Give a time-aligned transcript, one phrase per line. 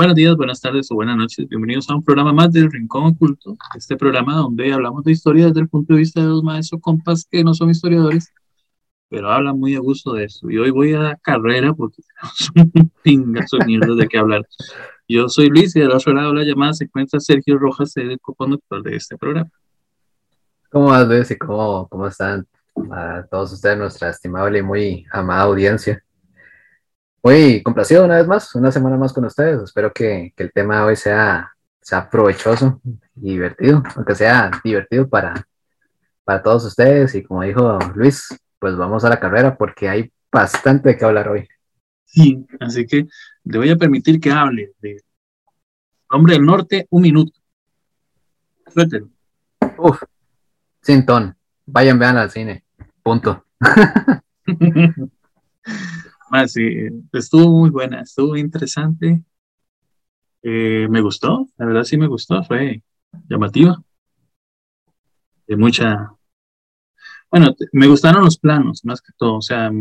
[0.00, 1.46] Buenos días, buenas tardes o buenas noches.
[1.46, 3.58] Bienvenidos a un programa más del Rincón Oculto.
[3.76, 7.26] Este programa donde hablamos de historia desde el punto de vista de los maestros compas
[7.30, 8.32] que no son historiadores,
[9.10, 10.50] pero hablan muy a gusto de eso.
[10.50, 12.02] Y hoy voy a la carrera porque
[12.54, 13.58] tenemos un pingazo
[13.94, 14.48] de qué hablar.
[15.06, 18.18] Yo soy Luis y del otro lado de la llamada se encuentra Sergio Rojas, el
[18.20, 19.50] coconductor de este programa.
[20.70, 21.30] ¿Cómo vas, Luis?
[21.30, 22.46] ¿Y cómo, cómo están
[22.90, 26.02] a todos ustedes, nuestra estimable y muy amada audiencia?
[27.22, 29.62] Muy complacido una vez más, una semana más con ustedes.
[29.62, 32.80] Espero que, que el tema de hoy sea, sea provechoso
[33.16, 35.46] y divertido, aunque sea divertido para,
[36.24, 37.14] para todos ustedes.
[37.14, 41.28] Y como dijo Luis, pues vamos a la carrera porque hay bastante de qué hablar
[41.28, 41.46] hoy.
[42.06, 43.06] Sí, así que
[43.44, 45.02] le voy a permitir que hable de
[46.12, 47.38] Hombre del Norte, un minuto.
[48.66, 49.10] Suéltelo.
[49.78, 50.02] Uf,
[50.82, 51.36] sin ton.
[51.66, 52.64] Vayan, vean al cine.
[53.02, 53.44] Punto.
[56.32, 56.62] Ah, sí,
[57.12, 59.24] estuvo muy buena, estuvo interesante.
[60.42, 62.82] Eh, me gustó, la verdad sí me gustó, fue
[63.28, 63.82] llamativa.
[65.48, 66.14] De mucha.
[67.32, 69.72] Bueno, me gustaron los planos, más que todo, o sea,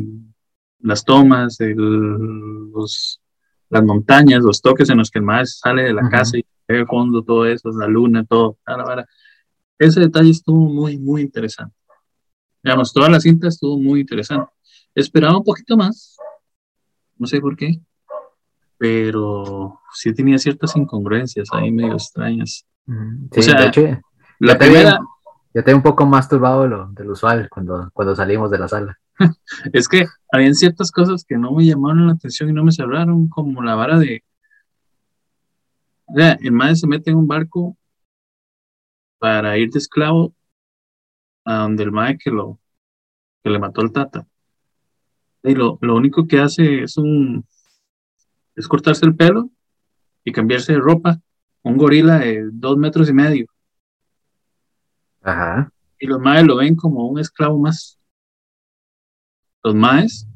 [0.79, 3.21] las tomas, los,
[3.69, 6.87] las montañas, los toques en los que el maestro sale de la casa y el
[6.87, 8.57] fondo, todo eso, la luna, todo.
[9.77, 11.75] Ese detalle estuvo muy, muy interesante.
[12.63, 14.51] Digamos, toda la cinta estuvo muy interesante.
[14.95, 16.17] Esperaba un poquito más,
[17.19, 17.79] no sé por qué,
[18.77, 22.65] pero sí tenía ciertas incongruencias ahí medio extrañas.
[22.87, 23.81] Sí, o sea, de hecho,
[24.39, 24.99] la primera...
[25.53, 28.97] ya tengo un poco más turbado lo, del usual cuando, cuando salimos de la sala.
[29.73, 33.27] es que habían ciertas cosas que no me llamaron la atención y no me cerraron,
[33.27, 34.23] como la vara de...
[36.05, 37.77] O sea, el madre se mete en un barco
[39.19, 40.33] para ir de esclavo
[41.45, 42.59] a donde el madre que lo
[43.43, 44.25] que le mató el tata.
[45.43, 47.45] Y lo, único que hace es un
[48.55, 49.49] es cortarse el pelo
[50.23, 51.19] y cambiarse de ropa.
[51.61, 53.45] Un gorila de dos metros y medio.
[55.21, 55.71] Ajá.
[55.99, 57.97] Y los maes lo ven como un esclavo más.
[59.63, 60.27] Los maes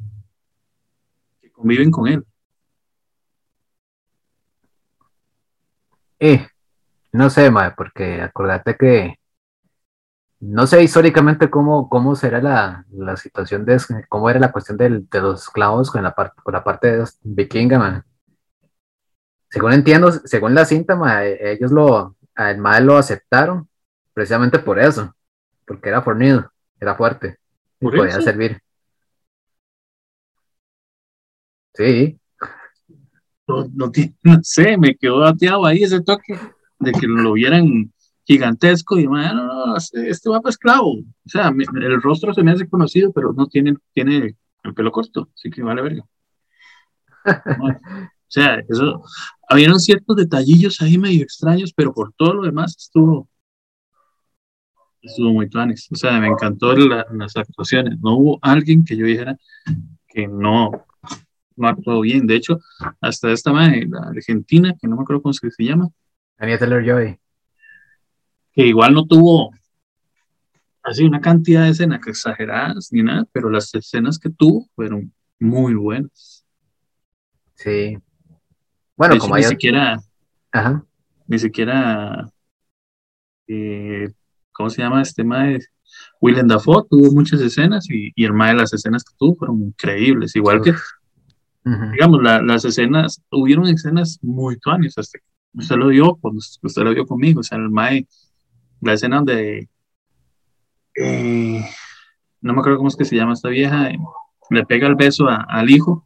[1.42, 2.26] que conviven con él.
[6.20, 6.48] Eh,
[7.12, 9.16] no sé, mae, porque acordate que
[10.46, 13.78] no sé históricamente cómo, cómo será la, la situación de
[14.10, 17.80] cómo era la cuestión de los esclavos con la parte con la parte de vikinga,
[17.80, 18.04] man.
[19.50, 23.70] Según entiendo, según la cinta, ellos lo, el mal lo aceptaron
[24.14, 25.16] precisamente por eso,
[25.66, 27.38] porque era fornido, era fuerte,
[27.80, 28.60] y podía servir.
[31.74, 32.20] Sí.
[33.48, 33.92] No, no,
[34.24, 36.38] no, sé, me quedó bateado ahí ese toque
[36.80, 37.93] de que lo vieran
[38.26, 40.92] gigantesco y bueno, este, este va para esclavo.
[40.94, 45.30] O sea, el rostro se me hace conocido, pero no tiene, tiene el pelo corto,
[45.36, 46.04] así que vale verga.
[47.26, 49.04] o sea, eso,
[49.48, 53.30] habían ciertos detallillos ahí medio extraños, pero por todo lo demás estuvo,
[55.02, 55.88] estuvo muy tuanes.
[55.92, 58.00] O sea, me encantó las actuaciones.
[58.00, 59.38] No hubo alguien que yo dijera
[60.08, 60.72] que no,
[61.56, 62.26] no actuó bien.
[62.28, 62.60] De hecho,
[63.02, 65.90] hasta esta madre, la argentina, que no me acuerdo cómo se llama.
[66.38, 67.20] Anya Taylor Joy
[68.54, 69.52] que igual no tuvo
[70.84, 75.74] así una cantidad de escenas exageradas ni nada, pero las escenas que tuvo fueron muy
[75.74, 76.46] buenas.
[77.56, 77.98] Sí.
[78.96, 80.00] Bueno, como ni siquiera,
[80.52, 80.86] Ajá.
[81.28, 82.30] ni siquiera,
[83.48, 84.12] eh,
[84.52, 85.60] ¿cómo se llama este mae?
[86.22, 90.36] Willem Dafoe tuvo muchas escenas y, y el de las escenas que tuvo fueron increíbles,
[90.36, 90.74] igual que,
[91.92, 95.20] digamos, las escenas, hubieron escenas muy tuanes, hasta
[95.54, 98.08] usted lo vio, cuando usted lo vio conmigo, o sea, el mae
[98.84, 99.70] la escena donde
[100.96, 101.66] eh,
[102.42, 103.98] no me acuerdo cómo es que se llama esta vieja, eh,
[104.50, 106.06] le pega el beso al hijo.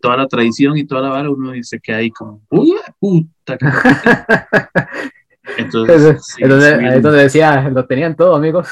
[0.00, 3.58] Toda la tradición y toda la vara, uno dice que hay como, puta!
[5.58, 8.68] Entonces, ahí es donde decía, lo tenían todo, amigos.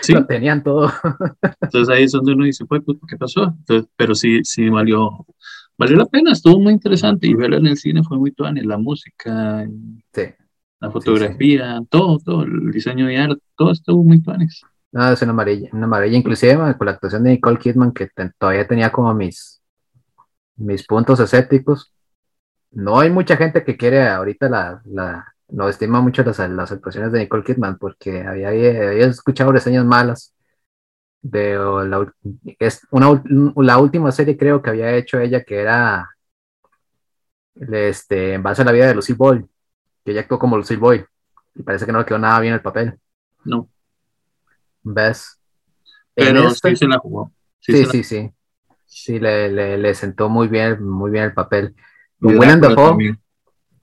[0.00, 0.12] ¿Sí?
[0.12, 0.92] Lo tenían todo.
[1.60, 3.56] Entonces ahí es donde uno dice, pues, ¿qué pasó?
[3.96, 5.24] pero sí, sí valió,
[5.78, 8.76] valió la pena, estuvo muy interesante y verlo en el cine fue muy tuane, la
[8.76, 9.66] música.
[10.12, 10.22] Sí
[10.80, 14.62] la fotografía, todo, todo, el diseño de arte, todo estuvo muy planes.
[14.92, 18.08] No, es una amarilla, una amarilla, inclusive con la actuación de Nicole Kidman, que
[18.38, 19.60] todavía tenía como mis,
[20.56, 21.92] mis puntos escépticos.
[22.70, 27.12] No hay mucha gente que quiere ahorita la, la no estima mucho las, las actuaciones
[27.12, 30.34] de Nicole Kidman, porque había, había escuchado reseñas malas
[31.22, 32.12] de la,
[32.58, 33.22] es una,
[33.56, 36.08] la última serie creo que había hecho ella que era
[37.54, 39.48] este, en base a la vida de Lucy Ball
[40.06, 41.04] que ella actuó como Lucy Boy
[41.56, 42.96] y parece que no le quedó nada bien el papel.
[43.44, 43.68] No.
[44.84, 45.40] ¿Ves?
[46.14, 47.32] Pero sí se la jugó.
[47.58, 48.32] Sí, sí, sí,
[48.84, 49.18] sí.
[49.18, 51.74] le, le, sentó muy bien, muy bien el papel.
[52.20, 53.18] Con William Dafoe.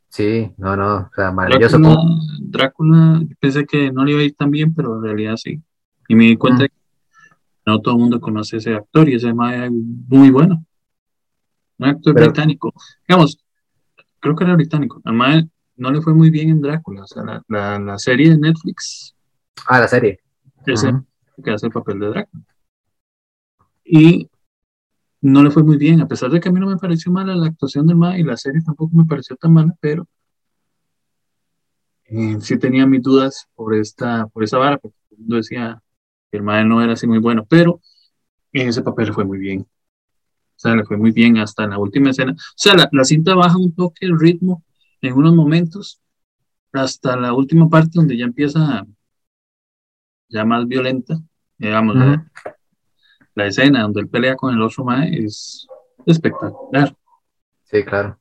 [0.08, 1.78] Sí, no, no, o sea, maravilloso.
[1.78, 2.06] Drácula,
[2.40, 5.62] Drácula, pensé que no le iba a ir tan bien, pero en realidad sí.
[6.08, 6.74] Y me di cuenta que
[7.66, 10.66] no todo el mundo conoce a ese actor y ese mae es muy bueno.
[11.80, 12.74] Un actor británico.
[13.06, 13.44] Digamos,
[14.22, 15.02] creo que era británico.
[15.04, 15.50] Mae
[15.84, 19.14] no le fue muy bien en Drácula, o sea, la, la, la serie de Netflix.
[19.68, 20.22] Ah, la serie.
[20.66, 20.94] Ese
[21.44, 22.44] que hace el papel de Drácula.
[23.84, 24.30] Y
[25.20, 27.36] no le fue muy bien, a pesar de que a mí no me pareció mala
[27.36, 30.08] la actuación del mae y la serie tampoco me pareció tan mala, pero
[32.06, 35.84] eh, sí tenía mis dudas por esta, por esa vara, porque todo el mundo decía
[36.32, 37.82] que el mae no era así muy bueno, pero
[38.54, 39.62] en ese papel le fue muy bien.
[39.62, 42.32] O sea, le fue muy bien hasta en la última escena.
[42.32, 44.64] O sea, la, la cinta baja un toque el ritmo
[45.04, 46.02] en unos momentos,
[46.72, 48.86] hasta la última parte donde ya empieza
[50.30, 51.20] ya más violenta,
[51.58, 52.26] digamos, la,
[53.36, 55.68] la, escena donde él pelea con el otro mae es
[56.06, 56.96] espectacular.
[57.66, 58.18] Sí, claro.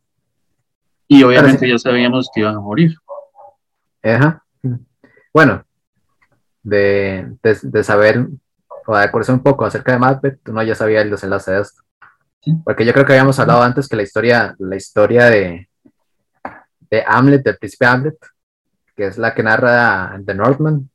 [1.06, 2.96] Y obviamente ya sabíamos que iban a morir.
[4.02, 4.44] Ajá.
[5.32, 5.64] Bueno,
[6.62, 8.26] de, de, de saber
[8.86, 11.82] o de conocer un poco acerca de Macbeth, uno ya sabía el desenlace de esto.
[12.64, 15.68] Porque yo creo que habíamos hablado antes que la historia, la historia de,
[16.92, 18.18] de Hamlet, del príncipe Hamlet,
[18.94, 20.90] que es la que narra The Northman,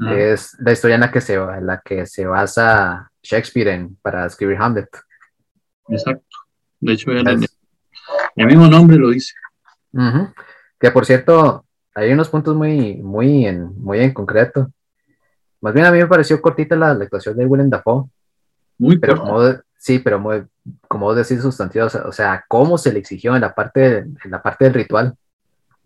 [0.00, 0.12] ah.
[0.12, 4.26] es la historia en la que se, en la que se basa Shakespeare en, para
[4.26, 4.88] escribir Hamlet.
[5.88, 6.36] Exacto.
[6.80, 9.34] De hecho, el, mismo nombre lo dice.
[10.80, 11.64] Que por cierto,
[11.94, 14.68] hay unos puntos muy, muy, en, muy en concreto.
[15.60, 18.10] Más bien a mí me pareció cortita la, actuación de Willem Dafoe.
[18.78, 19.40] Muy pero como,
[19.78, 20.44] Sí, pero muy,
[20.88, 24.64] como decís, sustantivos, o sea, cómo se le exigió en la parte, en la parte
[24.64, 25.16] del ritual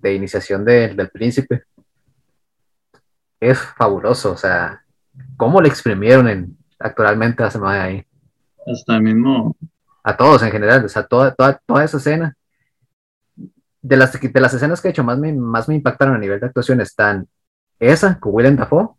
[0.01, 1.65] de iniciación del príncipe.
[3.39, 4.85] Es fabuloso, o sea,
[5.37, 8.05] cómo le exprimieron en, actualmente ahí.
[8.67, 9.57] Hasta mismo.
[10.03, 12.37] A todos en general, o sea, toda, toda, toda esa escena.
[13.83, 16.39] De las, de las escenas que he hecho más me, más me impactaron a nivel
[16.39, 17.27] de actuación están
[17.79, 18.91] esa con Willem Dafoe,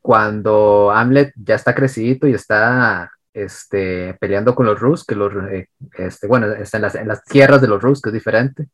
[0.00, 5.68] cuando Hamlet ya está crecidito y está este, peleando con los Rus, que los, eh,
[5.98, 8.68] este, bueno, está en las, en las, tierras de los Rus, que es diferente.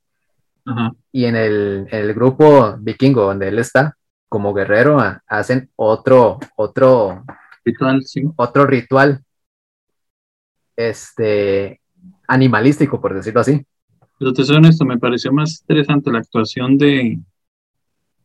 [1.13, 3.97] Y en el, en el, grupo vikingo donde él está,
[4.29, 7.25] como guerrero, hacen otro, otro
[7.65, 8.23] ritual, sí.
[8.37, 9.25] otro ritual,
[10.77, 11.81] este,
[12.29, 13.65] animalístico, por decirlo así.
[14.19, 17.19] Pero te soy honesto, me pareció más interesante la actuación de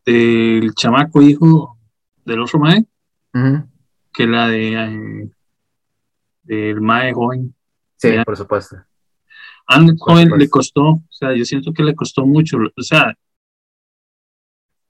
[0.06, 1.80] del chamaco hijo
[2.24, 2.86] del otro mae
[4.14, 5.30] que la de eh,
[6.44, 7.54] del mae joven.
[7.98, 8.78] Sí, por supuesto.
[9.68, 13.16] A joven le costó, o sea, yo siento que le costó mucho, o sea,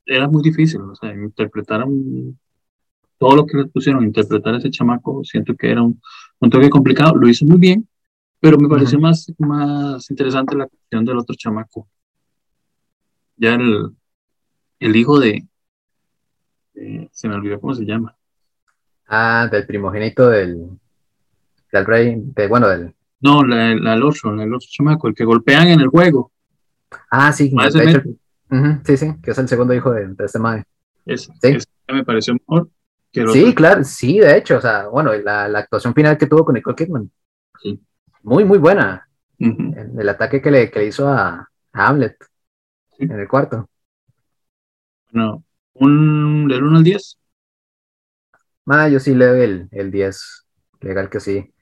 [0.05, 1.85] era muy difícil, o sea, interpretar
[3.17, 6.01] todo lo que le pusieron, interpretar a ese chamaco, siento que era un,
[6.39, 7.87] un toque complicado, lo hizo muy bien,
[8.39, 11.87] pero me pareció más, más interesante la cuestión del otro chamaco.
[13.37, 13.89] Ya el,
[14.79, 15.47] el hijo de,
[17.11, 18.15] se me olvidó cómo se llama.
[19.07, 20.69] Ah, del primogénito del,
[21.71, 22.93] del rey, de, bueno, del...
[23.25, 26.31] No, la, la, el otro, el otro chamaco, el que golpean en el juego.
[27.09, 28.03] Ah, sí, de hecho,
[28.85, 30.63] sí, sí, que es el segundo hijo de, de este madre.
[31.07, 31.57] sí.
[31.87, 32.69] me pareció mejor.
[33.11, 36.45] Que sí, claro, sí, de hecho, o sea, bueno, la, la, actuación final que tuvo
[36.45, 37.11] con Nicole Kidman.
[37.63, 37.81] Sí.
[38.21, 39.09] Muy, muy buena.
[39.39, 42.17] el, ataque que le, que le hizo a, Hamlet
[42.99, 43.67] en el cuarto.
[45.13, 47.17] No, un, del 1 al 10.
[48.67, 50.45] Ah, yo sí le doy el, el 10,
[50.81, 51.54] legal que sí.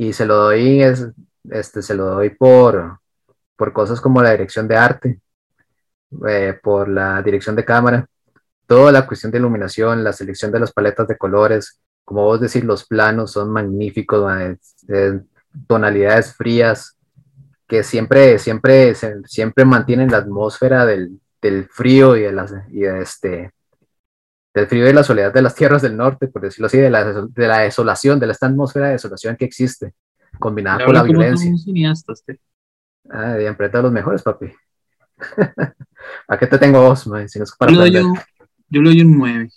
[0.00, 1.06] Y se lo doy, es,
[1.50, 3.00] este, se lo doy por,
[3.54, 5.20] por cosas como la dirección de arte,
[6.26, 8.06] eh, por la dirección de cámara,
[8.66, 12.64] toda la cuestión de iluminación, la selección de las paletas de colores, como vos decís,
[12.64, 14.32] los planos son magníficos,
[15.66, 16.96] tonalidades frías,
[17.68, 18.94] que siempre, siempre,
[19.26, 23.52] siempre mantienen la atmósfera del, del frío y y de este,
[24.52, 27.04] del frío y la soledad de las tierras del norte, por decirlo así, de la,
[27.04, 29.94] de la desolación, de esta atmósfera de desolación que existe,
[30.38, 31.52] combinada con la violencia.
[33.08, 34.52] Ah, de empresa de los mejores, papi.
[36.28, 37.28] ¿A qué te tengo vos, man?
[37.28, 38.14] Si no es para yo, le doy,
[38.68, 39.48] yo le doy un 9.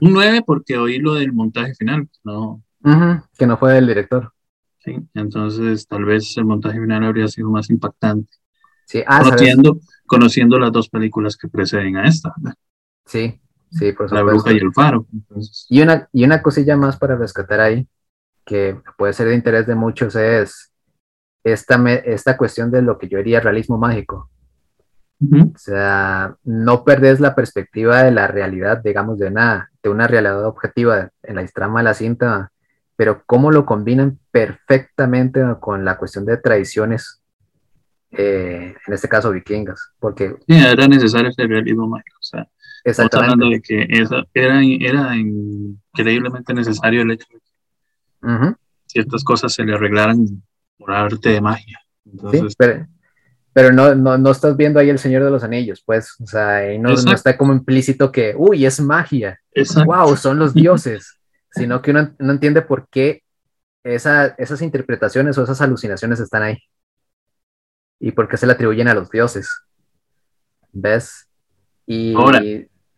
[0.00, 2.62] un 9 porque oí lo del montaje final, no.
[3.36, 4.32] que no fue del director.
[4.78, 8.32] Sí, entonces tal vez el montaje final habría sido más impactante.
[8.86, 9.22] Sí, ah,
[10.08, 12.34] conociendo, las dos películas que preceden a esta.
[13.06, 14.14] Sí, sí, por supuesto.
[14.16, 15.06] La bruja y el faro.
[15.68, 17.86] Y, una, y una cosilla más para rescatar ahí,
[18.44, 20.72] que puede ser de interés de muchos, es
[21.44, 24.30] esta, esta cuestión de lo que yo diría realismo mágico.
[25.20, 30.44] O sea, no perdés la perspectiva de la realidad, digamos, de una, de una realidad
[30.46, 32.52] objetiva en la trama de la cinta,
[32.94, 37.17] pero cómo lo combinan perfectamente con la cuestión de tradiciones,
[38.10, 40.36] eh, en este caso vikingas, porque...
[40.46, 42.48] era necesario ese realismo mágico, o sea,
[42.84, 43.86] estamos hablando de que
[44.34, 48.54] era, era increíblemente necesario el hecho de que
[48.86, 50.26] ciertas cosas se le arreglaran
[50.78, 51.78] por arte de magia.
[52.04, 52.56] Entonces,
[53.52, 56.78] pero, no, no, estás viendo ahí el Señor de los Anillos, pues, o sea, y
[56.78, 59.40] no, no está como implícito que, uy, es magia,
[59.84, 61.18] wow, son los dioses
[61.50, 63.22] sino que uno no entiende por qué
[63.84, 66.58] esas interpretaciones o esas alucinaciones están ahí.
[68.00, 69.48] Y por qué se le atribuyen a los dioses.
[70.72, 71.28] ¿Ves?
[71.86, 72.14] Y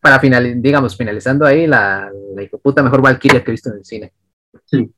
[0.00, 3.84] para final, digamos, finalizando ahí, la, la puta mejor Valkyria que he visto en el
[3.84, 4.12] cine.
[4.64, 4.92] Sí.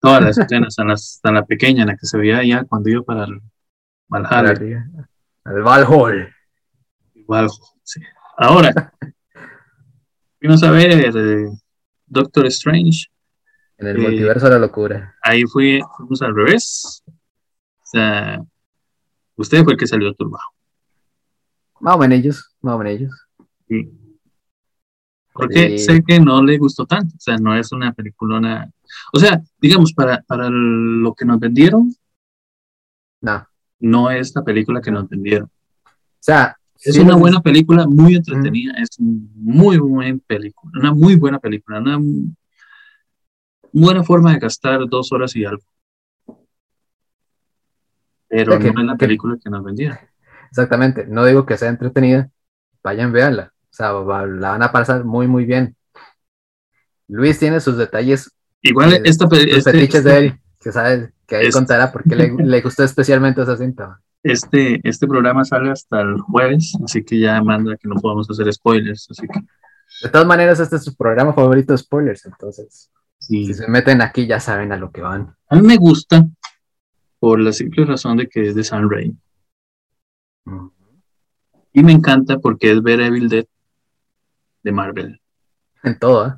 [0.00, 3.24] Todas las escenas, hasta la, pequeña, en la que se veía ya cuando iba para
[3.24, 3.40] el
[4.08, 4.86] Valhalla.
[5.44, 6.32] El Valhall.
[7.26, 7.50] Valhall,
[7.82, 8.00] sí.
[8.36, 8.92] Ahora,
[10.42, 11.48] vamos a ver eh,
[12.06, 13.08] Doctor Strange.
[13.78, 15.16] En el multiverso de la locura.
[15.22, 17.02] Ahí fui, fuimos al revés.
[17.06, 18.40] O sea,
[19.36, 20.44] usted fue el que salió turbado.
[21.80, 23.12] Más o menos ellos, más o menos ellos.
[23.68, 23.90] Sí.
[25.32, 27.14] Porque sé que no le gustó tanto.
[27.14, 28.70] O sea, no es una peliculona.
[29.12, 31.94] O sea, digamos, para, para lo que nos vendieron,
[33.20, 33.46] no.
[33.78, 35.48] No es la película que nos vendieron.
[35.48, 35.90] O
[36.20, 41.80] sea, es una buena película, muy entretenida, es muy buena película, una muy buena película,
[41.80, 41.98] una
[43.72, 45.62] buena forma de gastar dos horas y algo.
[48.28, 50.00] Pero no es la película que nos vendía.
[50.50, 52.30] Exactamente, no digo que sea entretenida,
[52.82, 55.76] vayan, véanla, o sea, la van a pasar muy, muy bien.
[57.08, 58.30] Luis tiene sus detalles.
[58.62, 59.58] Igual eh, esta película.
[59.58, 63.56] Este, de él, que sabe que ahí contará por qué le, le gustó especialmente esa
[63.56, 64.00] cinta.
[64.22, 68.52] Este, este programa sale hasta el jueves, así que ya manda que no podamos hacer
[68.52, 69.08] spoilers.
[69.10, 69.40] Así que...
[70.02, 72.90] De todas maneras, este es su programa favorito de spoilers, entonces.
[73.18, 75.34] Si se meten aquí, ya saben a lo que van.
[75.48, 76.26] A mí me gusta
[77.18, 79.14] por la simple razón de que es de San Rey.
[81.72, 83.46] Y me encanta porque es ver Evil Dead
[84.62, 85.20] de Marvel.
[85.82, 86.32] En todo, ¿eh?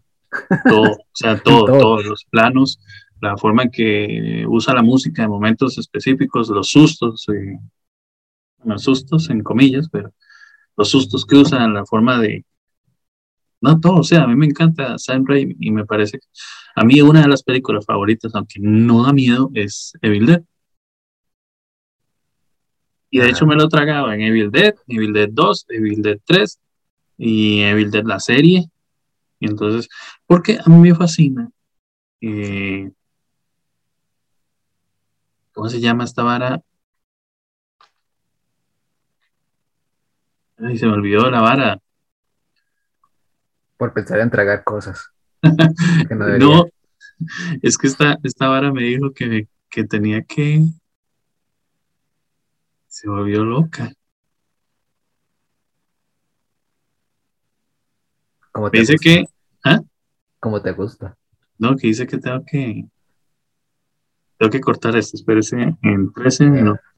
[0.68, 2.80] Todo, o sea, todo, todos los planos,
[3.20, 7.58] la forma en que usa la música en momentos específicos, los sustos, eh,
[8.64, 10.12] los sustos en comillas, pero
[10.76, 12.44] los sustos que usan, la forma de...
[13.61, 16.26] No, todo, o sea, a mí me encanta Sam Raimi y me parece que
[16.76, 20.42] a mí una de las películas favoritas, aunque no da miedo, es Evil Dead.
[23.11, 26.19] Y de hecho me lo he tragado en Evil Dead, Evil Dead 2, Evil Dead
[26.25, 26.59] 3
[27.17, 28.71] y Evil Dead la serie.
[29.41, 29.88] Y entonces,
[30.27, 31.50] porque a mí me fascina.
[32.21, 32.91] Eh,
[35.53, 36.62] ¿Cómo se llama esta vara?
[40.59, 41.81] Ay, se me olvidó la vara.
[43.77, 45.11] Por pensar en tragar cosas.
[46.11, 46.67] no,
[47.62, 50.62] es que esta, esta vara me dijo que, que tenía que.
[52.88, 53.92] Se volvió loca.
[58.50, 59.25] ¿Cómo te dice que.
[59.64, 59.80] ¿ah?
[60.40, 61.16] ¿Cómo te gusta?
[61.59, 62.85] No, que dice que tengo que.
[64.37, 66.88] Tengo que cortar esto, espérese en 13 minutos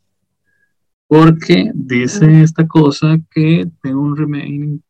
[1.10, 4.80] porque dice esta cosa que tengo un remaining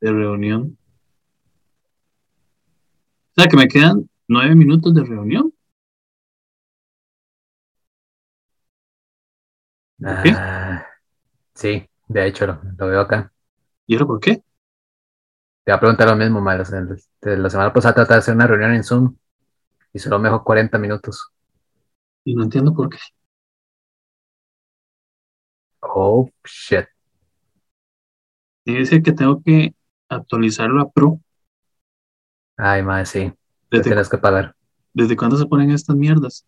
[0.00, 0.78] de reunión.
[3.30, 5.52] O sea, que me quedan nueve minutos de reunión.
[10.02, 10.86] Ah,
[11.54, 13.32] sí, de hecho lo, veo acá.
[13.86, 14.36] ¿Y ahora por qué?
[15.64, 16.70] Te voy a preguntar lo mismo, Miles.
[17.20, 19.16] La semana pasada traté de hacer una reunión en Zoom
[19.92, 21.30] y solo me dejó 40 minutos.
[22.24, 22.98] Y no entiendo por qué.
[25.80, 26.86] Oh, shit.
[28.64, 29.74] Dice que tengo que
[30.08, 31.20] actualizarlo a Pro.
[32.56, 33.32] Ay, madre, sí.
[33.68, 34.54] tienes que pagar.
[34.92, 36.46] ¿Desde cuándo se ponen estas mierdas?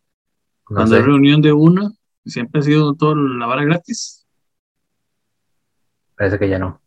[0.64, 1.90] Cuando hay reunión de una,
[2.26, 4.26] siempre ha sido todo la vara gratis.
[6.16, 6.80] Parece que ya no.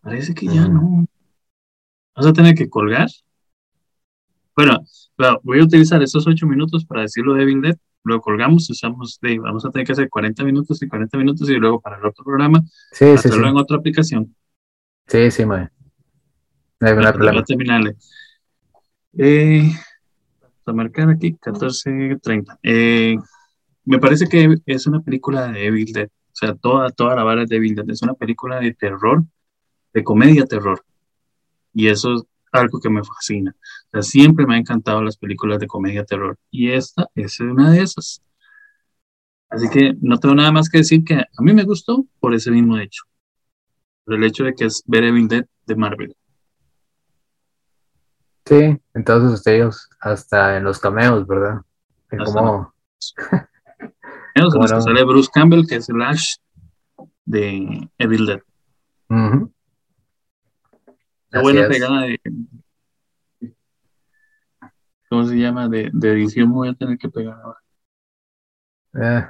[0.00, 1.06] Parece que ya no.
[2.14, 3.08] Vas a tener que colgar.
[4.56, 4.78] Bueno,
[5.42, 9.38] voy a utilizar estos ocho minutos para decirlo de Evil Dead lo colgamos, usamos, de,
[9.38, 12.24] vamos a tener que hacer 40 minutos y 40 minutos y luego para el otro
[12.24, 14.34] programa, sí, hacerlo en otra aplicación.
[15.06, 15.68] Sí, sí, mae.
[16.80, 17.44] No hay ningún problema.
[17.44, 17.96] Terminarle.
[19.18, 19.70] Eh,
[20.40, 22.58] vamos a marcar aquí 14.30.
[22.62, 23.16] Eh,
[23.90, 26.06] me parece que es una película de Evil Dead.
[26.06, 27.90] O sea, toda, toda la vara de Evil Dead.
[27.90, 29.24] Es una película de terror,
[29.92, 30.84] de comedia terror.
[31.74, 33.54] Y eso algo que me fascina.
[34.00, 38.22] siempre me han encantado las películas de comedia terror y esta es una de esas.
[39.48, 42.50] Así que no tengo nada más que decir que a mí me gustó por ese
[42.50, 43.04] mismo hecho.
[44.04, 46.16] Por el hecho de que es ver Evil Dead de Marvel.
[48.46, 51.60] Sí, entonces ellos hasta en los cameos, ¿verdad?
[52.10, 52.74] En Hasta como,
[54.34, 54.50] En
[54.82, 56.36] sale Bruce Campbell, que es el Ash
[57.24, 58.40] de Evil Dead.
[61.30, 62.20] Qué Así buena pegada de.
[65.08, 65.68] ¿Cómo se llama?
[65.68, 67.58] De, de edición voy a tener que pegar ahora.
[68.94, 69.26] Eh,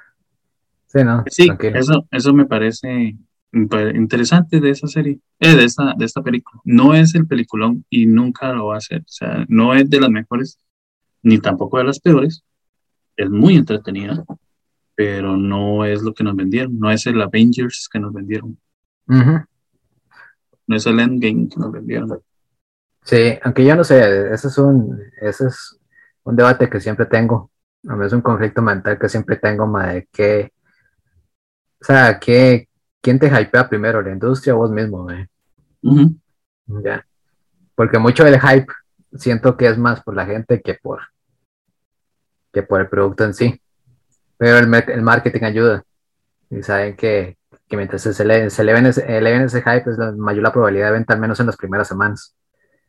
[0.86, 1.78] sí, no, Sí, tranquilo.
[1.78, 3.16] eso, eso me parece
[3.52, 6.60] interesante de esa serie, eh, de esta, de esta película.
[6.64, 9.00] No es el peliculón y nunca lo va a ser.
[9.00, 10.58] O sea, no es de las mejores,
[11.22, 12.44] ni tampoco de las peores.
[13.16, 14.24] Es muy entretenida,
[15.00, 16.78] pero no es lo que nos vendieron.
[16.78, 18.58] No es el Avengers que nos vendieron.
[20.66, 22.20] No es el Endgame que nos vendieron.
[23.02, 25.80] Sí, aunque yo no sé, ese es un, ese es
[26.24, 27.50] un debate que siempre tengo.
[27.88, 30.52] A mí es un conflicto mental que siempre tengo, ma, de que,
[31.80, 32.68] o sea, que,
[33.00, 35.06] ¿quién te hypea primero, la industria o vos mismo?
[35.80, 36.14] Ujú.
[36.84, 37.06] Ya.
[37.74, 38.70] Porque mucho del hype
[39.14, 41.00] siento que es más por la gente que por,
[42.52, 43.62] que por el producto en sí.
[44.40, 45.84] Pero el, el marketing ayuda.
[46.48, 47.36] Y saben que,
[47.68, 50.86] que mientras se, ele- se eleven, ese, eleven ese hype es la mayor la probabilidad
[50.86, 52.34] de venta, al menos en las primeras semanas.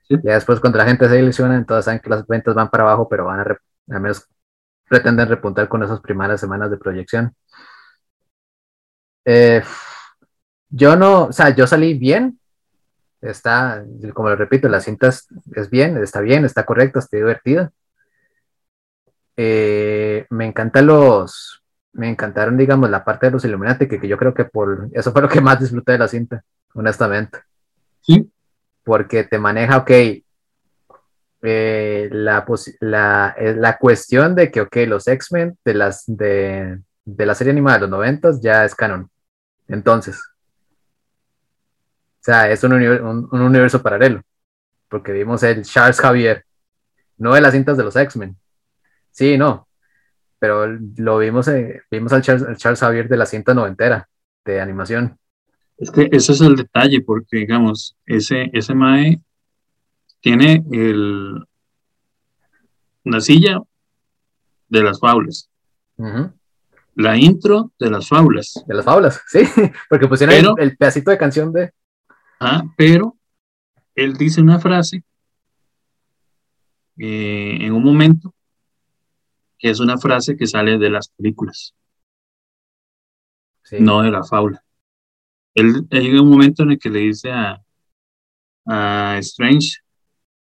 [0.07, 0.15] Sí.
[0.23, 3.09] Ya después, cuando la gente se ilusiona, entonces saben que las ventas van para abajo,
[3.09, 4.25] pero van a, al menos
[4.89, 7.35] pretenden repuntar con esas primeras semanas de proyección.
[9.25, 9.61] Eh,
[10.69, 12.39] yo no, o sea, yo salí bien.
[13.21, 17.71] Está, como lo repito, la cinta es, es bien, está bien, está correcta, está divertida.
[19.37, 24.17] Eh, me encantan los, me encantaron, digamos, la parte de los Illuminati, que, que yo
[24.17, 27.39] creo que por eso fue lo que más disfruté de la cinta, honestamente.
[28.01, 28.29] Sí.
[28.83, 29.91] Porque te maneja, ok,
[31.43, 32.45] eh, la,
[32.81, 37.51] la, eh, la cuestión de que, ok, los X-Men de, las, de, de la serie
[37.51, 39.09] animada de los noventas ya es canon.
[39.67, 44.21] Entonces, o sea, es un, un- un universo paralelo,
[44.89, 46.45] porque vimos el Charles Javier,
[47.17, 48.35] no de las cintas de los X-Men.
[49.11, 49.67] Sí, no,
[50.39, 50.65] pero
[50.97, 54.07] lo vimos, eh, vimos al Charles, al Charles Javier de la cinta noventera
[54.45, 55.17] de animación.
[55.77, 59.19] Es que ese es el detalle, porque digamos, ese, ese Mae
[60.21, 61.43] tiene el,
[63.03, 63.59] la silla
[64.69, 65.49] de las faulas,
[65.97, 66.31] Ujú,
[66.95, 69.39] la intro de las faulas, De las fábulas, sí,
[69.89, 71.71] porque pusieron Pero- el, el pedacito de canción de...
[72.39, 72.63] ¿ah?
[72.77, 73.17] pero
[73.95, 75.03] él dice una frase
[76.97, 78.33] eh, en un momento
[79.61, 81.75] que es una frase que sale de las películas,
[83.63, 84.63] Sí, no de la faula.
[85.55, 87.61] Él, llega un momento en el que le dice a,
[88.65, 89.77] a Strange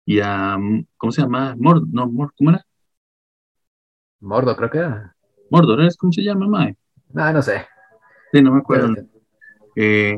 [0.07, 0.57] y a,
[0.97, 1.55] ¿cómo se llama?
[1.59, 2.67] Mord, no, Mord, ¿cómo era?
[4.21, 5.17] Mordo, creo que era.
[5.51, 6.77] Mordor, ¿es cómo se llama, Mae?
[7.13, 7.67] No, no sé.
[8.33, 8.95] Sí, no me acuerdo.
[9.77, 10.17] Eh,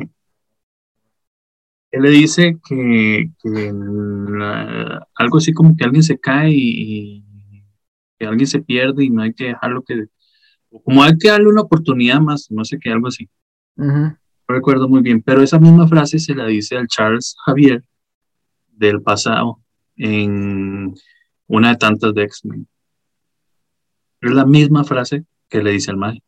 [1.90, 7.24] él le dice que, que la- algo así como que alguien se cae y
[8.22, 10.04] que alguien se pierde y no hay que dejarlo que,
[10.84, 13.28] como hay que darle una oportunidad más, no sé qué, algo así.
[13.76, 17.82] No recuerdo muy bien, pero esa misma frase se la dice al Charles Javier
[18.68, 19.60] del pasado
[19.96, 20.94] en
[21.48, 22.68] una de tantas de X-Men.
[24.20, 26.22] Es la misma frase que le dice al Mae.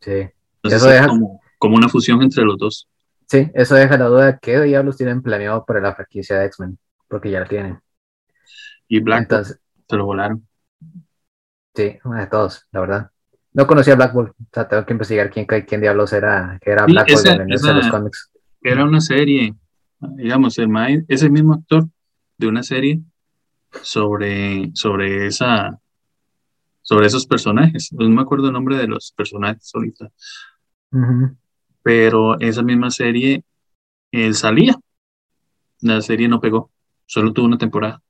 [0.00, 0.10] Sí.
[0.10, 2.88] Entonces Eso es deja- como, como una fusión entre los dos.
[3.28, 6.76] Sí, eso deja la duda de qué diablos tienen planeado para la franquicia de X-Men,
[7.08, 7.78] porque ya la tienen.
[8.88, 10.46] Y Black Entonces, se lo volaron.
[11.74, 13.10] Sí, una de todos, la verdad.
[13.54, 16.70] No conocía a Black Bolt, o sea, tengo que investigar quién, quién diablos era, que
[16.70, 18.30] era Sí, Black Bolt esa- en de los esa- cómics.
[18.62, 19.54] Era una serie,
[20.00, 20.70] digamos, el
[21.08, 21.86] ese mismo actor
[22.38, 23.00] de una serie
[23.82, 25.78] sobre, sobre esa
[26.84, 27.92] sobre esos personajes.
[27.92, 30.10] No me acuerdo el nombre de los personajes ahorita,
[31.82, 33.44] pero esa misma serie
[34.10, 34.76] él salía.
[35.80, 36.70] La serie no pegó,
[37.06, 38.00] solo tuvo una temporada.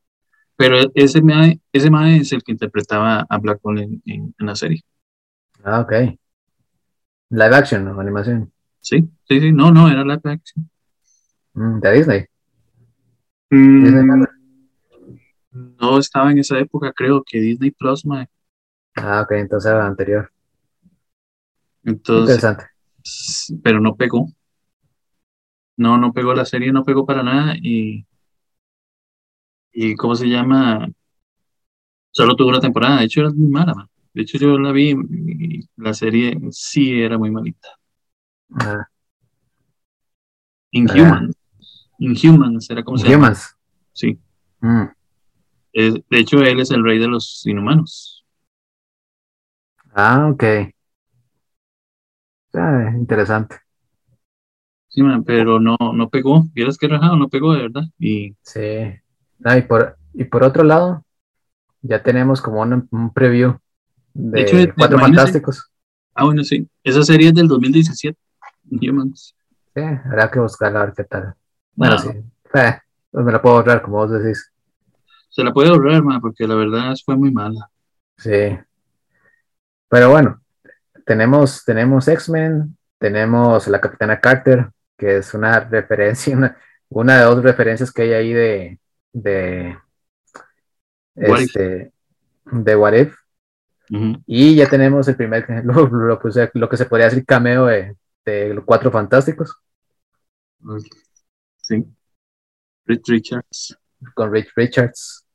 [0.57, 4.47] Pero ese mae, ese mae es el que interpretaba a Black Bolt en, en- en
[4.47, 4.83] la serie.
[5.65, 5.93] Ah, ok.
[7.31, 8.53] Live action o animación.
[8.81, 10.69] Sí, sí, sí, no, no, era live action.
[11.55, 12.27] Mm, de Disney.
[13.51, 14.27] Mm, Disney.
[15.53, 18.27] no estaba en esa época, creo que Disney Plus, mae.
[18.97, 20.31] Ah, ok, entonces era anterior.
[21.85, 22.65] Entonces, Interesante.
[23.63, 24.29] pero no pegó.
[25.77, 28.07] No, no pegó la serie, no pegó para nada y,
[29.73, 30.89] y ¿cómo se llama?
[32.11, 33.89] Solo tuvo una temporada, de hecho era muy mala, man.
[34.15, 37.69] De hecho yo la vi y la serie sí era muy malita.
[38.61, 38.87] Ah,
[40.73, 41.37] Inhumans.
[41.99, 43.29] Inhumans era como se llama.
[43.29, 43.57] Humans.
[43.93, 44.19] Sí.
[44.61, 44.85] Mm,
[45.73, 48.25] Es- de hecho él es el rey de los inhumanos.
[49.95, 50.45] Ah, ok.
[52.55, 53.61] Ah, interesante.
[54.89, 56.45] Sí, man, pero no, no pegó.
[56.53, 57.83] Vieras que rajado, no pegó de verdad.
[57.99, 58.61] Y Sí.
[59.45, 61.05] Ah, y por, y por otro lado,
[61.83, 63.59] ya tenemos como un, preview
[64.15, 64.99] de, De hecho, Cuatro.
[64.99, 65.71] Fantásticos.
[66.15, 66.69] Ah, bueno, sí.
[66.85, 68.19] Esa serie es del 2017.
[68.71, 69.35] Humans.
[69.75, 71.35] Sí, habrá que buscarla a ver qué tal.
[71.75, 72.09] Bueno, Ah, sí.
[72.55, 72.79] Eh,
[73.11, 74.53] pues me la puedo ahorrar, como vos decís.
[75.29, 77.71] Se la puede ahorrar, ma, porque la verdad fue muy mala.
[78.19, 78.59] Sí.
[79.89, 80.41] Pero bueno,
[81.07, 86.57] tenemos, tenemos X-Men, tenemos la Capitana Carter, que es una referencia, una,
[86.89, 88.81] una de dos referencias que hay ahí de,
[89.13, 89.77] de,
[91.15, 91.45] What If.
[91.47, 91.93] este,
[92.47, 93.15] de What If.
[93.91, 94.23] Ujú.
[94.27, 97.67] Y ya tenemos el primer, lo, lo que se- lo que se podría decir cameo
[97.67, 99.57] de, de los Cuatro Fantásticos,
[101.61, 101.85] Sí.
[102.87, 103.79] Rich Richards.
[104.15, 105.27] con Rich Richards.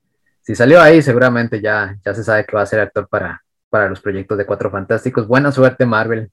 [0.42, 3.90] Si salió ahí, seguramente ya, ya se sabe que va a ser actor para, para
[3.90, 5.28] los proyectos de Cuatro Fantásticos.
[5.28, 6.32] Buena suerte, Marvel.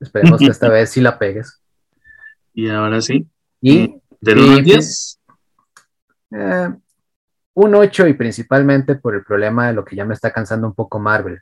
[0.00, 1.60] Esperemos que esta vez sí la pegues.
[2.54, 3.26] Y ahora sí.
[3.60, 4.62] Y Del Sí, 1 al sí.
[4.64, 5.20] 10.
[6.34, 6.68] Eh,
[7.54, 10.74] un 8 y principalmente por el problema de lo que ya me está cansando un
[10.74, 11.40] poco Marvel,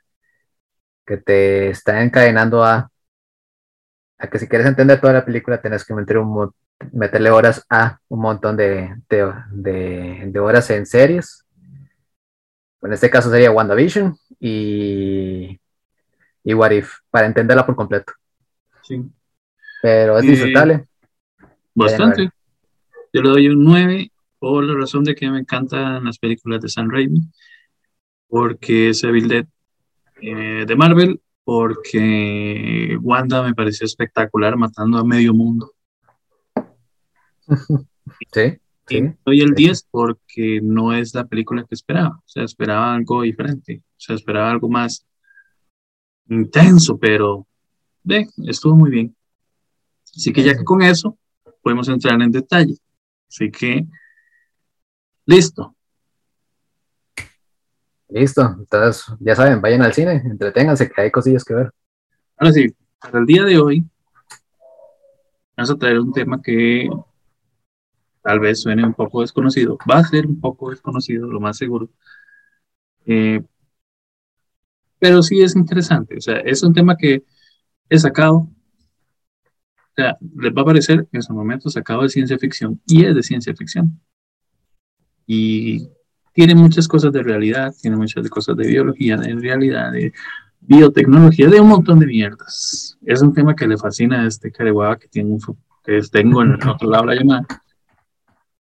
[1.07, 2.91] que te está encadenando a,
[4.19, 6.53] a que si quieres entender toda la película tenés que meter un,
[6.93, 11.45] meterle horas a un montón de, de, de- de horas en series.
[12.83, 15.61] En este caso sería WandaVision y,
[16.43, 18.13] y What If, para entenderla por completo.
[18.83, 19.05] Sí.
[19.83, 20.87] Pero es Eh, disfrutable.
[21.75, 22.31] Bastante.
[23.13, 26.69] Yo le doy un 9 por la razón de que me encantan las películas de
[26.69, 27.21] Sam Raimi.
[28.27, 29.47] Porque es Evil Dead
[30.23, 31.21] eh, de Marvel.
[31.45, 35.73] Porque Wanda me pareció espectacular matando a medio mundo.
[38.33, 38.41] Sí,
[38.89, 39.13] Y sí.
[39.25, 39.55] doy el sí.
[39.55, 42.17] 10 porque no es la película que esperaba.
[42.19, 43.83] O sea, esperaba algo diferente.
[43.85, 45.07] O sea, esperaba algo más
[46.29, 47.47] intenso, pero
[48.03, 49.15] ve, estuvo muy bien.
[50.17, 51.17] Así que ya que con eso
[51.63, 52.77] podemos entrar en detalle.
[53.29, 53.87] Así que,
[55.27, 55.75] listo.
[58.09, 58.57] Listo.
[58.59, 61.73] Entonces, ya saben, vayan al cine, entreténganse, que hay cosillas que ver.
[62.37, 63.85] Ahora sí, para el día de hoy,
[65.57, 66.89] vamos a traer un tema que
[68.23, 69.79] tal vez suene un poco desconocido.
[69.89, 71.89] Va a ser un poco desconocido, lo más seguro.
[73.07, 73.43] Eh,
[74.99, 76.17] pero sí es interesante.
[76.17, 77.25] O sea, es un tema que
[77.89, 78.37] he sacado.
[78.37, 83.15] O sea, les va a parecer en su momento sacado de ciencia ficción y es
[83.15, 84.01] de ciencia ficción.
[85.33, 85.89] Y
[86.33, 90.13] tiene muchas cosas de realidad, tiene muchas cosas de biología, de realidad, de
[90.59, 92.99] biotecnología, de un montón de mierdas.
[93.07, 95.41] Es un tema que le fascina a este careguaba que, tiene un,
[95.85, 97.47] que tengo en el otro lado la llamada.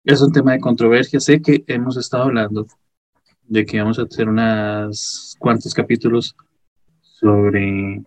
[0.04, 1.20] Es un tema de controversia.
[1.20, 2.66] Sé que hemos estado hablando
[3.44, 6.36] de que vamos a hacer unos cuantos capítulos
[7.00, 8.02] sobre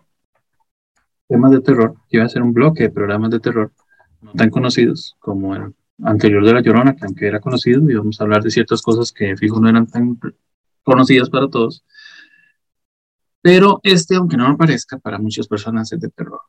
[1.26, 1.96] temas de terror.
[2.08, 3.72] que iba a ser un bloque de programas de terror
[4.20, 8.20] no tan conocidos como el anterior de La Llorona, que aunque era conocido, y vamos
[8.20, 10.18] a hablar de ciertas cosas que fijo no eran tan
[10.82, 11.84] conocidas para todos.
[13.42, 16.40] Pero este, aunque no me parezca, para muchas personas es de terror.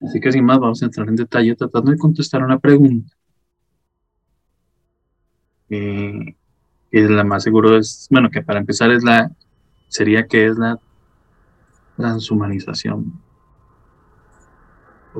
[0.00, 3.14] Así que sin más, vamos a entrar en detalle tratando de contestar una pregunta.
[5.68, 6.36] eh,
[6.90, 9.30] es la más seguro es, bueno, que para empezar es la,
[9.88, 10.78] sería que es la
[11.96, 13.20] transhumanización.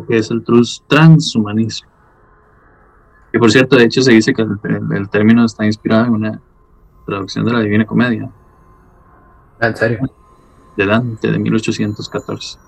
[0.05, 1.89] Que es el trans- transhumanismo.
[3.33, 6.13] Que por cierto, de hecho se dice que el, el- el término está inspirado en
[6.13, 6.41] una
[7.07, 8.31] traducción de la Divina Comedia
[9.61, 9.99] Ah, En serio.
[10.77, 12.59] de Dante de 1814.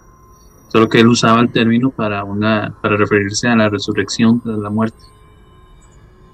[0.68, 4.70] Solo que él usaba el término para una para referirse a la resurrección de la
[4.70, 4.98] muerte.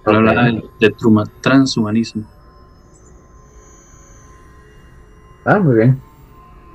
[0.07, 0.47] Él hablaba Ok.
[0.47, 2.25] de, de truma- transhumanismo.
[5.45, 6.01] Ah, muy bien.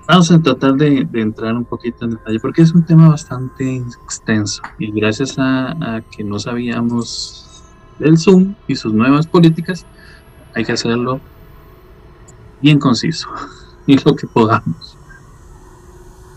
[0.10, 4.60] Vamos a tratar de, entrar un poquito en detalle porque es un tema bastante extenso
[4.80, 7.64] y gracias a, a que no sabíamos
[8.00, 9.86] del Zoom y sus nuevas políticas,
[10.56, 11.22] hay que hacerlo
[12.60, 13.30] bien conciso
[13.86, 14.98] y lo que podamos.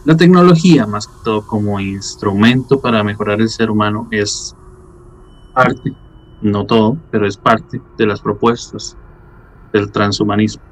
[0.05, 4.55] La tecnología, más que todo como instrumento para mejorar el ser humano, es
[5.55, 5.97] parte,
[6.43, 8.99] no todo, pero es parte de las propuestas
[9.73, 10.63] del transhumanismo.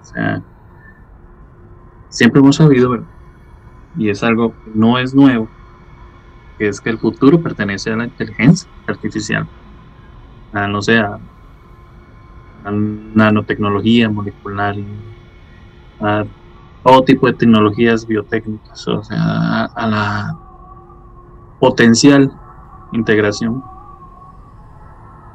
[0.00, 0.42] O sea,
[2.08, 2.98] siempre hemos sabido,
[3.96, 5.48] y es algo que no es nuevo,
[6.58, 9.46] que es que el futuro pertenece a la inteligencia artificial,
[10.52, 11.18] a no sé, a,
[12.64, 14.74] nanotecnología molecular,
[16.00, 16.24] a
[16.84, 20.38] todo tipo de tecnologías biotécnicas, o sea, a, a la
[21.60, 22.30] potencial
[22.92, 23.62] integración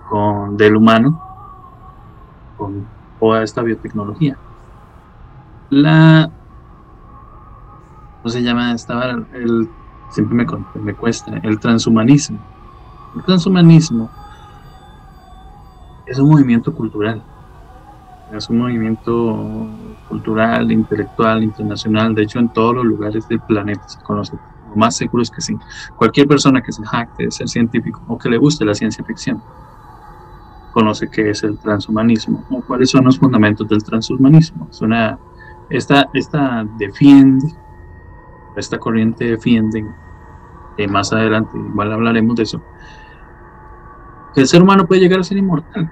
[0.09, 1.21] con, del humano
[2.57, 2.85] con
[3.19, 4.37] toda esta biotecnología.
[5.69, 6.29] La
[8.23, 9.21] ¿cómo se llama esta vara?
[9.33, 9.69] El,
[10.09, 10.45] siempre me,
[10.81, 12.39] me cuesta, el transhumanismo.
[13.17, 14.09] El transhumanismo
[16.05, 17.21] es un movimiento cultural.
[18.31, 19.67] Es un movimiento
[20.07, 22.15] cultural, intelectual, internacional.
[22.15, 24.37] De hecho, en todos los lugares del planeta se conoce.
[24.69, 25.57] Lo más seguro es que sí.
[25.97, 29.43] Cualquier persona que se jacte de ser científico o que le guste la ciencia ficción
[30.71, 34.67] conoce qué es el transhumanismo o cuáles son los fundamentos del transhumanismo.
[34.71, 35.19] Es una,
[35.69, 37.53] esta, esta defiende,
[38.55, 39.85] esta corriente defiende,
[40.77, 42.61] que más adelante igual hablaremos de eso,
[44.33, 45.91] que el ser humano puede llegar a ser inmortal,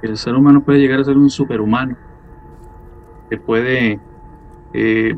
[0.00, 1.96] que el ser humano puede llegar a ser un superhumano,
[3.28, 4.00] que puede,
[4.72, 5.16] eh,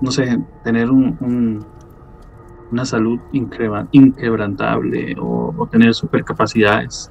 [0.00, 1.64] no sé, tener un,
[2.70, 7.10] una salud inquebrantable o, tener supercapacidades.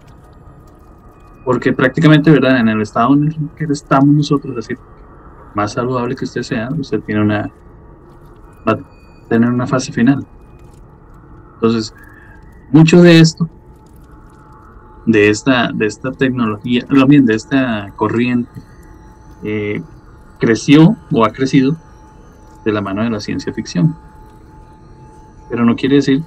[1.44, 2.60] Porque prácticamente, ¿verdad?
[2.60, 4.78] En el estado en el que estamos nosotros, decir,
[5.56, 7.50] más saludable que usted sea, usted tiene una,
[8.68, 10.26] va a tener una fase final.
[11.56, 11.94] Entonces,
[12.72, 13.50] mucho de esto,
[15.06, 18.62] de esta, de esta tecnología, bien, de esta corriente,
[19.44, 19.82] eh,
[20.40, 21.76] creció o ha crecido
[22.66, 23.96] de la mano de la ciencia ficción.
[25.50, 26.22] Pero no quiere decir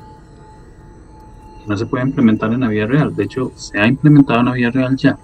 [1.60, 3.14] que no se pueda implementar en la vida real.
[3.14, 5.18] De hecho, se ha implementado en la vida real ya.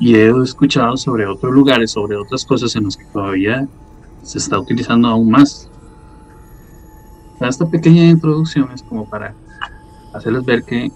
[0.00, 3.68] Y he escuchado sobre otros lugares, sobre otras cosas en las que todavía
[4.22, 5.70] se está utilizando aún más.
[7.38, 9.34] Esta pequeña introducción es como para
[10.14, 10.90] hacerles ver que,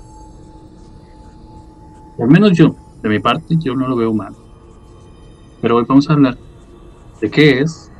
[2.18, 4.34] al menos yo, de mi parte, yo no lo veo mal.
[5.60, 6.38] Pero hoy vamos a hablar
[7.20, 7.90] de qué es,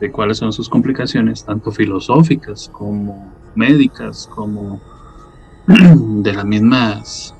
[0.00, 4.80] de cuáles son sus complicaciones, tanto filosóficas como médicas, como
[5.66, 7.33] de las mismas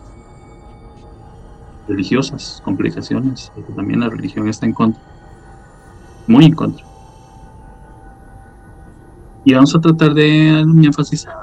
[1.88, 5.02] religiosas complicaciones, porque también la religión está en contra,
[6.26, 6.84] muy en contra.
[9.44, 11.34] Y vamos a tratar de enfatizar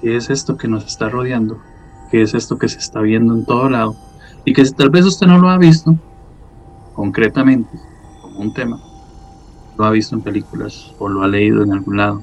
[0.00, 1.58] qué es esto que nos está rodeando,
[2.10, 3.96] qué es esto que se está viendo en todo lado,
[4.44, 5.96] y que si tal vez usted no lo ha visto
[6.94, 7.70] concretamente
[8.20, 8.78] como un tema,
[9.78, 12.22] lo ha visto en películas o lo ha leído en algún lado,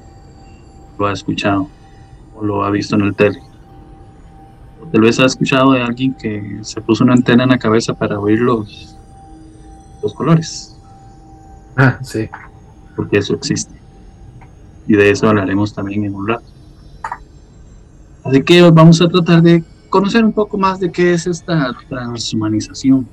[0.98, 1.68] lo ha escuchado
[2.36, 3.47] o lo ha visto en el tele.
[4.92, 8.18] Tal vez ha escuchado de alguien que se puso una antena en la cabeza para
[8.18, 8.96] oír los,
[10.02, 10.78] los colores.
[11.76, 12.28] Ah, sí.
[12.96, 13.74] Porque eso existe.
[14.86, 16.46] Y de eso hablaremos también en un rato.
[18.24, 21.74] Así que hoy vamos a tratar de conocer un poco más de qué es esta
[21.88, 23.06] transhumanización.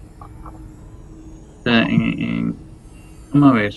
[3.33, 3.73] vamos a ver.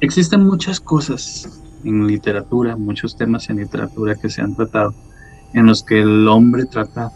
[0.00, 4.94] Existen muchas cosas en literatura, muchos temas en literatura que se han tratado,
[5.56, 7.10] en los que el hombre trata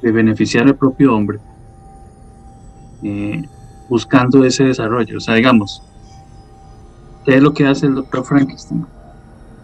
[0.00, 1.38] de beneficiar al propio hombre,
[3.02, 3.42] eh,
[3.90, 5.18] buscando ese desarrollo.
[5.18, 5.82] O sea, digamos,
[7.26, 8.86] ¿qué es lo que hace el doctor Frankenstein?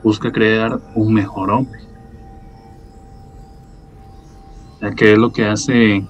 [0.04, 1.80] Busca crear un mejor hombre.
[4.82, 6.06] O ¿qué es lo que hace?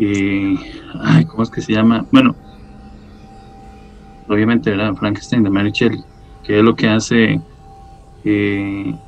[0.00, 0.56] Eh,
[1.00, 2.04] ay, ¿Cómo es que se llama?
[2.10, 2.34] Bueno,
[4.28, 6.04] obviamente era Frankenstein de Mary Shelley,
[6.42, 7.40] que es lo que hace,
[8.24, 8.98] eh,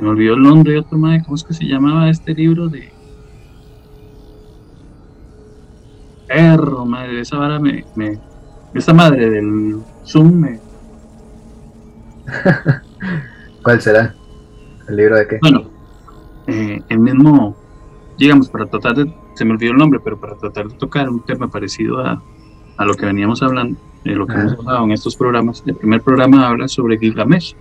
[0.00, 2.68] se me olvidó el nombre de otro madre, ¿cómo es que se llamaba este libro
[2.68, 2.90] de
[6.26, 8.18] perro, madre, esa vara me, me
[8.72, 10.60] esa madre del Zoom me
[13.62, 14.14] ¿Cuál será?
[14.88, 15.38] ¿El libro de qué?
[15.42, 15.64] Bueno,
[16.46, 17.54] eh, el mismo,
[18.16, 21.22] digamos, para tratar de, se me olvidó el nombre, pero para tratar de tocar un
[21.26, 22.22] tema parecido a,
[22.78, 25.62] a lo que veníamos hablando, de lo que hemos hablado en estos programas.
[25.66, 27.54] El primer programa habla sobre Gilgamesh,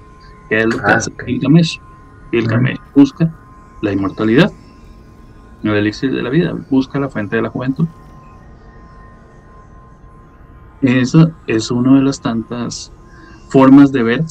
[0.47, 1.81] que es lo que ah, hace Gilgamesh.
[2.31, 3.33] Gilgamesh busca
[3.81, 4.51] la inmortalidad,
[5.63, 7.87] el elixir de la vida, busca la fuente de la juventud.
[10.81, 12.91] Esa es una de las tantas
[13.49, 14.23] formas de ver,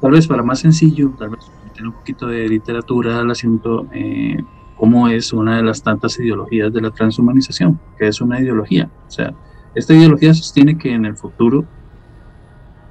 [0.00, 1.50] tal vez para más sencillo, tal vez
[1.82, 4.36] un poquito de literatura al asunto, eh,
[4.76, 9.10] cómo es una de las tantas ideologías de la transhumanización, que es una ideología, o
[9.10, 9.34] sea,
[9.74, 11.64] esta ideología sostiene que en el futuro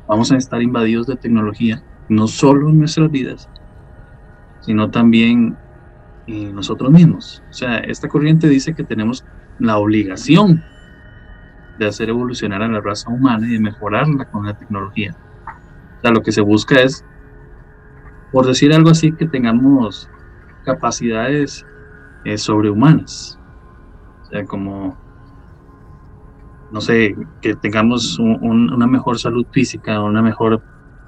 [0.07, 3.49] vamos a estar invadidos de tecnología, no solo en nuestras vidas,
[4.67, 5.57] sino también
[6.27, 7.41] en nosotros mismos.
[7.49, 9.23] O sea, esta corriente dice que tenemos
[9.59, 10.61] la obligación
[11.79, 15.15] de hacer evolucionar a la raza humana y de mejorarla con la tecnología.
[15.97, 17.05] O sea, lo que se busca es,
[18.33, 20.09] por decir algo así, que tengamos
[20.65, 21.65] capacidades
[22.25, 23.39] eh, sobrehumanas.
[24.23, 24.97] O sea, como
[26.71, 30.61] no sé, que tengamos una mejor salud física, una mejor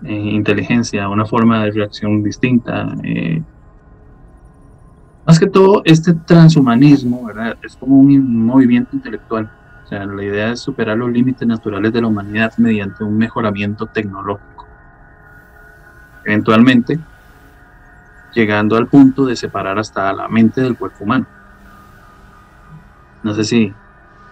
[0.03, 2.93] eh, inteligencia, una forma de reacción distinta.
[3.03, 3.41] Eh.
[5.25, 7.57] Más que todo, este transhumanismo ¿verdad?
[7.61, 9.51] es como un movimiento intelectual.
[9.83, 13.87] O sea, la idea es superar los límites naturales de la humanidad mediante un mejoramiento
[13.87, 14.67] tecnológico.
[16.25, 16.99] Eventualmente,
[18.33, 21.25] llegando al punto de separar hasta la mente del cuerpo humano.
[23.23, 23.73] No sé si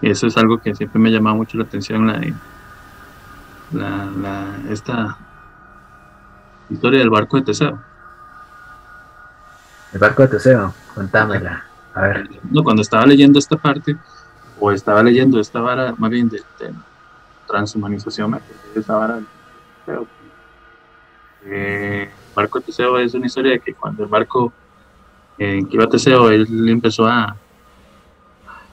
[0.02, 2.34] eso es algo que siempre me ha llamado mucho la atención, la de
[3.72, 5.18] la, esta
[6.70, 7.80] historia del barco de Teseo.
[9.94, 11.66] El barco de Teseo, contámela.
[11.94, 12.30] A ver.
[12.50, 13.96] No, cuando estaba leyendo esta parte,
[14.60, 16.42] o estaba leyendo esta vara, más bien de,
[17.48, 18.38] transhumanización, me
[18.74, 19.20] de esa vara.
[21.46, 24.52] Eh, el barco de Teseo es una historia de que cuando el barco
[25.38, 27.36] en eh, que iba Teseo, él empezó a.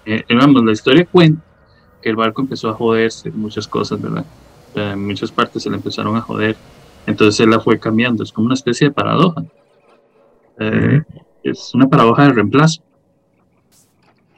[0.06, 1.42] Eh, la historia cuenta
[2.02, 4.24] que el barco empezó a joderse, muchas cosas, ¿verdad?
[4.74, 6.56] en muchas partes se le empezaron a joder.
[7.06, 8.22] Entonces él la fue cambiando.
[8.22, 9.44] Es como una especie de paradoja.
[10.58, 11.02] Eh,
[11.42, 12.82] es una paradoja de reemplazo.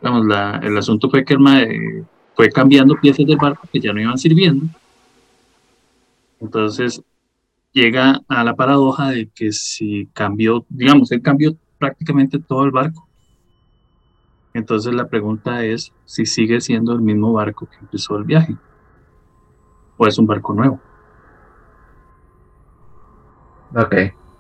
[0.00, 4.00] Digamos, la, el asunto fue que el fue cambiando piezas del barco que ya no
[4.00, 4.66] iban sirviendo.
[6.40, 7.02] Entonces
[7.72, 13.07] llega a la paradoja de que si cambió, digamos, él cambió prácticamente todo el barco.
[14.52, 18.57] Entonces la pregunta es si sigue siendo el mismo barco que empezó el viaje
[19.96, 20.81] o es un barco nuevo.
[23.74, 23.94] Ok,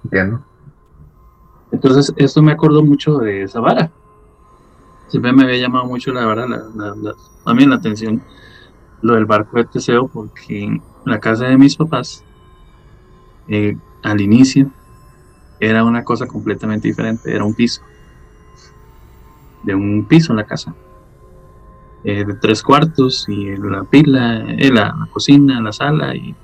[0.04, 0.44] entiendo.
[1.72, 3.90] Entonces, esto me acordó mucho de esa vara.
[5.08, 8.22] Siempre me había llamado mucho la vara, la, también la atención,
[9.02, 12.24] lo del barco de Teseo, porque la casa de mis papás,
[13.48, 14.70] eh, al inicio,
[15.60, 17.82] era una cosa completamente diferente, era un piso,
[19.62, 20.74] de un piso en la casa.
[22.04, 26.36] Eh, de tres cuartos y la pila, eh, la, cocina, la sala y,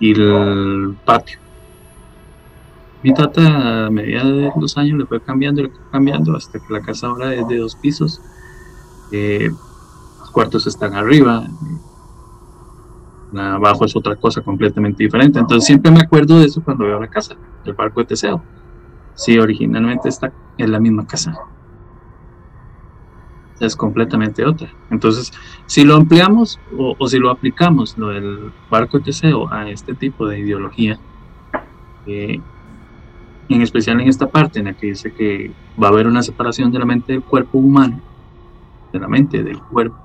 [0.00, 1.38] y el patio.
[3.02, 6.72] Mi tata a medida de los años le fue cambiando, le fue cambiando hasta que
[6.72, 8.20] la casa ahora es de dos pisos.
[9.12, 9.48] Eh,
[10.20, 11.46] los cuartos están arriba,
[13.36, 15.38] abajo es otra cosa completamente diferente.
[15.38, 18.42] Entonces siempre me acuerdo de eso cuando veo la casa, el barco de Teseo.
[19.14, 21.34] Sí, originalmente está en la misma casa
[23.60, 24.68] es completamente otra.
[24.90, 25.32] Entonces,
[25.66, 30.40] si lo ampliamos o, si lo aplicamos, lo del barco Teseo, a este tipo de
[30.40, 30.98] ideología,
[32.06, 32.40] eh,
[33.48, 36.70] en especial en esta parte en la que dice que va a haber una separación
[36.70, 38.00] de la mente del cuerpo humano,
[38.92, 39.96] de la mente del cuerpo,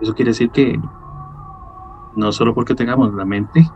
[0.00, 0.80] eso quiere decir que
[2.16, 3.68] no solo porque tengamos la mente,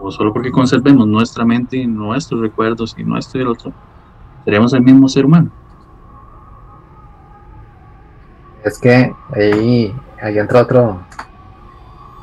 [0.00, 3.72] o solo porque conservemos nuestra mente, nuestros recuerdos y nuestro y el otro,
[4.44, 5.50] seremos el mismo ser humano
[8.64, 11.02] es que ahí, ahí entra otro,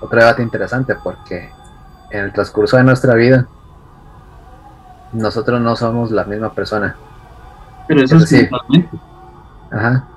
[0.02, 1.52] otro debate interesante porque
[2.12, 3.48] en el transcurso de nuestra vida
[5.12, 6.96] nosotros no somos la misma persona.
[7.88, 8.90] Pero eso es, físicamente.
[9.72, 10.08] Ajá.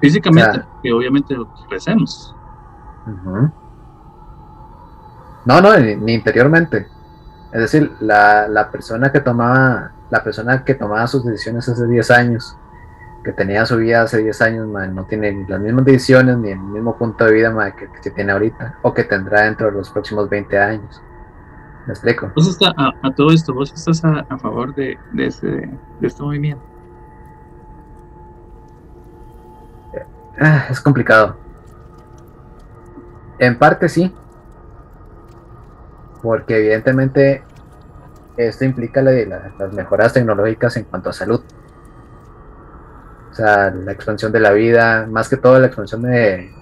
[0.00, 2.34] Físicamente, que obviamente lo crecemos.
[5.44, 6.88] No, no, ni, interiormente.
[7.52, 12.10] Es decir, la, la, persona que tomaba, la persona que tomaba sus decisiones hace 10
[12.10, 12.56] años
[13.22, 16.96] que tenía su vida hace 10 años, no tiene las mismas decisiones ni el mismo
[16.96, 21.02] punto de vida que, tiene ahorita o que tendrá dentro de los próximos 20 años.
[21.86, 22.30] ¿Me explico?
[22.34, 26.62] Vos estás a, todo esto, vos estás a, favor de, de, este, este movimiento.
[30.40, 31.36] Ah, es complicado.
[33.38, 34.12] En parte sí,
[36.22, 37.42] porque evidentemente
[38.36, 41.42] esto implica las mejoras tecnológicas en cuanto a salud.
[43.32, 46.52] O sea, la expansión de la vida, más que todo la expansión de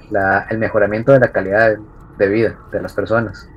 [0.51, 1.77] el mejoramiento de la calidad
[2.17, 3.49] de, vida de las personas.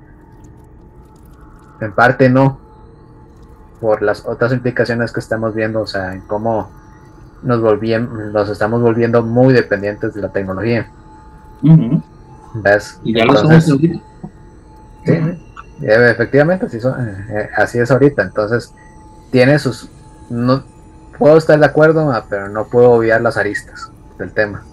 [1.80, 2.60] En parte no,
[3.80, 6.72] por las otras implicaciones que estamos viendo, o sea, en cómo
[7.44, 10.90] nos, nos estamos volviendo muy dependientes de la tecnología.
[12.56, 13.00] ¿Ves?
[13.04, 13.66] Y ya lo somos
[15.06, 15.20] Sí,
[15.82, 18.24] efectivamente, así, eh, así es ahorita.
[18.24, 18.74] Entonces,
[19.32, 19.90] tiene sus.
[20.30, 20.64] No,
[21.18, 24.64] puedo estar de acuerdo, pero no puedo obviar las aristas del tema.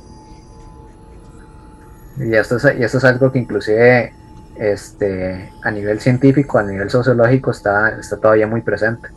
[2.17, 4.13] Y esto es, y esto es algo que inclusive
[4.57, 9.09] este, a nivel científico, a nivel sociológico, está, todavía muy presente.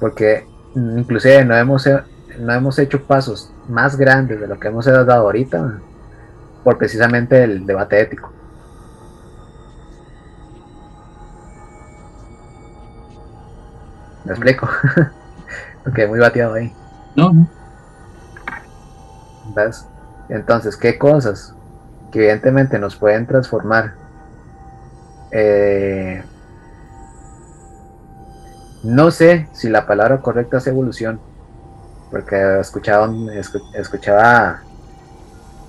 [0.00, 1.86] Porque inclusive no hemos,
[2.38, 5.80] no hemos hecho pasos más grandes de lo que hemos dado ahorita
[6.64, 8.32] por precisamente el debate ético.
[14.24, 14.68] ¿Me explico?
[15.88, 16.72] Ok, muy bateado ahí.
[17.14, 17.32] No,
[19.54, 19.86] ¿Ves?
[20.28, 21.54] Entonces, ¿qué cosas
[22.10, 23.94] que evidentemente nos pueden transformar?
[25.30, 26.22] Eh,
[28.82, 31.20] no sé si la palabra correcta es evolución,
[32.10, 33.12] porque escuchaba,
[33.74, 34.60] escuchaba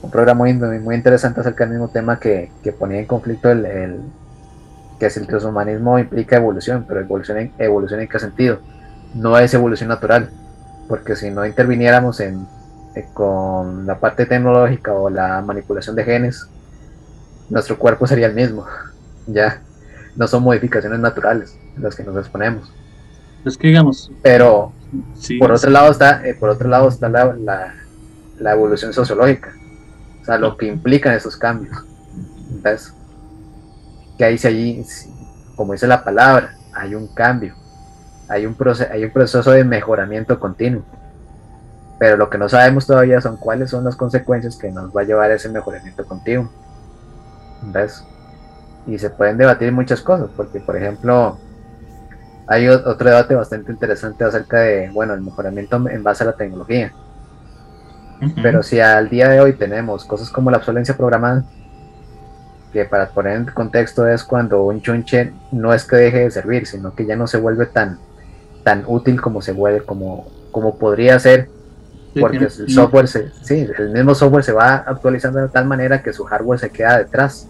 [0.02, 4.02] un programa muy, muy interesante acerca del mismo tema que, ponía en conflicto el,
[5.00, 8.60] que si el transhumanismo implica evolución, pero evolución en, evolución en qué sentido?
[9.14, 10.30] No es evolución natural,
[10.88, 12.48] porque si no interviniéramos en,
[12.96, 16.48] eh, con la parte tecnológica o la manipulación de genes,
[17.50, 18.66] nuestro cuerpo sería el mismo,
[19.28, 19.62] ya
[20.16, 22.72] no son modificaciones naturales las que nos exponemos.
[23.46, 24.12] Es que digamos.
[24.24, 24.74] Pero
[25.40, 27.36] por otro lado está, eh, por otro lado está la,
[28.40, 29.54] la, evolución sociológica,
[30.22, 31.78] o sea, lo que implican esos cambios.
[32.50, 32.94] Entonces,
[34.18, 34.86] que ahí, allí,
[35.56, 37.56] como dice la palabra, hay un cambio,
[38.30, 40.84] hay un, proceso, hay un proceso de mejoramiento continuo.
[42.00, 45.06] Pero lo que no sabemos todavía son cuáles son las consecuencias que nos va a
[45.06, 46.50] llevar a ese mejoramiento continuo.
[47.64, 48.04] ¿Ves?
[48.86, 51.38] Y se pueden debatir muchas cosas, porque por ejemplo,
[52.48, 56.94] hay otro debate bastante interesante acerca de, bueno, el mejoramiento en base a la tecnología.
[58.42, 61.44] Pero si al día de hoy tenemos cosas como la obsolencia programada,
[62.74, 66.66] que para poner en contexto es cuando un chunche no es que deje de servir,
[66.66, 68.00] sino que ya no se vuelve tan,
[68.68, 71.48] tan útil como se vuelve, como, como podría ser,
[72.20, 76.12] porque el software se, sí, el mismo software se va actualizando de tal manera que
[76.12, 77.48] su hardware se queda detrás,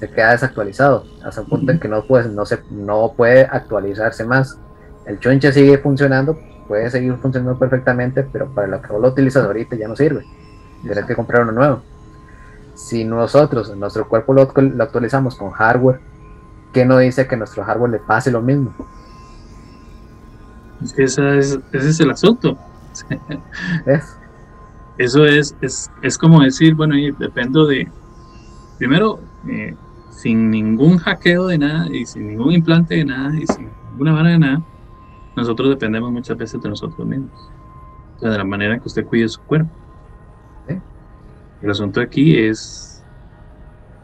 [0.00, 4.24] se queda desactualizado, hasta un punto en que no puede, no se, no puede actualizarse
[4.24, 4.58] más.
[5.06, 6.36] El chunche sigue funcionando,
[6.66, 10.24] puede seguir funcionando perfectamente, pero para lo que vos lo utilizas ahorita ya no sirve.
[10.82, 11.82] Tienes que comprar uno nuevo
[12.74, 16.00] si nosotros, nuestro cuerpo lo, actualizamos con hardware,
[16.72, 18.74] ¿qué no dice que nuestro hardware le pase lo mismo?
[20.82, 21.38] Es que ese
[21.72, 22.58] es el asunto.
[24.98, 25.56] Eso es,
[26.02, 27.90] es, como decir, bueno, dependo de,
[28.78, 29.74] primero, eh,
[30.10, 34.28] sin ningún hackeo de nada y sin ningún implante de nada y sin ninguna vara
[34.30, 34.62] de nada,
[35.34, 37.50] nosotros dependemos muchas veces de nosotros mismos.
[38.20, 39.70] de la manera que usted cuide su cuerpo.
[41.62, 43.04] El asunto aquí es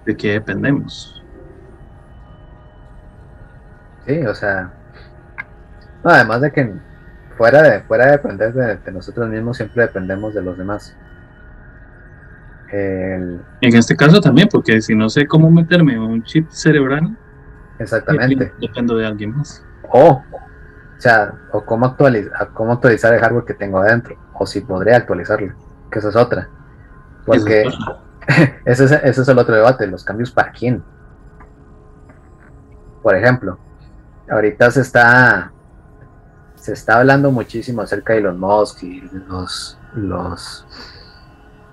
[0.06, 1.22] de qué dependemos.
[4.06, 4.77] Sí, o sea,
[6.04, 6.72] además de que
[7.36, 10.96] fuera de, fuera de depender de, nosotros mismos, siempre dependemos de los demás.
[12.70, 17.16] En este caso también, porque si no sé cómo meterme un chip cerebral,
[17.78, 19.64] exactamente dependo de alguien más.
[19.90, 20.24] O, o
[20.98, 25.54] sea, o cómo actualizar, cómo actualizar el hardware que tengo adentro, o si podría actualizarlo,
[25.90, 26.48] que eso es otra.
[27.24, 27.62] Porque
[28.66, 30.82] ese es, ese es el otro debate, los cambios para quién.
[33.02, 33.58] Por ejemplo,
[34.28, 35.52] ahorita se está
[36.60, 40.66] se está hablando muchísimo acerca de Elon Musk y los, los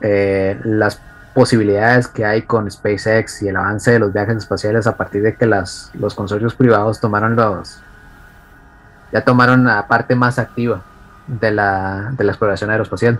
[0.01, 1.01] eh, las
[1.33, 5.35] posibilidades que hay con SpaceX y el avance de los viajes espaciales a partir de
[5.35, 7.81] que las, los consorcios privados tomaron los
[9.11, 10.81] ya tomaron la parte más activa
[11.27, 13.19] de la, de la exploración aeroespacial.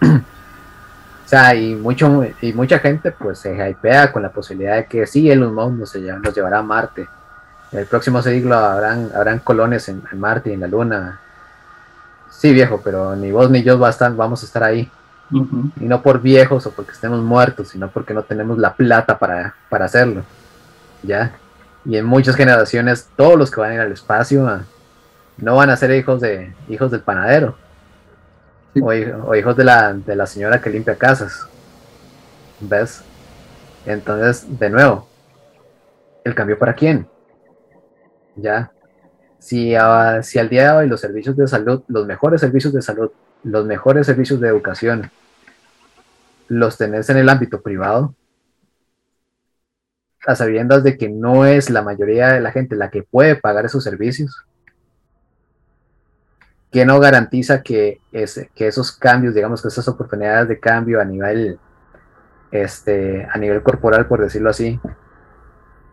[1.24, 5.06] O sea, y, mucho, y mucha gente pues se hypea con la posibilidad de que
[5.06, 7.06] sí, Elon Musk nos, nos llevará a Marte.
[7.72, 11.20] En el próximo siglo habrán, habrán colones en, Marte y en la Luna.
[12.30, 14.90] Sí, viejo, pero ni vos ni yo vamos a estar ahí.
[15.30, 19.54] Y no por viejos o porque estemos muertos, sino porque no tenemos la plata para,
[19.68, 20.22] para hacerlo.
[21.02, 21.32] ¿Ya?
[21.84, 24.62] Y en muchas generaciones, todos los que van a ir al espacio ah,
[25.36, 27.56] no van a ser hijos, de, hijos del panadero
[28.80, 31.46] o, hijos de la, de la señora que limpia casas.
[32.60, 33.02] ¿Ves?
[33.86, 35.08] Entonces, de nuevo,
[36.24, 37.06] ¿el cambio para quién?
[38.40, 38.72] Ya.
[39.38, 43.10] Si, al día de hoy los servicios de salud, los mejores servicios de salud,
[43.44, 45.10] los mejores servicios de educación,
[46.48, 48.14] los tenés en el ámbito privado,
[50.26, 53.64] a sabiendas de que no es la mayoría de la gente la que puede pagar
[53.64, 54.44] esos servicios,
[56.70, 61.58] que no garantiza que, que esos cambios, digamos que esas oportunidades de cambio a nivel,
[62.50, 64.78] este, a nivel corporal, por decirlo así,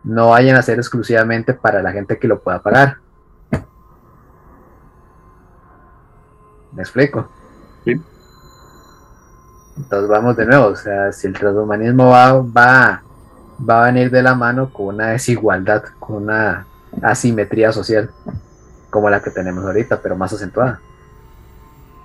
[0.06, 2.98] no vayan a ser exclusivamente para la gente que lo pueda pagar.
[6.72, 7.28] ¿Me explico?
[7.84, 8.00] Sí.
[9.76, 13.02] Entonces vamos de nuevo, o sea, si el transhumanismo va, va,
[13.68, 16.66] va a venir de la mano con una desigualdad, con una
[17.02, 18.10] asimetría social
[18.90, 20.80] como la que tenemos ahorita, pero más acentuada.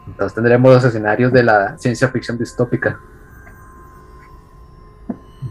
[0.07, 2.99] Entonces tendremos los escenarios de la ciencia ficción distópica,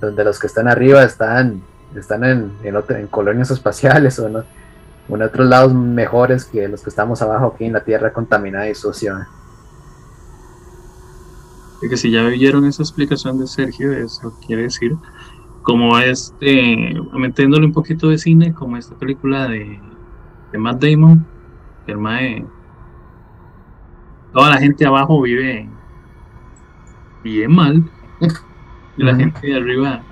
[0.00, 1.62] donde los que están arriba están,
[1.96, 7.52] están en, en, colonias espaciales o, en otros lados mejores que los que estamos abajo
[7.54, 9.28] aquí en la Tierra contaminada y sucia.
[11.80, 14.94] que si ya vieron esa explicación de Sergio, eso quiere decir,
[15.62, 19.80] como este, metiéndole un poquito de cine, como esta película de
[20.52, 21.24] de Matt Damon,
[21.86, 22.44] el mae,
[24.32, 25.68] toda la gente abajo vive
[27.22, 27.84] bien mal
[28.96, 30.02] y la gente de arriba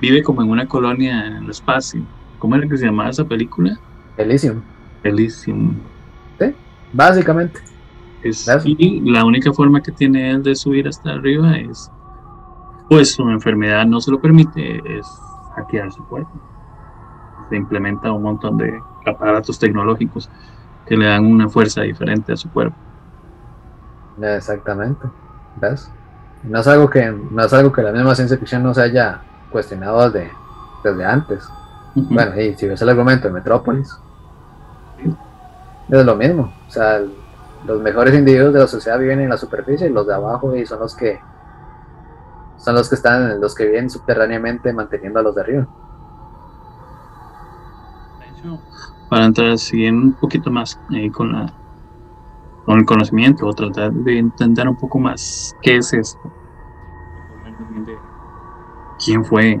[0.00, 2.02] vive como en una colonia en el espacio.
[2.38, 3.78] ¿Cómo era que se llamaba esa película?
[4.16, 4.60] Elysium.
[5.02, 5.74] Elysium.
[6.38, 6.54] Sí,
[6.92, 7.60] básicamente.
[8.22, 11.90] Es, y la única forma que tiene él de subir hasta arriba es,
[12.90, 15.06] pues su enfermedad no se lo permite, es
[15.54, 16.30] hackear su cuerpo.
[17.48, 20.28] Se implementa un montón de aparatos tecnológicos
[20.86, 22.76] que le dan una fuerza diferente a su cuerpo.
[24.20, 25.06] Exactamente.
[25.60, 25.90] ¿Ves?
[26.42, 29.22] No es algo que, no es algo que la misma ciencia ficción no se haya
[29.50, 30.30] cuestionado desde,
[30.84, 31.48] desde antes.
[31.94, 33.98] Bueno, y si ves el argumento de Metrópolis,
[35.88, 36.52] es lo mismo.
[36.66, 37.00] O sea,
[37.66, 40.66] los mejores individuos de la sociedad viven en la superficie y los de abajo y
[40.66, 41.20] son los que
[42.56, 45.68] son los que están, los que viven subterráneamente manteniendo a los de arriba.
[49.08, 51.52] Para entrar así un poquito más eh, con la
[52.64, 56.20] con el conocimiento o tratar de entender un poco más qué es esto.
[59.04, 59.60] ¿Quién fue?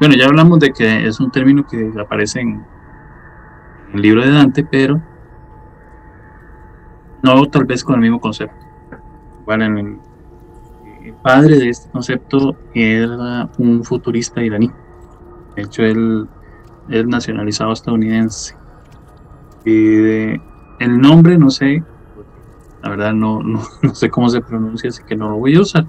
[0.00, 2.64] Bueno, ya hablamos de que es un término que aparece en
[3.94, 5.00] el libro de Dante, pero
[7.22, 8.66] no tal vez con el mismo concepto.
[9.44, 9.98] Bueno, el,
[11.22, 14.70] padre de este concepto era un futurista iraní.
[15.54, 16.28] De hecho, él
[16.88, 18.56] es nacionalizado estadounidense.
[19.64, 20.32] Y
[20.80, 21.84] el nombre, no sé,
[22.82, 25.86] la verdad no, no, sé cómo se pronuncia, así que no lo voy a usar.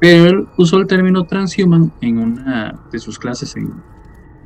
[0.00, 3.70] Pero él usó el término transhuman en una de sus clases en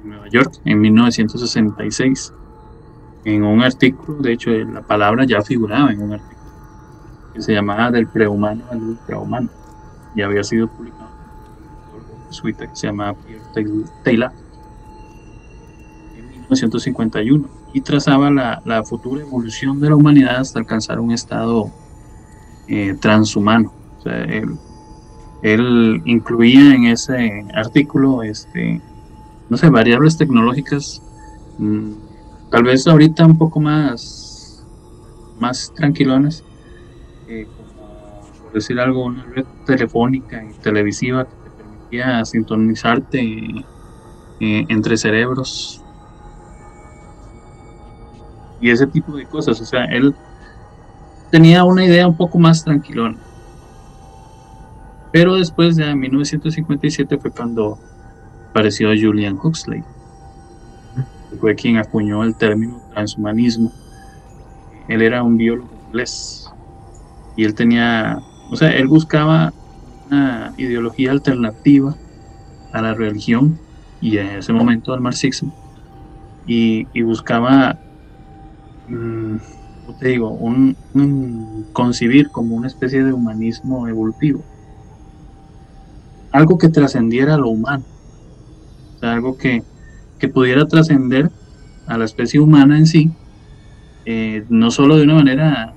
[0.03, 2.33] Nueva York en 1966
[3.25, 6.35] en un artículo, de hecho la palabra ya figuraba en un artículo
[7.33, 9.49] que se llamaba Del prehumano al ultrahumano
[10.15, 11.11] y había sido publicado
[11.91, 13.43] por un jesuita que se llamaba Pierre
[14.05, 14.33] Taylor
[16.17, 21.73] en 1951 y trazaba la, la, futura evolución de la humanidad hasta alcanzar un estado
[22.69, 23.73] eh, transhumano.
[23.99, 24.57] O sea, él,
[25.45, 28.81] él, incluía en ese artículo, este,
[29.51, 31.03] no sé, variables tecnológicas
[31.59, 31.93] mmm,
[32.51, 34.65] tal vez ahorita un poco más,
[35.39, 36.43] más tranquilones,
[37.29, 44.65] eh, como por decir algo, una red telefónica y televisiva que te permitía sintonizarte eh,
[44.69, 45.83] entre cerebros
[48.63, 49.61] y ese tipo de cosas.
[49.61, 50.15] O sea, él
[51.31, 53.19] tenía una idea un poco más tranquilona.
[55.15, 57.79] Pero después de 1957 fue cuando
[58.51, 59.85] apareció Julian Huxley.
[61.41, 63.71] Fue quien acuñó el término transhumanismo.
[64.89, 66.51] Él era un biólogo inglés
[67.37, 68.19] y él tenía,
[68.51, 69.53] o sea, él buscaba
[70.09, 71.95] una ideología alternativa
[72.73, 73.57] a la religión
[74.01, 75.55] y en ese momento al marxismo
[76.45, 77.79] y, buscaba,
[78.89, 79.37] mm,
[80.01, 80.77] te digo, un,
[81.73, 84.43] concibir como una especie de humanismo evolutivo,
[86.35, 87.85] algo que trascendiera lo humano,
[89.01, 89.63] algo que,
[90.19, 91.31] que pudiera trascender
[91.87, 93.13] a la especie humana en sí,
[94.05, 95.75] eh, no solo de una manera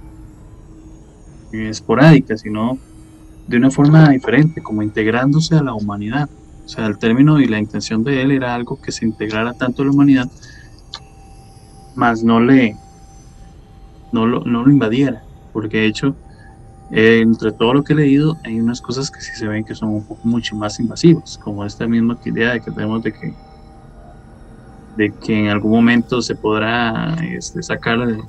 [1.54, 2.80] eh, esporádica, sino
[3.48, 6.28] de una forma diferente, como integrándose a la humanidad.
[6.66, 9.84] O sea, el término y la intención de él era algo que se integrara tanto
[9.84, 10.28] a la humanidad,
[11.96, 12.76] más no le
[14.12, 15.22] no lo, no lo invadiera,
[15.54, 16.16] porque de hecho,
[16.90, 19.76] eh, entre todo lo que he leído, hay unas cosas que sí se ven que
[19.76, 23.34] son un poco mucho más invasivas, como esta misma idea de que tenemos de que
[24.96, 28.20] de que en algún momento se podrá este, sacar de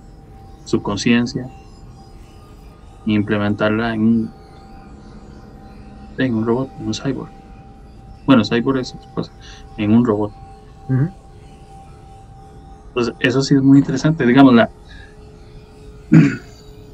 [0.65, 1.49] su conciencia
[3.07, 4.35] e implementarla en un,
[6.19, 7.33] en un robot, en un cyborg.
[8.27, 9.33] Bueno, cyborg es otra cosa,
[9.79, 10.33] en un robot.
[12.89, 14.27] Entonces, eso sí es muy interesante.
[14.27, 14.71] Digamos, la,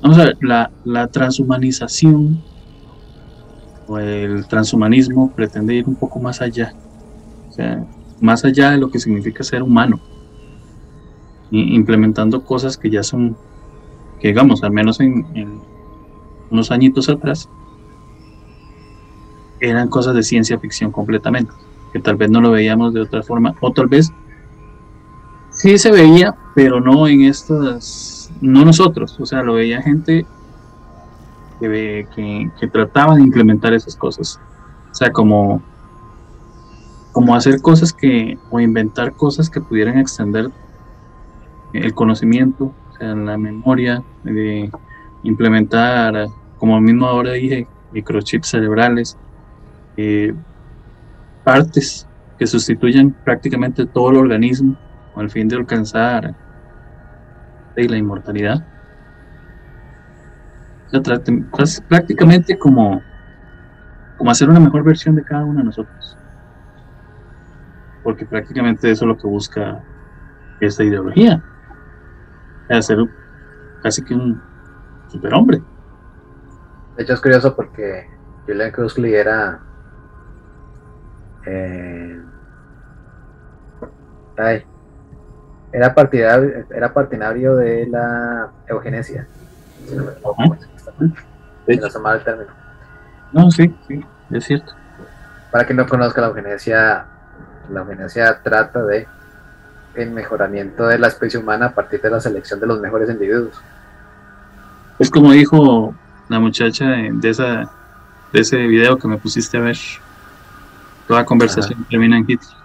[0.04, 2.42] vamos a ver, la, la transhumanización
[3.86, 6.74] o el transhumanismo pretende ir un poco más allá.
[7.48, 7.82] O sea,
[8.20, 9.98] más allá de lo que significa ser humano,
[11.50, 13.34] implementando cosas que ya son,
[14.20, 15.60] que digamos, al menos en,
[16.50, 17.48] unos añitos atrás,
[19.60, 21.52] eran cosas de ciencia ficción completamente,
[21.94, 24.12] que tal vez no lo veíamos de otra forma, o tal vez
[25.50, 30.26] sí se veía, pero no en estas, no nosotros, o sea, lo veía gente
[31.60, 34.40] que, que, que trataba de implementar esas cosas,
[34.90, 35.62] o sea, como
[37.14, 40.50] como hacer cosas que, o inventar cosas que pudieran extender
[41.72, 44.68] el conocimiento, o sea, la memoria, de
[45.22, 46.26] implementar,
[46.58, 49.16] como mismo ahora dije, microchips cerebrales,
[49.96, 50.34] eh,
[51.44, 54.76] partes que sustituyan prácticamente todo el organismo
[55.14, 56.34] con el fin de alcanzar
[57.76, 58.64] la inmortalidad.
[61.88, 63.02] prácticamente como,
[64.16, 66.16] como hacer una mejor versión de cada uno de nosotros
[68.04, 69.82] porque prácticamente eso es lo que busca
[70.60, 71.42] esta ideología,
[72.68, 72.98] hacer
[73.82, 74.40] casi que un
[75.08, 75.60] superhombre.
[76.96, 78.06] De hecho es curioso porque
[78.46, 79.60] Julian Huxley era
[81.46, 82.22] eh,
[85.74, 89.26] era partidario, era partidario de la eugenesia.
[89.88, 90.12] Si no me
[91.66, 92.50] el término.
[93.32, 94.72] No, sí, sí, es cierto.
[95.50, 97.06] Para quien no conozca la eugenesia,
[97.72, 99.08] la eugenesia trata de
[99.96, 103.60] el mejoramiento de la especie humana a partir de la selección de los mejores individuos.
[105.00, 105.92] Es como dijo
[106.28, 107.68] la muchacha de esa
[108.32, 109.76] de ese video que me pusiste a ver.
[111.08, 112.63] Toda conversación termina en Hitler.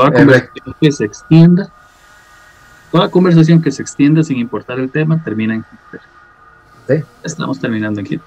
[0.00, 1.70] Toda conversación que se extienda,
[2.90, 6.02] toda conversación que se extienda sin importar el tema termina en Hitler.
[6.88, 7.04] Sí.
[7.22, 8.22] Estamos terminando en Hitler.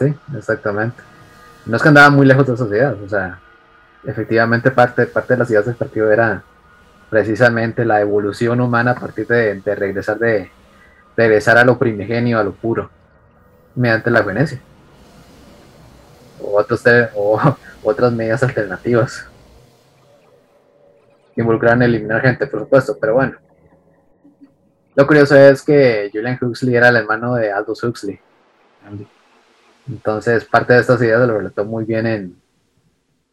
[0.00, 1.00] Sí, exactamente.
[1.66, 3.38] No es que andaba muy lejos de esa sociedad, o sea,
[4.02, 6.42] efectivamente parte, parte de las ideas del partido era
[7.08, 10.50] precisamente la evolución humana a partir de, regresar de
[11.16, 12.90] regresar a lo primigenio, a lo puro,
[13.76, 14.60] mediante la Venecia.
[16.42, 16.82] O, otros
[17.14, 19.29] o otras medidas alternativas
[21.34, 23.36] que involucraran eliminar gente, por supuesto, pero bueno.
[24.94, 28.18] Lo curioso es que Julian Huxley era el hermano de Aldous Huxley.
[29.88, 32.42] Entonces, parte de estas ideas lo relató muy bien en,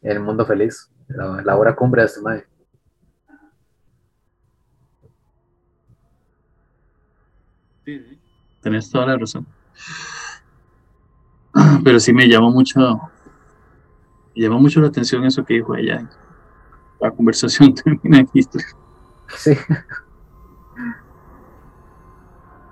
[0.02, 2.43] El Mundo Feliz, la, obra cumbre de este mayo.
[7.84, 8.20] Sí, sí,
[8.62, 9.48] tenés toda la razón.
[11.84, 12.80] Pero sí me llamó mucho,
[14.36, 16.08] me llamó mucho la atención eso que dijo ella.
[17.00, 18.43] La conversación termina aquí.
[19.36, 19.56] Sí.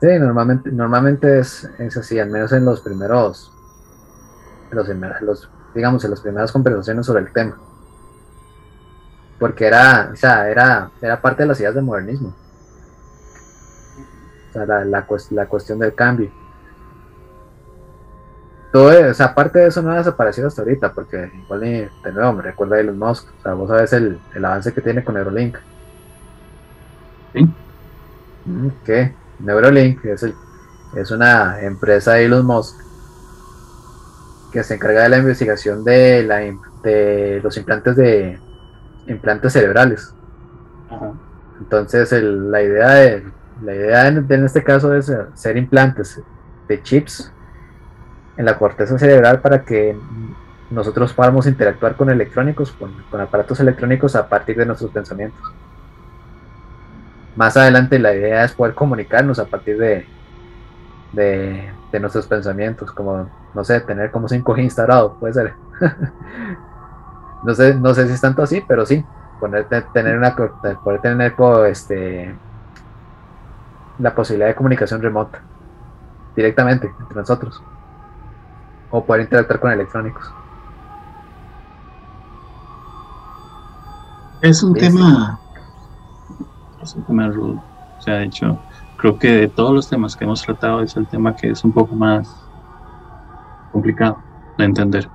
[0.01, 3.51] Sí, normalmente, normalmente es, es así, al menos en los primeros
[4.71, 7.57] los, digamos, en las primeras conversaciones sobre el tema.
[9.39, 12.34] Porque era, o sea, era, era parte de las ideas del modernismo.
[14.49, 16.32] O sea, la, la, la cuestión del cambio.
[18.76, 22.34] Todo, o sea, parte de eso no ha desaparecido hasta ahorita, porque igual de nuevo
[22.34, 23.26] me recuerda a Elon Musk.
[23.39, 25.55] O sea, vos sabes el, el avance que tiene con Neurolink.
[27.32, 27.49] ¿Sí?
[28.43, 29.15] Mm, ¿Qué?
[29.39, 30.36] Neurolink es, el,
[30.93, 32.78] es una empresa de Elon Musk
[34.51, 36.41] que se encarga de la investigación de, la,
[36.84, 38.38] de los implantes de
[39.07, 40.13] implantes cerebrales.
[41.61, 43.23] Entonces la idea de
[43.63, 46.19] la idea en, este caso es hacer implantes
[46.67, 47.32] de chips
[48.38, 49.97] en la corteza cerebral para que
[50.69, 55.41] nosotros podamos interactuar con electrónicos, con, aparatos electrónicos a partir de nuestros pensamientos.
[57.36, 60.05] Más adelante la idea es poder comunicarnos a partir de,
[61.13, 65.53] de, nuestros pensamientos, como, no sé, tener como 5G instalado, puede ser.
[67.43, 69.05] no, sé, no sé si es tanto así, pero sí,
[69.39, 71.33] poner, tener una, poder tener
[71.67, 72.36] este,
[73.99, 75.39] la posibilidad de comunicación remota,
[76.36, 77.63] directamente entre nosotros,
[78.95, 80.33] o poder interactuar con electrónicos.
[84.41, 85.39] Es un tema,
[86.81, 87.61] es un tema rudo,
[87.97, 88.57] o sea, de hecho,
[88.97, 91.71] creo que de todos los temas que hemos tratado es el tema que es un
[91.71, 92.33] poco más
[93.71, 94.17] complicado
[94.57, 95.09] de entender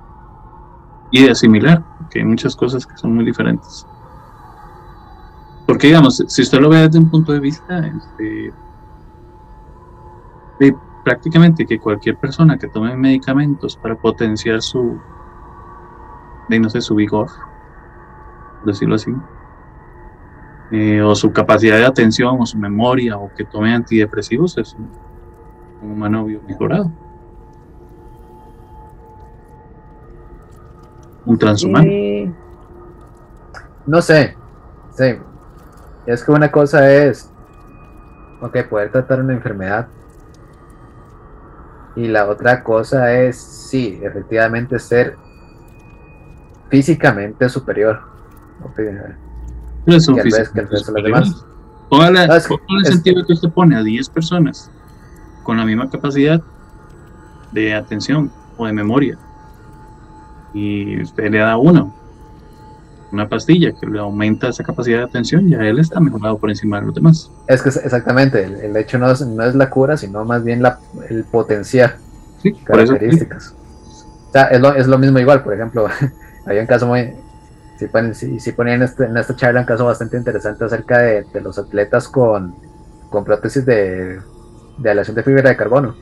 [1.09, 3.87] y de asimilar, porque hay muchas cosas que son muy diferentes.
[5.65, 8.53] Porque digamos, si usted lo ve desde un punto de vista, este,
[10.59, 14.99] de prácticamente que cualquier persona que tome medicamentos para potenciar su,
[16.49, 17.27] de no sé, su vigor,
[18.65, 19.11] decirlo así,
[20.71, 24.89] eh, o su capacidad de atención o su memoria o que tome antidepresivos es un,
[25.81, 26.91] humano mejorado.
[31.25, 31.91] Un transhumano.
[33.85, 34.37] no sé,
[34.95, 35.17] sí.
[36.05, 37.31] Es que una cosa es,
[38.41, 39.87] ok, poder tratar una enfermedad.
[41.95, 45.17] Y la otra cosa es, sí, efectivamente ser
[46.69, 48.01] físicamente superior.
[48.75, 50.07] Pero es
[52.47, 54.71] el sentido que usted pone a 10 personas
[55.43, 56.41] con la misma capacidad
[57.51, 59.17] de atención o de memoria
[60.53, 61.93] y usted le da uno,
[63.11, 66.79] una pastilla que le aumenta esa capacidad de atención, ya él está mejorado por encima
[66.79, 67.31] de los demás.
[67.47, 70.79] Es que exactamente, el, hecho no es, no es, la cura, sino más bien la,
[71.09, 71.97] el potenciar
[72.63, 73.55] características.
[74.29, 75.87] O sea, es lo, es lo mismo igual, por ejemplo,
[76.45, 77.13] había un caso muy,
[78.13, 82.07] sí, sí, ponían este, en esta charla un caso bastante interesante acerca de, los atletas
[82.07, 82.55] con,
[83.09, 84.19] con prótesis de,
[84.77, 85.95] de aleación de fibra de carbono.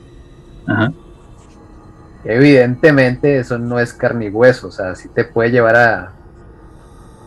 [2.22, 6.12] Evidentemente eso no es carne y hueso, o sea, sí te puede llevar a,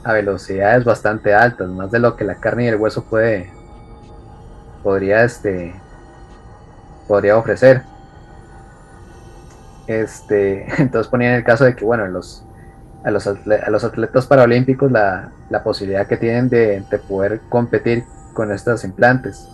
[0.04, 3.51] a velocidades bastante altas, más de lo que la carne y el hueso puede
[4.84, 5.74] podría este
[7.08, 7.84] podría ofrecer.
[9.88, 12.43] Este, entonces ponían el caso de que bueno, los
[13.04, 18.06] a los, a los atletas paralímpicos la, la posibilidad que tienen de, de, poder competir
[18.34, 19.49] con estos implantes.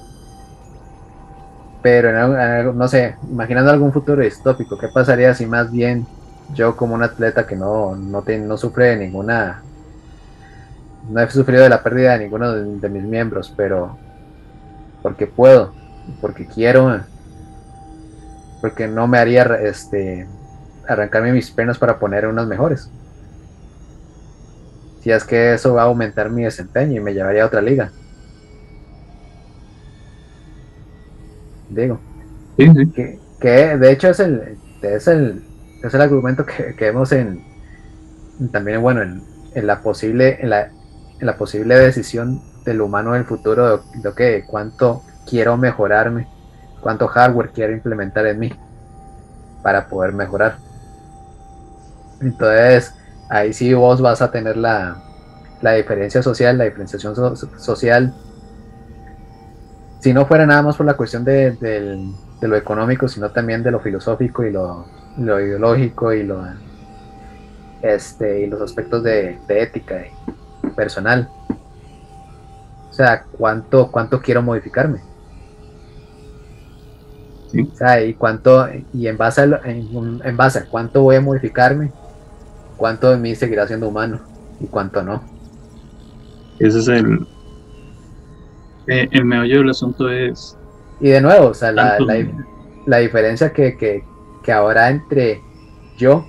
[1.82, 6.06] Pero en no sé, imaginando algún futuro distópico, ¿qué pasaría si más bien
[6.54, 9.64] yo como un atleta que no, no, no sufre de ninguna...
[11.08, 13.97] No he sufrido de la pérdida de ninguno de, mis miembros, pero
[15.02, 15.74] porque puedo,
[16.22, 17.02] porque quiero,
[18.62, 20.28] porque no me haría este,
[20.88, 22.89] arrancarme mis piernas para poner unas mejores
[25.02, 27.91] si es que eso va a aumentar mi desempeño y me llevaría a otra liga.
[31.70, 32.00] Digo.
[32.58, 35.43] Que, de hecho es el, es el,
[35.82, 37.41] es el argumento que, vemos en
[38.52, 39.22] también bueno en,
[39.56, 40.72] en la posible en la,
[41.20, 46.28] en la, posible decisión del humano en el futuro de, que cuánto quiero mejorarme,
[46.82, 48.54] cuánto hardware quiero implementar en mí
[49.62, 50.58] para poder mejorar.
[52.22, 52.94] Entonces,
[53.30, 55.02] ahí sí vos vas a tener la,
[55.62, 57.16] la diferencia social, la diferenciación
[57.58, 58.14] social.
[60.00, 61.58] Si no fuera nada más por la cuestión de,
[62.42, 64.86] lo económico, sino también de lo filosófico y lo,
[65.18, 66.46] lo ideológico y, lo,
[67.82, 70.06] este, y los aspectos de, ética
[70.76, 71.30] personal.
[72.89, 75.01] O sea, ¿cuánto, cuánto quiero modificarme?
[77.49, 81.22] O sea, y cuánto, y en base, a, en, en base a cuánto voy a
[81.22, 81.91] modificarme,
[82.78, 84.20] cuánto de mí seguirá siendo humano
[84.60, 85.24] y cuánto no.
[86.60, 87.28] Ese es el,
[88.88, 90.57] eh, el meollo del asunto es...
[90.99, 91.97] Y de nuevo, o sea, la,
[92.86, 94.03] la, diferencia que, que,
[94.43, 95.41] que habrá entre
[95.97, 96.26] yo,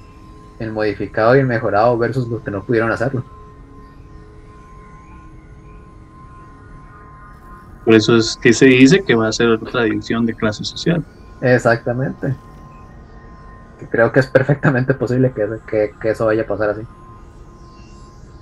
[0.58, 3.24] el modificado y el mejorado, versus los que no pudieron hacerlo.
[7.91, 11.05] Por eso es que se dice que va a ser otra división de clase social.
[11.41, 12.36] Exactamente
[13.88, 16.82] creo que es perfectamente posible que, eso vaya a pasar así.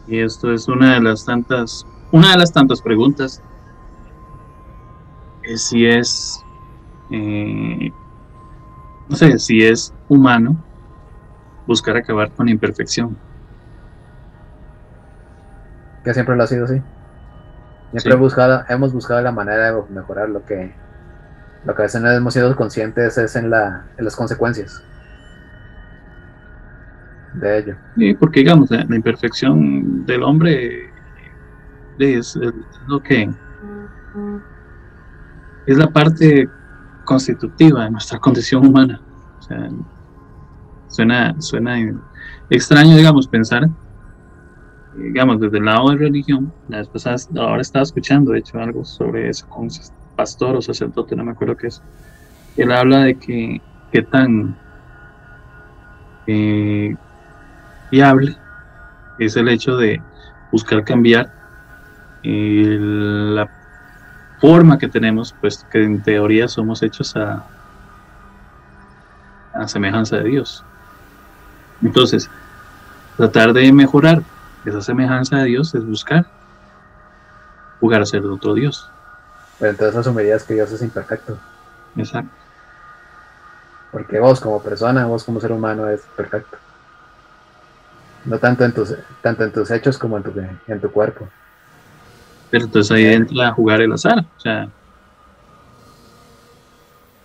[0.06, 3.42] Y esto es una de las tantas, una de las tantas preguntas
[5.42, 6.40] es si es,
[7.10, 7.90] eh,
[9.08, 10.56] no sé, si es humano
[11.66, 13.16] buscar acabar con la imperfección.
[16.04, 16.80] Que siempre lo ha sido así.
[17.90, 20.74] Siempre buscado, hemos buscado la manera de mejorar lo que,
[21.64, 24.82] lo que a veces no hemos sido conscientes es en, la, en las consecuencias
[27.34, 27.76] de ello.
[27.96, 30.90] Sí, porque digamos, la, imperfección del hombre
[31.98, 32.38] es,
[32.86, 33.30] lo que
[35.66, 36.48] es la parte
[37.04, 39.00] constitutiva de nuestra condición humana.
[39.38, 39.68] O sea,
[40.88, 41.78] suena, suena
[42.50, 43.68] extraño, digamos, pensar,
[44.98, 46.52] digamos, desde el lado de religión.
[46.68, 49.70] La vez pasada, ahora estaba escuchando, de hecho, algo sobre eso con un
[50.16, 51.82] pastor o sacerdote, no me acuerdo qué es.
[52.56, 53.60] Él habla de que,
[53.92, 54.56] qué tan
[56.26, 56.94] eh,
[57.90, 58.36] viable
[59.18, 60.02] es el hecho de
[60.50, 61.32] buscar cambiar
[62.22, 63.48] la
[64.40, 67.46] forma que tenemos, pues que en teoría somos hechos a,
[69.54, 70.64] a semejanza de Dios.
[71.82, 72.28] Entonces,
[73.16, 74.22] tratar de mejorar
[74.64, 76.26] esa semejanza de Dios es buscar
[77.80, 78.90] jugar a ser otro Dios.
[79.58, 81.38] Pero entonces asumirías que Dios es imperfecto.
[81.96, 82.30] Exacto.
[83.90, 86.58] Porque vos como persona, vos como ser humano es perfecto.
[88.24, 90.32] No tanto en tus, tanto en tus hechos como en tu,
[90.66, 91.28] en tu cuerpo.
[92.50, 94.24] Pero entonces ahí entra a jugar el azar.
[94.36, 94.68] O sea,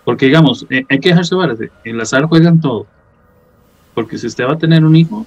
[0.04, 2.88] porque digamos, eh, hay que dejarse ver, el azar juega en todo.
[3.94, 5.26] Porque si usted va a tener un hijo,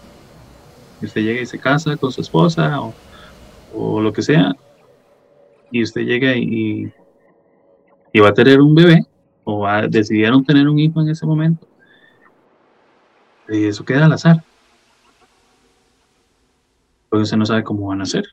[1.02, 2.94] usted llega y se casa con su esposa o,
[3.74, 4.54] o lo que sea,
[5.70, 6.92] y usted llega y,
[8.12, 9.06] y va a tener un bebé,
[9.44, 11.66] o va, decidieron tener un hijo en ese momento,
[13.48, 14.42] y eso queda al azar
[17.08, 18.24] porque usted no sabe cómo van a ser.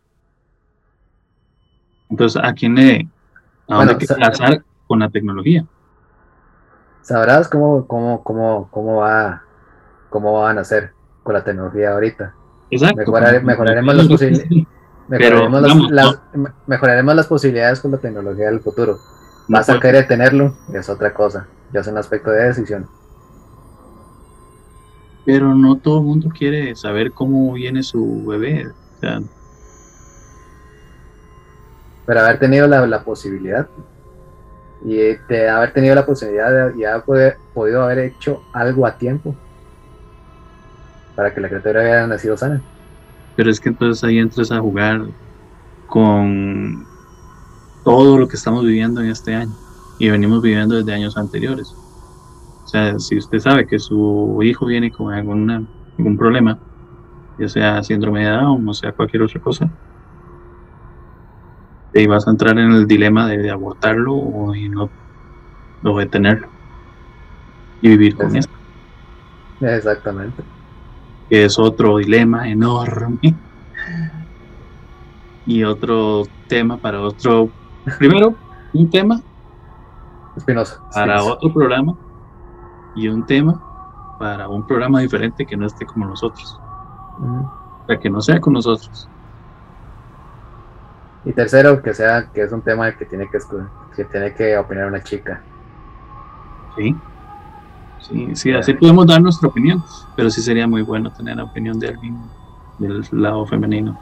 [2.09, 3.07] Entonces, ¿a quién le...
[3.69, 5.65] ¿A dónde que pasar con la tecnología?
[7.01, 9.43] Sabrás cómo, cómo, cómo, cómo va
[10.09, 10.91] cómo van a hacer
[11.23, 12.35] con la tecnología ahorita.
[12.73, 13.11] Exacto.
[13.43, 14.67] mejoraremos, las posibilidades.
[15.07, 16.19] Mejoraremos, las,
[16.65, 18.99] mejoraremos las posibilidades con la tecnología del futuro.
[19.47, 21.47] Vas a querer tenerlo, es otra cosa.
[21.73, 22.87] Ya es un aspecto de decisión
[25.25, 28.67] pero no todo el mundo quiere saber cómo viene su bebé.
[32.05, 33.67] pero haber tenido la, posibilidad
[34.83, 39.35] y de haber tenido la posibilidad de ya haber podido haber hecho algo a tiempo
[41.15, 42.61] para que la criatura hubiera nacido sana.
[43.35, 45.01] pero es que entonces ahí entras a jugar
[45.87, 46.85] con
[47.83, 49.53] todo lo que estamos viviendo en este año
[49.99, 51.73] y venimos viviendo desde años anteriores.
[52.63, 55.63] O sea, si usted sabe que su hijo viene con alguna,
[55.97, 56.57] algún problema,
[57.37, 59.69] ya sea síndrome de Down o sea cualquier otra cosa,
[61.93, 64.89] y vas a entrar en el dilema de, abortarlo o, no,
[65.83, 66.47] o detenerlo
[67.81, 68.49] y vivir con eso.
[69.61, 70.43] Exactamente.
[71.33, 73.33] Que es otro dilema enorme.
[75.47, 77.49] Y otro tema para otro.
[77.97, 78.35] Primero,
[78.71, 79.19] un tema
[80.37, 80.79] Espinosa.
[80.93, 81.95] para otro programa.
[82.95, 83.59] Y un tema
[84.19, 86.61] para un programa diferente que no esté como nosotros.
[87.17, 89.09] O sea, que no sea con nosotros.
[91.25, 93.39] Y tercero, que sea que es un tema que tiene que,
[93.95, 95.41] que tiene que opinar una chica.
[96.77, 96.95] Sí.
[98.07, 99.83] Sí, sí, así podemos dar nuestra opinión,
[100.15, 102.17] pero sí sería muy bueno tener la opinión de alguien
[102.77, 103.97] del lado femenino.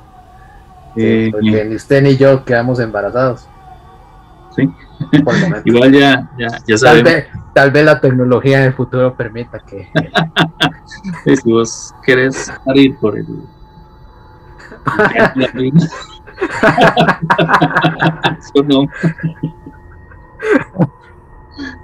[0.96, 3.48] Eh, porque ni usted ni yo quedamos embarazados.
[4.56, 4.70] Sí.
[5.66, 9.90] Igual ya, ya, ya tal, vez, tal vez la tecnología en el futuro permita que.
[11.36, 13.26] si vos querés salir por el.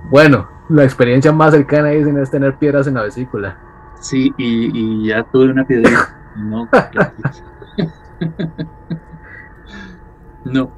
[0.10, 3.58] Bueno, la experiencia más cercana dicen es tener piedras en la vesícula.
[4.00, 6.14] Sí, y, ya tuve una piedra.
[6.38, 6.70] No,
[10.46, 10.72] no.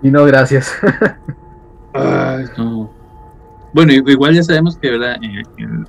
[0.00, 0.74] Y no, gracias.
[3.74, 5.16] Bueno, igual ya sabemos que, ¿verdad?
[5.20, 5.86] En,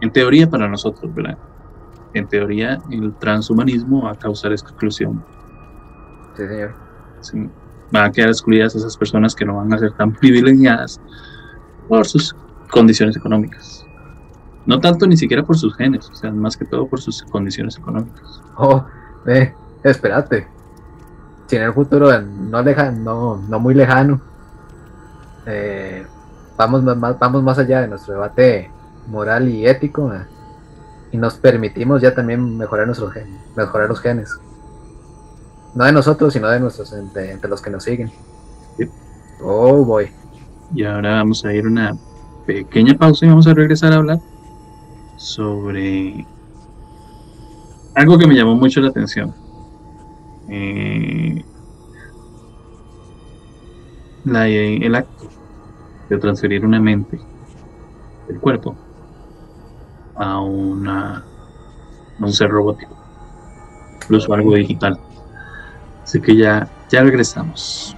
[0.00, 1.38] en, teoría para nosotros, ¿verdad?
[2.12, 5.24] En teoría el transhumanismo va a causar exclusión.
[6.36, 6.74] Sí, señor.
[7.20, 7.48] Sí.
[7.92, 11.00] Van a quedar excluidas esas personas que no van a ser tan privilegiadas
[11.88, 12.34] por sus
[12.70, 13.84] condiciones económicas.
[14.66, 17.76] No tanto ni siquiera por sus genes, o sea, más que todo por sus condiciones
[17.76, 18.40] económicas.
[18.56, 18.84] Oh,
[19.26, 20.46] eh, espérate.
[21.46, 24.20] Si en el futuro no, lejano, no, muy lejano,
[25.46, 26.06] eh,
[26.56, 28.70] vamos, más, vamos más allá de nuestro debate
[29.08, 30.24] moral y ético eh,
[31.12, 34.38] y nos permitimos ya también mejorar, nuestros genes, mejorar los genes.
[35.74, 38.12] No de nosotros, sino de nuestros, entre, los que nos siguen.
[39.42, 40.10] Oh, boy.
[40.74, 41.96] Y ahora vamos a ir una
[42.52, 44.20] pequeña pausa y vamos a regresar a hablar
[45.16, 46.26] sobre
[47.94, 49.34] algo que me llamó mucho la atención.
[50.48, 51.44] Eh,
[54.24, 55.28] el acto
[56.08, 57.20] de transferir una mente
[58.28, 58.76] del cuerpo
[60.16, 61.24] a, una,
[62.18, 62.96] un ser robótico,
[64.02, 64.98] incluso algo digital.
[66.02, 67.96] Así que ya, ya regresamos.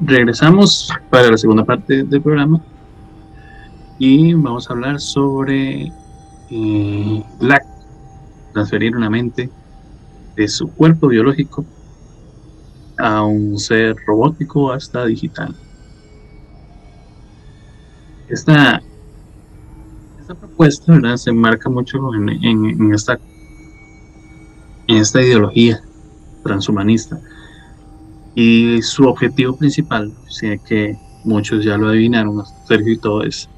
[0.00, 2.60] Regresamos para la segunda parte del programa
[3.98, 5.92] y vamos a hablar sobre
[6.50, 7.60] eh, la
[8.52, 9.50] transferir una mente
[10.36, 11.64] de su cuerpo biológico
[12.98, 15.54] a un ser robótico hasta digital.
[18.28, 18.80] Esta,
[20.20, 21.16] esta propuesta ¿verdad?
[21.16, 23.18] se enmarca mucho en, esta,
[24.86, 25.82] en esta ideología
[26.42, 27.20] transhumanista
[28.34, 33.48] y su objetivo principal, sé que muchos ya lo adivinaron, Sergio y todo, es,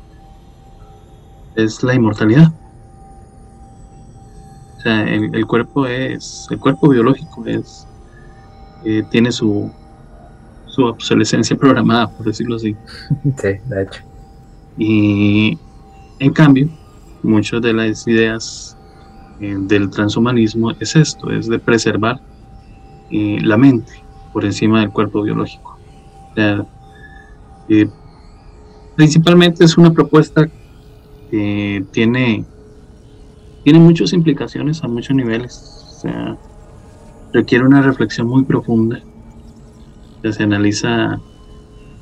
[1.56, 2.52] es la inmortalidad.
[4.78, 7.86] O sea, el, cuerpo es, el cuerpo biológico es,
[8.84, 9.70] eh, tiene su,
[10.66, 12.74] su obsolescencia programada, por decirlo así.
[13.36, 14.02] Sí, de hecho.
[14.78, 15.58] Y
[16.18, 16.68] en cambio,
[17.22, 18.76] muchas de las ideas
[19.38, 22.20] eh, del transhumanismo es esto, es de preservar
[23.10, 24.02] eh, la mente
[24.32, 25.78] por encima del cuerpo biológico.
[27.68, 27.88] Eh,
[28.96, 30.48] principalmente es una propuesta
[31.30, 32.44] que tiene,
[33.64, 35.94] tiene muchas implicaciones a muchos niveles.
[35.96, 36.36] O sea,
[37.32, 39.00] requiere una reflexión muy profunda.
[40.22, 41.20] Ya se analiza,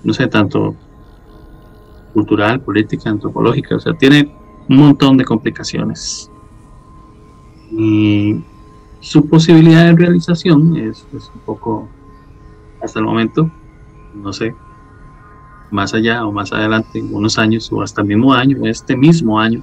[0.05, 0.74] no sé, tanto
[2.12, 4.35] cultural, política, antropológica, o sea, tiene
[4.68, 6.31] un montón de complicaciones.
[7.70, 8.43] Y
[9.01, 11.89] su posibilidad de realización es un poco
[12.83, 13.51] hasta el momento,
[14.14, 14.55] no sé,
[15.70, 19.39] más allá o más adelante, en unos años o hasta el mismo año, este mismo
[19.39, 19.62] año,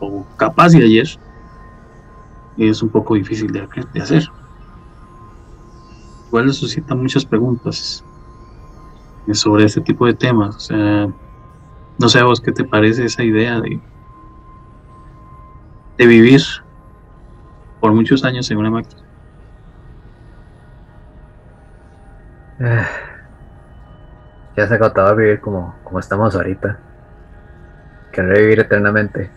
[0.00, 1.06] o capaz de ayer,
[2.56, 3.68] es un poco difícil de,
[4.00, 4.28] hacer.
[6.28, 8.04] Igual suscita muchas preguntas.
[9.32, 10.56] sobre este tipo de temas.
[10.56, 11.08] O sea,
[11.98, 13.80] no sé a vos qué te parece esa idea de,
[15.98, 16.42] de vivir
[17.80, 19.01] por muchos años en una máquina.
[22.64, 22.86] Eh,
[24.56, 26.78] ya se ha agotado vivir como, como estamos ahorita.
[28.12, 29.30] Querer vivir eternamente.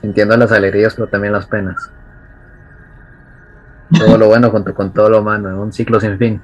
[0.00, 1.90] Sintiendo las alegrías, pero también las penas.
[3.98, 6.40] Todo lo bueno junto con todo lo malo, un ciclo sin fin.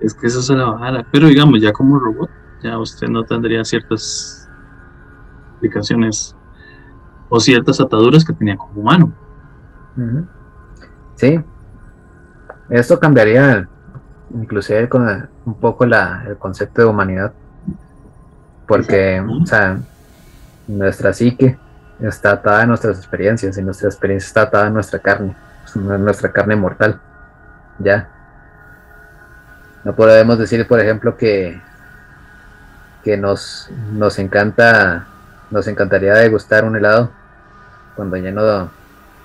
[0.00, 1.06] Es que eso es la bajada.
[1.12, 2.30] Pero digamos, ya como robot,
[2.62, 4.50] ya usted no tendría ciertas
[5.56, 6.36] aplicaciones
[7.28, 9.12] o ciertas ataduras que tenía como humano.
[11.14, 11.40] Sí.
[12.68, 13.68] Esto cambiaría
[14.34, 17.32] inclusive con un poco la, el concepto de humanidad.
[18.66, 19.78] Porque, o sea,
[20.66, 21.56] nuestra psique
[22.00, 25.36] está atada a nuestras experiencias y nuestra experiencia está atada a nuestra carne,
[25.74, 27.00] nuestra carne mortal.
[27.78, 28.08] Ya.
[29.84, 31.60] No podemos decir, por ejemplo, que,
[33.04, 35.06] que nos, nos encanta,
[35.50, 37.10] nos encantaría degustar un helado
[37.94, 38.68] cuando ya no,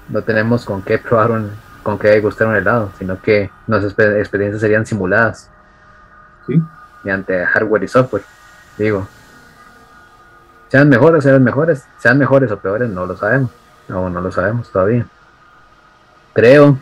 [0.08, 1.52] no tenemos con qué probar un,
[1.84, 5.50] con qué degustar un helado, sino que nuestras experiencias serían simuladas.
[6.48, 6.62] ¿Sí?
[7.04, 8.24] Mediante hardware y software,
[8.78, 9.08] digo.
[10.70, 13.52] Sean mejores, sean mejores, sean mejores o peores, no lo sabemos.
[13.88, 15.06] No, no lo sabemos todavía.
[16.34, 16.78] Creo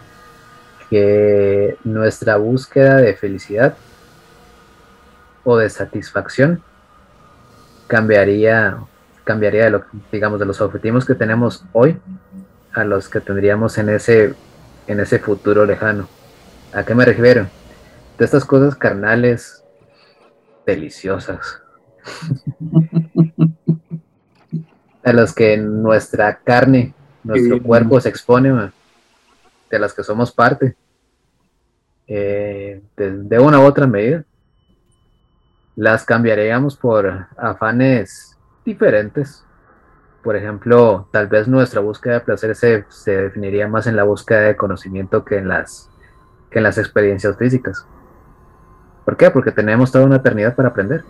[0.89, 3.75] que nuestra búsqueda de felicidad
[5.43, 6.61] o de satisfacción
[7.87, 8.77] cambiaría
[9.23, 11.99] cambiaría de lo digamos de los objetivos que tenemos hoy
[12.73, 14.35] a los que tendríamos en ese
[14.89, 16.09] en ese futuro lejano.
[16.73, 17.47] ¿A qué me refiero?
[18.17, 19.63] De estas cosas carnales
[20.65, 21.61] deliciosas.
[25.03, 28.71] a las que nuestra carne, nuestro cuerpo se expone
[29.69, 30.75] de las que somos parte,
[32.07, 34.23] eh, de, una u otra medida,
[35.75, 38.35] las cambiaríamos por afanes
[38.65, 39.45] diferentes.
[40.23, 44.41] Por ejemplo, tal vez nuestra búsqueda de placer se, se definiría más en la búsqueda
[44.41, 45.89] de conocimiento que en las,
[46.49, 47.85] que en las experiencias físicas.
[49.05, 49.31] ¿Por qué?
[49.31, 51.03] Porque tenemos toda una eternidad para aprender.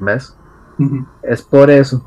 [0.00, 0.36] ¿Ves?
[1.22, 2.04] Es por eso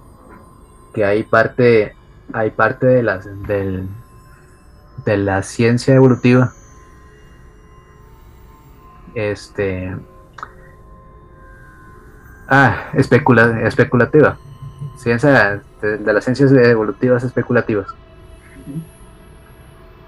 [0.94, 1.96] que hay parte
[2.32, 3.88] hay parte de la, del,
[5.06, 6.54] de la ciencia evolutiva
[9.14, 9.96] este
[12.48, 14.38] ah especula, especulativa
[14.98, 17.88] ciencia de, las ciencias evolutivas especulativas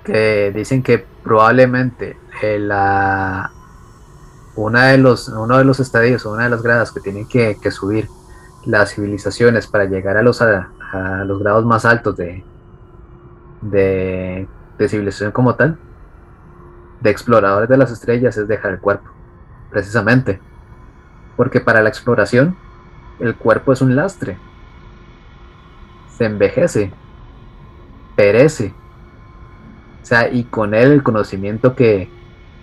[0.04, 3.52] que dicen que probablemente la
[4.56, 7.72] una de los uno de los estadios una de las gradas que tienen que, que
[7.72, 8.08] subir
[8.66, 10.70] las civilizaciones para llegar a los a
[11.26, 12.44] los grados más altos de,
[13.62, 14.48] de,
[14.88, 15.78] civilización como tal,
[17.02, 19.10] de exploradores de las estrellas, es dejar el cuerpo,
[19.72, 20.40] precisamente.
[21.36, 22.56] Porque para la exploración,
[23.20, 24.38] el cuerpo es un lastre.
[26.18, 26.92] Se envejece,
[28.16, 28.74] perece.
[30.02, 32.10] O sea, y con él el conocimiento que,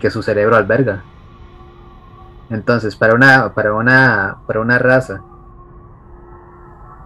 [0.01, 1.03] que su cerebro alberga.
[2.51, 5.23] Entonces, para una, para una, para una raza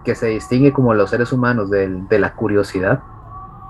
[0.04, 3.00] que se distingue como los seres humanos de, la curiosidad,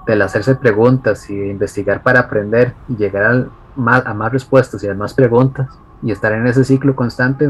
[0.07, 4.95] del hacerse preguntas y de investigar para aprender y llegar a más respuestas y a
[4.95, 5.69] más preguntas
[6.03, 7.49] y estar en ese ciclo constante,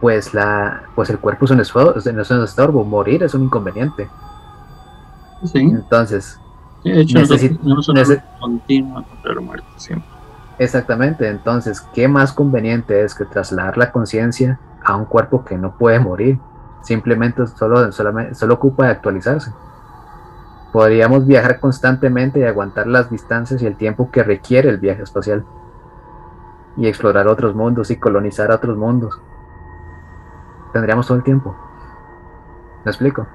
[0.00, 4.08] pues, la, pues el cuerpo es un, estorbo, es un estorbo, morir es un inconveniente.
[5.54, 6.38] Entonces,
[10.58, 15.76] Exactamente, entonces, ¿qué más conveniente es que trasladar la conciencia a un cuerpo que no
[15.76, 16.38] puede morir?
[16.82, 19.52] simplemente solo, solamente, solo ocupa de actualizarse.
[20.72, 25.44] Podríamos viajar constantemente y aguantar las distancias y el tiempo que requiere el viaje espacial.
[26.76, 29.20] Y explorar otros mundos y colonizar otros mundos.
[30.72, 31.56] Tendríamos todo el tiempo.
[32.84, 33.26] ¿Me explico?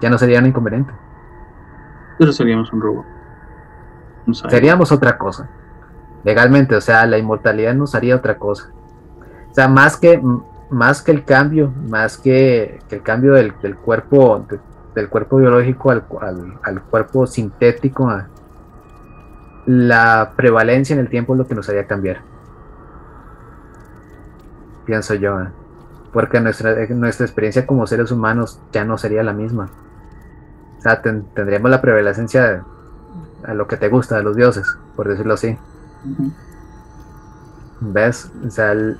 [0.00, 0.92] Ya no sería un inconveniente.
[2.18, 3.04] Pero seríamos un robot.
[4.48, 5.48] seríamos otra cosa.
[6.24, 8.70] Legalmente, o sea, la inmortalidad nos haría otra cosa.
[9.50, 10.20] O sea, más que
[10.70, 14.44] más que el cambio, más que, el cambio del, cuerpo,
[14.94, 18.12] del cuerpo biológico al, cuerpo sintético,
[19.66, 22.22] la prevalencia en el tiempo es lo que nos haría cambiar.
[24.84, 25.48] Pienso yo, ¿eh?
[26.16, 29.68] Porque nuestra, nuestra experiencia como seres humanos ya no sería la misma.
[30.78, 32.64] O sea, tendríamos la prevalencia
[33.44, 35.58] a lo que te gusta de los dioses, por decirlo así.
[37.82, 38.30] ¿Ves?
[38.46, 38.96] O sea, el,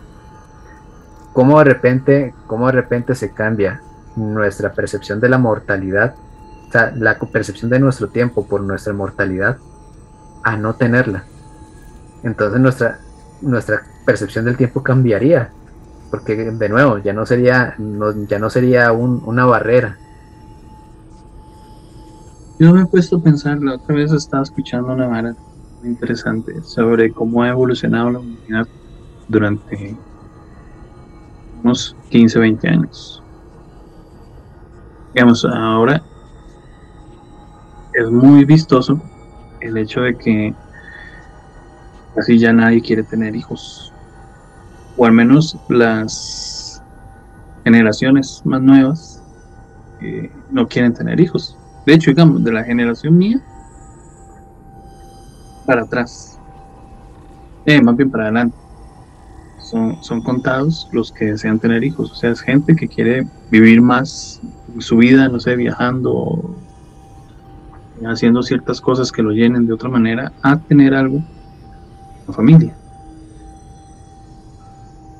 [1.33, 3.81] cómo de repente, cómo de repente se cambia
[4.15, 6.17] nuestra percepción de la mortalidad,
[6.69, 9.57] o sea, la percepción de nuestro tiempo por nuestra mortalidad,
[10.45, 11.25] a no tenerla.
[12.25, 12.99] entonces nuestra,
[13.41, 15.51] nuestra percepción del tiempo cambiaría,
[16.17, 17.77] porque de nuevo ya no sería,
[18.27, 19.99] ya no sería una barrera.
[22.59, 25.37] Yo me he puesto a pensar, la otra vez estaba escuchando una vara
[25.85, 28.67] interesante sobre cómo ha evolucionado la humanidad
[29.29, 29.95] durante
[31.63, 33.23] unos 15, 20 años.
[35.13, 36.03] Digamos, ahora
[37.93, 38.99] es muy vistoso
[39.61, 40.55] el hecho de que
[42.15, 43.93] casi ya nadie quiere tener hijos.
[44.97, 46.83] O al menos las
[47.65, 49.23] generaciones más nuevas
[50.01, 51.57] eh, no quieren tener hijos.
[51.85, 53.41] De hecho, digamos, de la generación mía
[55.67, 56.39] para atrás.
[57.65, 58.57] Eh, más bien para adelante.
[59.61, 62.13] Son, son contados los que desean tener hijos.
[62.13, 64.41] O sea, es gente que quiere vivir más
[64.79, 66.55] su vida, no sé, viajando,
[68.05, 71.21] haciendo ciertas cosas que lo llenen de otra manera, a tener algo,
[72.27, 72.77] una familia.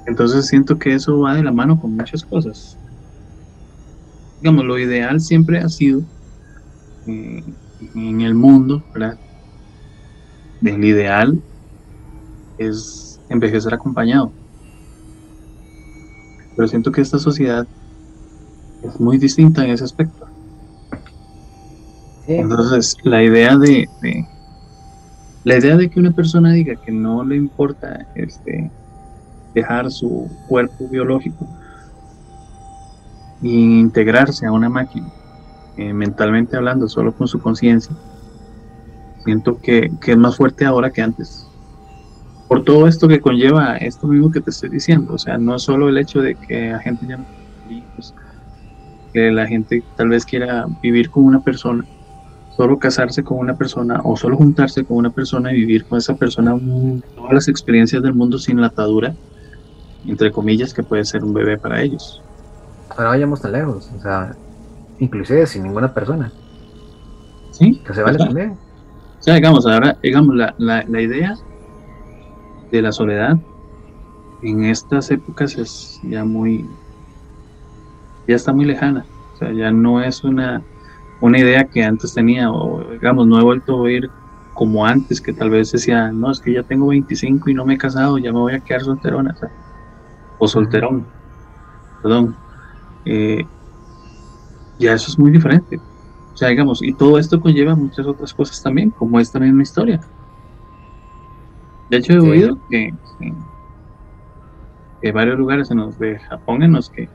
[0.07, 2.79] Entonces siento que eso va de la mano con muchas cosas.
[4.41, 6.03] Digamos, lo ideal siempre ha sido
[7.07, 7.43] eh,
[7.95, 9.19] en el mundo, ¿verdad?
[10.63, 11.41] El ideal
[12.59, 14.33] es envejecer acompañado.
[16.55, 17.67] Pero siento que esta sociedad
[18.83, 20.27] es muy distinta en ese aspecto.
[22.27, 23.89] Entonces, la idea de,
[25.45, 28.71] la idea de que una persona diga que no le importa este
[29.57, 31.47] dejar su cuerpo biológico
[33.43, 35.09] e integrarse a una máquina,
[35.77, 37.97] eh, mentalmente hablando, solo con su conciencia,
[39.25, 41.47] siento que, que, es más fuerte ahora que antes.
[42.49, 45.89] Por todo esto que conlleva esto mismo que te estoy diciendo, o sea, no solo
[45.89, 47.25] el hecho de que la gente ya no
[49.13, 51.87] que la gente tal vez quiera vivir con una persona,
[52.55, 56.15] solo casarse con una persona o solo juntarse con una persona y vivir con esa
[56.15, 56.55] persona
[57.15, 59.15] todas las experiencias del mundo sin la atadura,
[60.07, 62.23] entre comillas, que puede ser un bebé para ellos.
[62.91, 64.35] Ahora vayamos tan lejos, o sea,
[64.99, 66.33] inclusive sin ninguna persona.
[67.51, 67.81] Sí.
[67.87, 68.57] Que se vale también.
[69.19, 71.37] O sea, digamos, ahora, digamos, la, la, la idea
[72.71, 73.37] de la soledad
[74.43, 76.69] en estas épocas es ya muy,
[78.29, 79.05] ya está muy lejana.
[79.35, 80.63] O sea, ya no es una
[81.21, 84.11] una idea que antes tenía, o digamos, no he vuelto a oír
[84.55, 87.75] como antes, que tal vez decía, no, es que ya tengo 25 y no me
[87.75, 89.39] he casado, ya me voy a quedar solterona, o
[90.45, 91.07] solterón,
[92.03, 92.37] perdón.
[93.05, 93.47] Eh,
[94.79, 95.77] ya eso es muy diferente.
[95.77, 100.01] O sea, digamos, y todo esto conlleva muchas otras cosas también, como esta misma historia.
[101.89, 102.93] De hecho, he oído que,
[105.01, 107.09] que, varios lugares en los de Japón en los que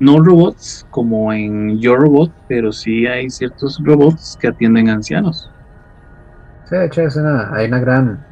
[0.00, 5.50] no robots como en Yo Robot, pero sí hay ciertos robots que atienden a ancianos.
[6.68, 7.02] Sí, de hecho
[7.52, 8.26] hay una gran,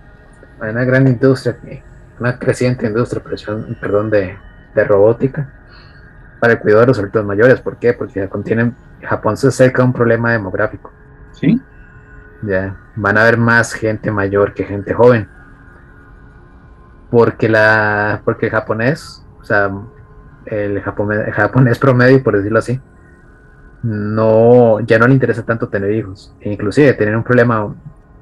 [0.60, 1.56] hay una gran industria,
[2.18, 3.22] una creciente industria,
[3.80, 4.36] perdón, de,
[4.86, 5.52] robótica
[6.40, 7.60] para el cuidado de los adultos mayores.
[7.60, 7.92] ¿Por qué?
[7.92, 10.92] Porque contienen, Japón se acerca a un problema demográfico.
[11.32, 11.60] Sí.
[12.42, 15.28] Ya, van a haber más gente mayor que gente joven.
[17.10, 19.70] Porque la, porque el japonés, o sea,
[20.46, 22.80] el japonés, promedio, por decirlo así,
[23.82, 26.34] no, ya no le interesa tanto tener hijos.
[26.40, 27.74] E inclusive tener un problema,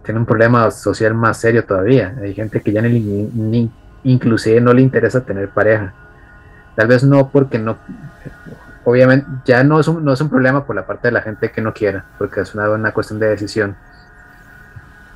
[0.04, 2.14] tiene un problema social más serio todavía.
[2.20, 3.70] Hay gente que ya ni,
[4.04, 5.92] inclusive no le interesa tener pareja.
[6.74, 7.76] Tal vez no porque no,
[8.84, 11.50] obviamente ya no es, un, no es un problema por la parte de la gente
[11.50, 13.76] que no quiera, porque es una, una cuestión de decisión,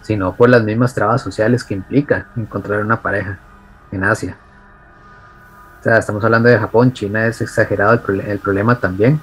[0.03, 3.39] sino por las mismas trabas sociales que implica encontrar una pareja
[3.91, 4.37] en Asia
[5.95, 9.21] estamos hablando de Japón, China es exagerado el, problema también.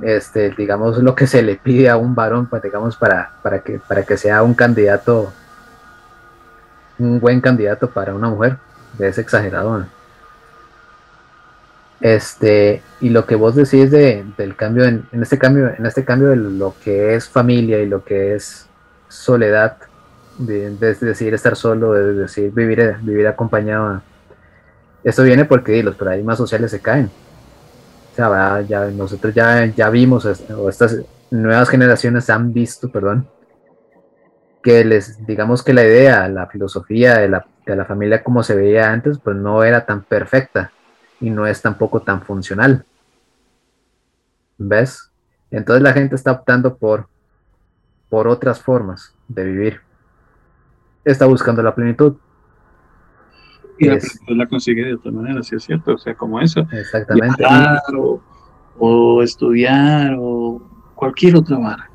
[0.00, 3.78] Este, digamos, lo que se le pide a un varón, pues, digamos, para, para, que,
[3.80, 5.32] para que sea un candidato,
[6.98, 8.58] un buen candidato para una mujer,
[8.98, 9.86] es exagerado.
[12.00, 16.28] Este, y lo que vos decís de, del cambio, en, este cambio, en este cambio
[16.28, 18.66] de lo que es familia y lo que es
[19.08, 19.76] soledad,
[20.38, 24.02] de, de decir estar solo, de decir vivir, vivir acompañado
[25.04, 27.10] esto viene porque los paradigmas sociales se caen.
[28.12, 30.98] O sea, ya, nosotros ya, ya vimos, o estas
[31.30, 33.26] nuevas generaciones han visto, perdón,
[34.62, 38.54] que les, digamos que la idea, la filosofía de la, de la familia como se
[38.54, 40.70] veía antes, pues no era tan perfecta
[41.20, 42.84] y no es tampoco tan funcional.
[44.58, 45.10] ¿Ves?
[45.50, 47.08] Entonces la gente está optando por,
[48.08, 49.80] por otras formas de vivir.
[51.04, 52.16] Está buscando la plenitud.
[53.78, 53.88] Y
[54.34, 56.60] la consigue de otra manera, si es cierto, o sea, como eso.
[56.70, 57.44] Exactamente.
[58.78, 60.62] o, estudiar o
[60.94, 61.90] cualquier otra vara.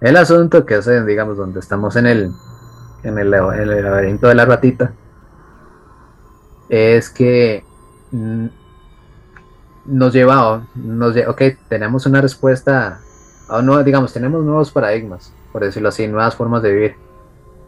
[0.00, 2.32] El asunto que es, digamos, donde estamos en el,
[3.02, 4.92] en el, laberinto de la ratita,
[6.68, 7.64] es que
[8.10, 8.46] mm,
[9.86, 13.00] nos lleva, nos, ok, tenemos una respuesta,
[13.48, 16.96] o no, digamos, tenemos nuevos paradigmas, por decirlo así, nuevas formas de vivir,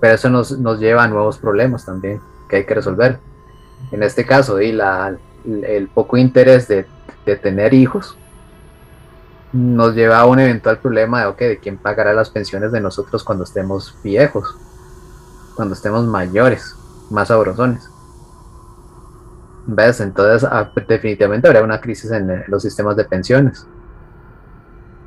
[0.00, 3.18] pero eso nos, nos lleva a nuevos problemas también que hay que resolver.
[3.92, 6.86] En este caso, y la, el poco interés de,
[7.24, 8.16] de, tener hijos
[9.52, 13.24] nos lleva a un eventual problema de, ok, de quién pagará las pensiones de nosotros
[13.24, 14.56] cuando estemos viejos,
[15.56, 16.76] cuando estemos mayores,
[17.10, 17.90] más sabrosones.
[19.66, 20.00] ¿Ves?
[20.00, 23.66] Entonces, ah, definitivamente habrá una crisis en los sistemas de pensiones.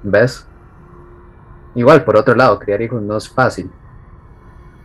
[0.04, 0.46] ¿Ves?
[1.74, 3.72] Igual, por otro lado, criar hijos no es fácil.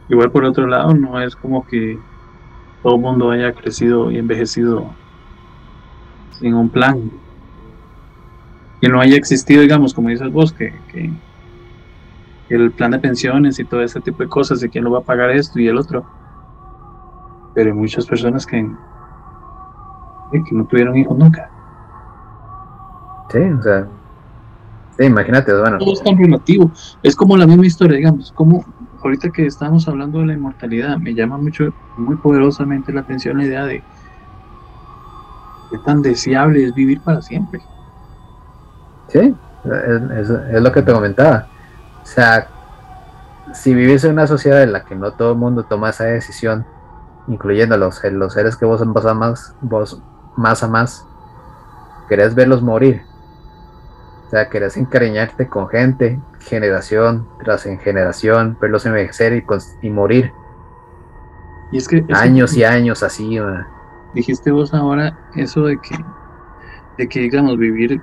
[0.08, 1.98] Igual, por otro lado, no es como que
[2.82, 4.94] todo el mundo haya crecido y envejecido
[6.38, 7.10] sin un plan.
[8.80, 11.10] Que no haya existido, digamos, como dices vos, que, que,
[12.48, 15.04] el plan de pensiones y todo ese tipo de cosas, de quién lo va a
[15.04, 16.06] pagar esto y el otro.
[17.54, 18.64] Pero hay muchas personas que
[20.30, 21.48] que no tuvieron hijos nunca.
[23.30, 23.88] Sí, o sea,
[24.98, 25.78] imagínate, bueno.
[25.78, 26.70] Todo es tan relativo.
[27.02, 28.64] Es como la misma historia, digamos, como
[29.02, 33.44] ahorita que estamos hablando de la inmortalidad, me llama mucho, muy poderosamente la atención la
[33.44, 33.82] idea de
[35.70, 37.60] qué tan deseable es vivir para siempre.
[39.08, 39.34] Sí,
[39.64, 41.46] es, es lo que te comentaba.
[42.02, 42.48] O sea,
[43.52, 46.64] si vives en una sociedad en la que no todo el mundo toma esa decisión,
[47.28, 50.02] incluyendo los, los seres que vos vas a más, vos
[50.36, 51.06] más a más.
[52.08, 53.02] Querés verlos morir.
[54.26, 59.44] O sea, querés encariñarte con gente, generación tras generación, verlos envejecer y,
[59.82, 60.32] y morir.
[61.72, 63.38] Y es que años y años así.
[64.14, 65.96] Dijiste vos ahora eso de que,
[66.98, 68.00] de que digamos, vivir,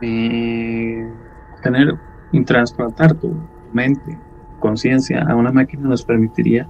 [0.00, 1.08] eh,
[1.62, 1.94] tener,
[2.46, 3.34] transplantar tu
[3.72, 4.18] mente,
[4.60, 6.68] conciencia a una máquina nos permitiría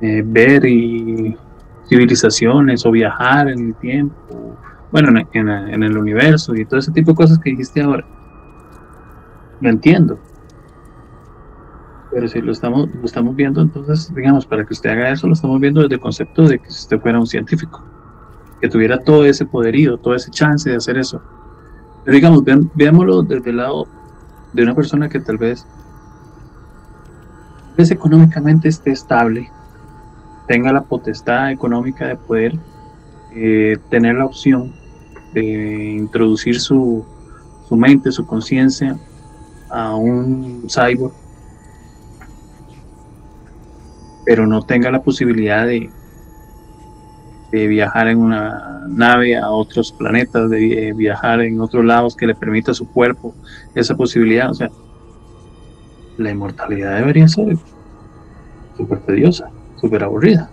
[0.00, 1.36] eh, ver y
[1.88, 4.56] civilizaciones o viajar en el tiempo,
[4.92, 8.06] bueno, en, el universo y todo ese tipo de cosas que dijiste ahora.
[9.60, 10.18] Lo entiendo.
[12.10, 15.34] Pero si lo estamos, lo estamos viendo, entonces, digamos, para que usted haga eso, lo
[15.34, 17.84] estamos viendo desde el concepto de que usted fuera un científico,
[18.60, 21.20] que tuviera todo ese poderío, todo ese chance de hacer eso.
[22.08, 22.42] Pero digamos,
[22.74, 23.86] veámoslo desde el lado
[24.54, 25.66] de una persona que tal vez,
[27.66, 29.50] tal vez económicamente esté estable,
[30.46, 32.58] tenga la potestad económica de poder
[33.34, 34.72] eh, tener la opción
[35.34, 37.04] de introducir su,
[37.68, 38.98] su mente, su conciencia
[39.68, 41.12] a un cyborg,
[44.24, 45.90] pero no tenga la posibilidad de,
[47.50, 52.34] de viajar en una nave a otros planetas, de viajar en otros lados que le
[52.34, 53.34] permita a su cuerpo
[53.74, 54.50] esa posibilidad.
[54.50, 54.70] O sea,
[56.16, 57.56] la inmortalidad debería ser
[58.76, 59.50] súper tediosa
[59.80, 60.50] súper aburrida.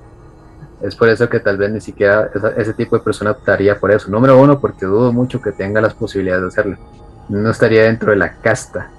[0.81, 4.09] Es por eso que tal vez ni siquiera ese tipo de persona optaría por eso.
[4.11, 6.77] Número uno, porque dudo mucho que tenga las posibilidades de hacerlo.
[7.29, 8.91] No estaría dentro de la casta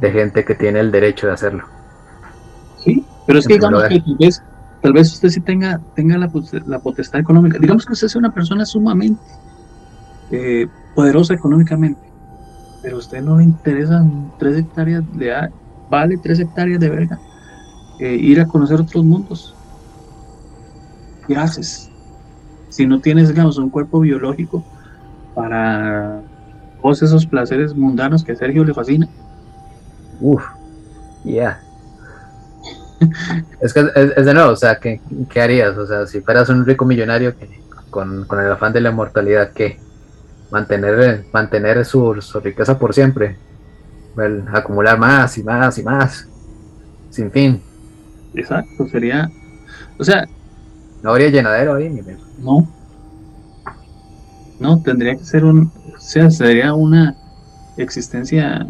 [0.00, 1.64] de gente que tiene el derecho de hacerlo.
[2.78, 4.42] Sí, pero es que digamos que tal vez,
[4.84, 6.30] tal vez usted sí tenga, tenga la,
[6.66, 7.56] la potestad económica.
[7.58, 9.24] Digamos que usted es una persona sumamente
[10.28, 12.12] eh, poderosa económicamente,
[12.82, 15.32] pero a usted no le interesan tres hectáreas de
[15.88, 17.22] vale tres hectáreas de verga
[17.98, 19.56] eh, ir a conocer otros mundos.
[21.26, 21.90] ¿Qué haces?
[22.68, 24.66] Si no tienes, digamos, un cuerpo biológico
[25.32, 26.24] para
[26.82, 29.08] todos esos placeres mundanos que a Sergio le fascina.
[30.20, 30.44] Uf,
[31.24, 31.64] ya.
[33.60, 35.76] Es que es, de nuevo, o sea, ¿qué, ¿qué, harías?
[35.76, 37.34] O sea, si fueras un rico millonario
[37.90, 39.78] con, con el afán de la inmortalidad, ¿qué?
[40.50, 43.36] Mantener, mantener su, su riqueza por siempre.
[44.52, 46.28] acumular más y más y más.
[47.10, 47.62] Sin fin.
[48.34, 49.30] Exacto, sería.
[49.98, 50.26] O sea.
[51.02, 51.90] No habría llenadero ahí,
[52.38, 52.66] No.
[54.58, 55.70] No, tendría que ser un.
[55.94, 57.14] O sea, sería una
[57.76, 58.66] existencia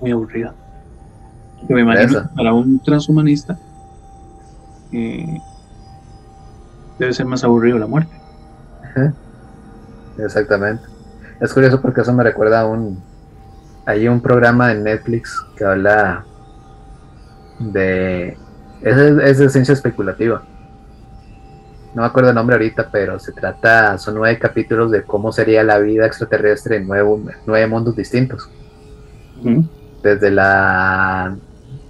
[0.00, 0.54] muy aburrida.
[1.66, 3.58] Que me imagino para un transhumanista
[4.92, 5.40] eh,
[6.98, 8.12] debe ser más aburrido la muerte.
[10.18, 10.84] Exactamente.
[11.40, 13.02] Es curioso porque eso me recuerda a un.
[13.86, 16.24] Hay un programa en Netflix que habla
[17.58, 18.38] de...
[18.80, 20.42] Es, de ciencia especulativa.
[21.94, 25.62] No me acuerdo el nombre ahorita, pero se trata, son nueve capítulos de cómo sería
[25.62, 28.48] la vida extraterrestre en nueve, mundos distintos.
[30.02, 31.36] Desde la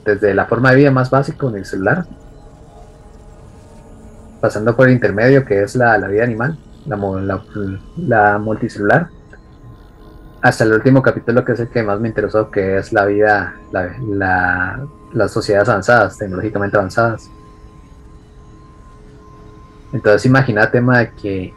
[0.05, 2.07] desde la forma de vida más básica en el celular,
[4.41, 7.43] pasando por el intermedio que es la, vida animal, la,
[7.97, 9.09] la, multicelular,
[10.43, 13.55] hasta el último capítulo que es el que más me interesó, que es la vida,
[13.73, 17.31] la, las sociedades avanzadas, tecnológicamente avanzadas.
[19.93, 20.83] Entonces imagínate
[21.23, 21.55] que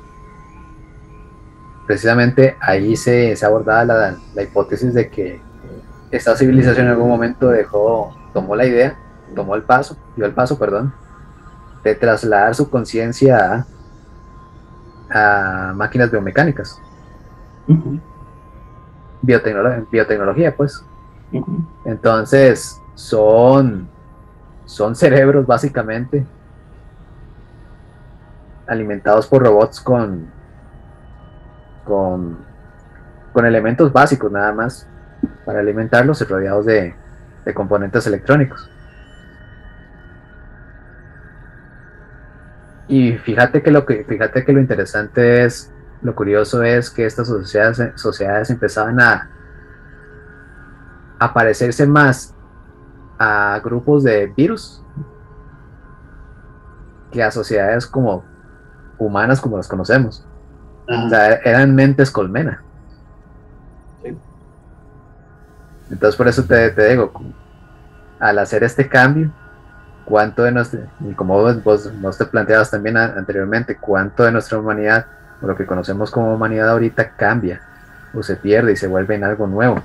[1.87, 5.41] precisamente ahí se, se abordaba la, la, hipótesis de que
[6.11, 8.95] esta civilización en algún momento dejó, tomó la idea,
[9.33, 10.93] tomó el paso, dio el paso, perdón,
[11.83, 13.65] de trasladar su conciencia
[15.09, 16.79] a, máquinas biomecánicas.
[19.23, 20.85] biotecnología, pues.
[21.83, 23.89] Entonces, son,
[24.65, 26.23] son cerebros básicamente
[28.67, 30.27] alimentados por robots con,
[31.85, 32.37] con,
[33.33, 34.87] con elementos básicos nada más
[35.43, 36.93] para alimentarlos y rodeados de,
[37.47, 38.69] de componentes electrónicos.
[42.89, 47.27] Y fíjate que lo que fíjate que lo interesante es, lo curioso es que estas
[47.27, 49.29] sociedades, sociedades empezaban a,
[51.19, 52.35] a parecerse más
[53.17, 54.83] a grupos de virus
[57.11, 58.25] que a sociedades como
[58.97, 60.25] humanas como las conocemos.
[60.87, 62.63] O sea, eran mentes colmena.
[65.89, 67.11] Entonces por eso te, te, digo,
[68.19, 69.31] al hacer este cambio,
[70.05, 75.05] cuánto de nuestra, y como vos, vos, te planteabas también anteriormente, cuánto de nuestra humanidad,
[75.41, 77.61] o lo que conocemos como humanidad ahorita, cambia
[78.13, 79.83] o se pierde y se vuelve en algo nuevo.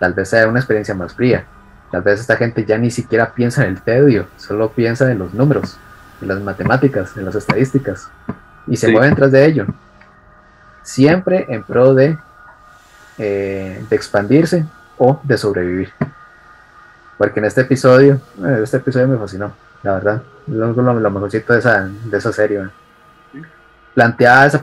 [0.00, 1.44] Tal vez sea una experiencia más fría.
[1.90, 5.34] Tal vez esta gente ya ni siquiera piensa en el tedio, solo piensa en los
[5.34, 5.76] números,
[6.22, 8.08] en las matemáticas, en las estadísticas,
[8.66, 9.66] y se mueven tras de ello.
[10.82, 12.18] Siempre en pro de,
[13.18, 14.64] eh, de expandirse
[14.98, 15.92] o de sobrevivir.
[17.18, 19.52] Porque en este episodio, eh, este episodio me fascinó,
[19.82, 20.22] la verdad.
[20.46, 22.68] Lo, lo, mejorcito de esa, de esa serie.
[23.94, 24.62] Planteaba, esa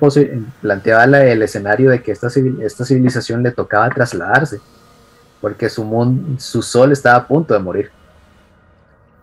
[0.61, 2.27] planteaba el escenario de que esta,
[2.61, 4.59] esta civilización le tocaba trasladarse,
[5.39, 7.91] porque su, mundo, su sol estaba a punto de morir.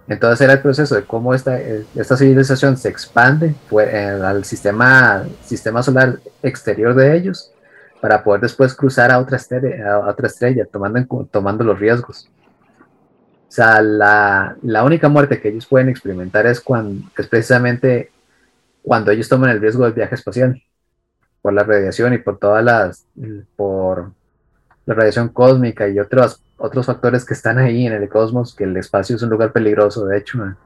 [0.08, 3.56] Entonces era el proceso de cómo esta, esta civilización se expande
[4.24, 7.50] al sistema, sistema solar exterior de ellos
[8.00, 12.28] para poder después cruzar a otra estrella, tomando, tomando los riesgos.
[13.48, 18.10] O sea, la, la, única muerte que ellos pueden experimentar es, cuando, es precisamente
[18.82, 20.62] cuando ellos toman el riesgo del viaje espacial,
[21.40, 23.06] por la radiación y por todas las,
[23.54, 24.12] por
[24.84, 28.76] la radiación cósmica y otros otros factores que están ahí en el cosmos, que el
[28.76, 30.56] espacio es un lugar peligroso, de hecho,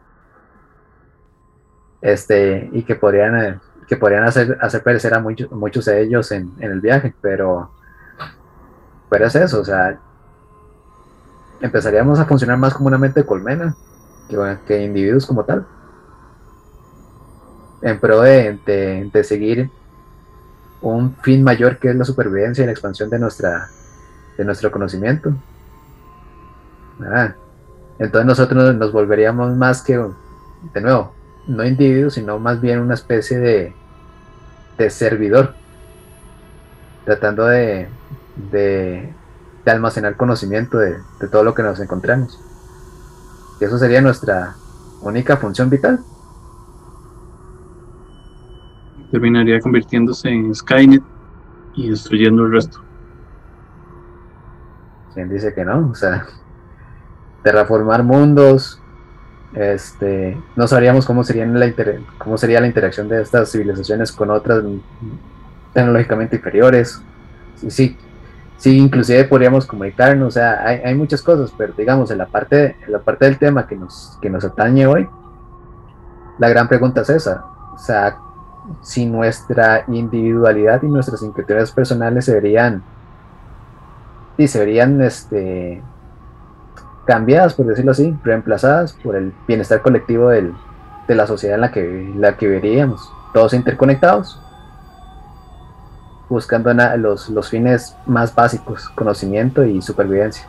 [2.00, 3.58] este, y que podrían, eh,
[3.90, 7.72] que podrían hacer, hacer perecer a muchos, muchos de ellos en, el viaje, pero,
[9.10, 9.98] pero es eso, o sea,
[11.60, 13.74] empezaríamos a funcionar más como una mente colmena
[14.64, 15.66] que, individuos como tal,
[17.82, 19.68] en pro de, de seguir
[20.82, 23.68] un fin mayor que es la supervivencia y la expansión de nuestra
[24.38, 25.34] de nuestro conocimiento.
[27.02, 27.34] Ah,
[27.98, 31.12] entonces nosotros nos volveríamos más que, de nuevo,
[31.48, 33.74] no individuos, sino más bien una especie de,
[34.84, 35.54] de servidor,
[37.04, 37.88] tratando de,
[38.50, 39.14] de,
[39.66, 42.40] almacenar conocimiento de, de, todo lo que nos encontramos.
[43.60, 44.56] Y eso sería nuestra
[45.02, 46.00] única función vital.
[49.10, 51.02] Terminaría convirtiéndose en Skynet
[51.74, 52.80] y destruyendo el resto.
[55.14, 55.90] ¿Quién dice que no?
[55.90, 56.26] O sea,
[57.42, 58.79] terraformar mundos.
[59.54, 61.72] Este, no sabríamos cómo, serían la
[62.18, 64.62] cómo sería la interacción de estas civilizaciones con otras
[65.72, 67.02] tecnológicamente inferiores.
[67.56, 67.98] Sí, sí,
[68.56, 72.76] sí inclusive podríamos comunicarnos, o sea, hay, hay, muchas cosas, pero digamos, en la parte,
[72.86, 75.08] en la parte del tema que nos, que nos atañe hoy,
[76.38, 77.44] la gran pregunta es esa,
[77.74, 78.16] o sea,
[78.82, 82.82] si nuestra individualidad y nuestras inquietudes personales se verían,
[84.38, 85.82] y se verían, este,
[87.04, 90.54] cambiadas, por decirlo así, reemplazadas por el bienestar colectivo del,
[91.08, 94.40] de la sociedad en la que, la que viviríamos, todos interconectados,
[96.28, 100.46] buscando los, los fines más básicos, conocimiento y supervivencia.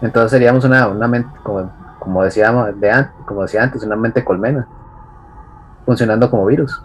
[0.00, 4.66] Entonces seríamos una, una mente, como, como, decíamos de, como decía antes, una mente colmena,
[5.84, 6.82] funcionando como virus.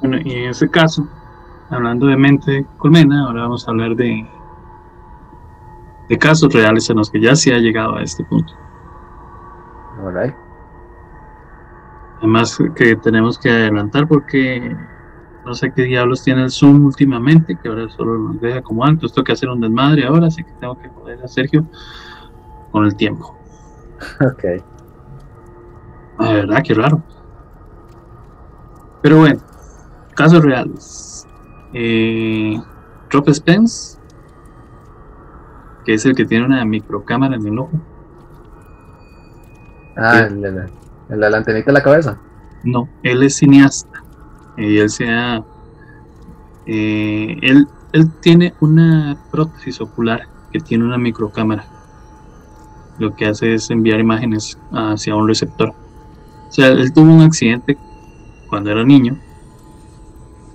[0.00, 1.06] Bueno, y en ese caso,
[1.68, 4.26] hablando de mente colmena, ahora vamos a hablar de
[6.10, 8.52] de casos reales en los que ya se ha llegado a este punto.
[12.18, 14.76] Además que tenemos que adelantar porque
[15.46, 19.12] no sé qué diablos tiene el Zoom últimamente, que ahora solo nos deja como antes.
[19.12, 21.64] Tengo que hacer un desmadre ahora, así que tengo que joder a Sergio
[22.72, 23.38] con el tiempo.
[24.20, 24.44] Ok.
[26.18, 27.02] La verdad, qué raro.
[29.00, 29.40] Pero bueno,
[30.14, 31.26] casos reales.
[31.72, 32.60] Eh,
[33.32, 33.99] Spence
[35.84, 37.82] que es el que tiene una microcámara en el ojo.
[39.96, 40.58] Ah, el, el,
[41.08, 42.18] el de la antenita de la cabeza.
[42.62, 44.04] No, él es cineasta.
[44.56, 45.44] Y él se ha.
[46.66, 51.66] eh, él, él tiene una prótesis ocular que tiene una microcámara.
[52.98, 55.70] Lo que hace es enviar imágenes hacia un receptor.
[55.70, 57.78] O sea, él tuvo un accidente
[58.48, 59.18] cuando era niño.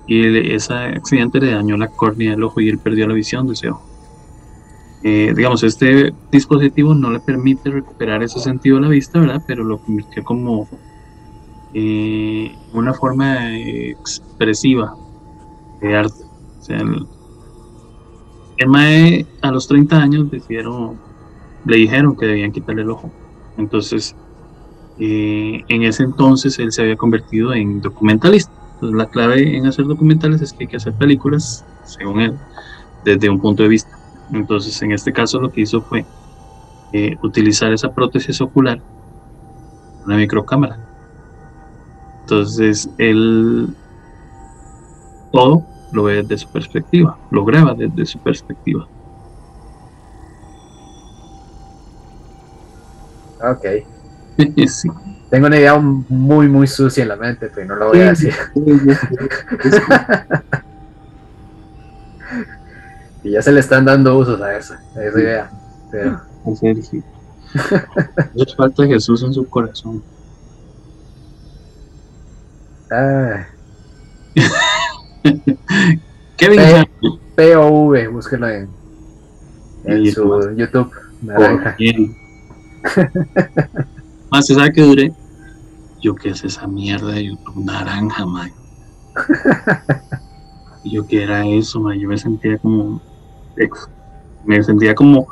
[0.07, 3.53] Y ese accidente le dañó la córnea del ojo y él perdió la visión de
[3.53, 3.94] ese ojo.
[5.05, 9.43] Digamos, este dispositivo no le permite recuperar ese sentido de la vista, ¿verdad?
[9.45, 10.67] Pero lo convirtió como
[11.77, 14.95] eh, una forma eh, expresiva
[15.81, 16.23] de arte.
[16.23, 17.05] O
[18.57, 20.97] el, mae a los 30 años decidieron,
[21.65, 23.11] le dijeron que debían quitarle el ojo.
[23.57, 24.15] Entonces,
[24.99, 28.53] eh, en ese entonces él se había convertido en documentalista.
[28.79, 32.37] La clave en hacer documentales es que hay que hacer películas, según él,
[33.03, 33.99] desde un punto de vista.
[34.33, 36.05] Entonces, en este caso lo que hizo fue
[36.93, 38.79] eh, utilizar esa prótesis ocular,
[40.05, 40.77] una microcámara.
[42.21, 43.69] Entonces, él
[45.31, 48.87] todo lo ve desde su perspectiva, lo graba desde su perspectiva.
[53.41, 53.65] Ok.
[54.67, 54.89] sí.
[55.29, 58.33] Tengo una idea muy, muy sucia en la mente, pero no lo voy a decir.
[63.25, 65.49] Y ya se le están dando usos a esa, a esa idea.
[65.89, 67.01] Pero, Hacer, sí.
[68.35, 70.03] Le falta Jesús en su corazón.
[72.91, 73.47] ah,
[76.37, 76.59] Kevin
[77.35, 78.69] POV, búsquenlo en,
[79.85, 80.45] en su más.
[80.55, 80.91] YouTube.
[81.23, 81.75] Naranja.
[84.29, 85.11] Más se sabe que duré.
[85.99, 88.51] Yo qué es esa mierda de YouTube naranja, man.
[90.83, 91.97] Yo qué era eso, man.
[91.97, 93.01] Yo me sentía como
[93.57, 93.89] ex-
[94.45, 95.27] me sentía como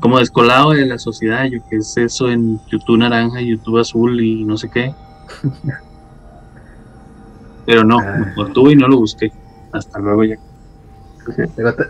[0.00, 1.44] como descolado de la sociedad.
[1.46, 4.92] Yo qué es eso en YouTube naranja, YouTube azul y no sé qué.
[7.64, 8.16] Pero no, Ah.
[8.26, 9.32] me contuve y no lo busqué.
[9.72, 10.36] Hasta luego ya.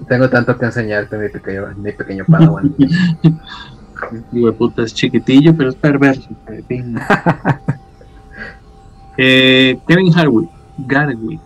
[0.08, 2.74] Tengo, tanto que enseñarte, mi pequeño, mi pequeño padawan.
[4.30, 6.28] De puta, es chiquitillo, pero es perverso.
[9.20, 10.48] Eh, Kevin Harwick,
[10.86, 11.40] Garwick.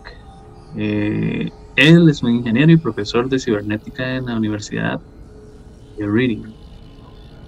[0.77, 4.99] Eh, él es un ingeniero y profesor de cibernética en la Universidad
[5.97, 6.43] de Reading.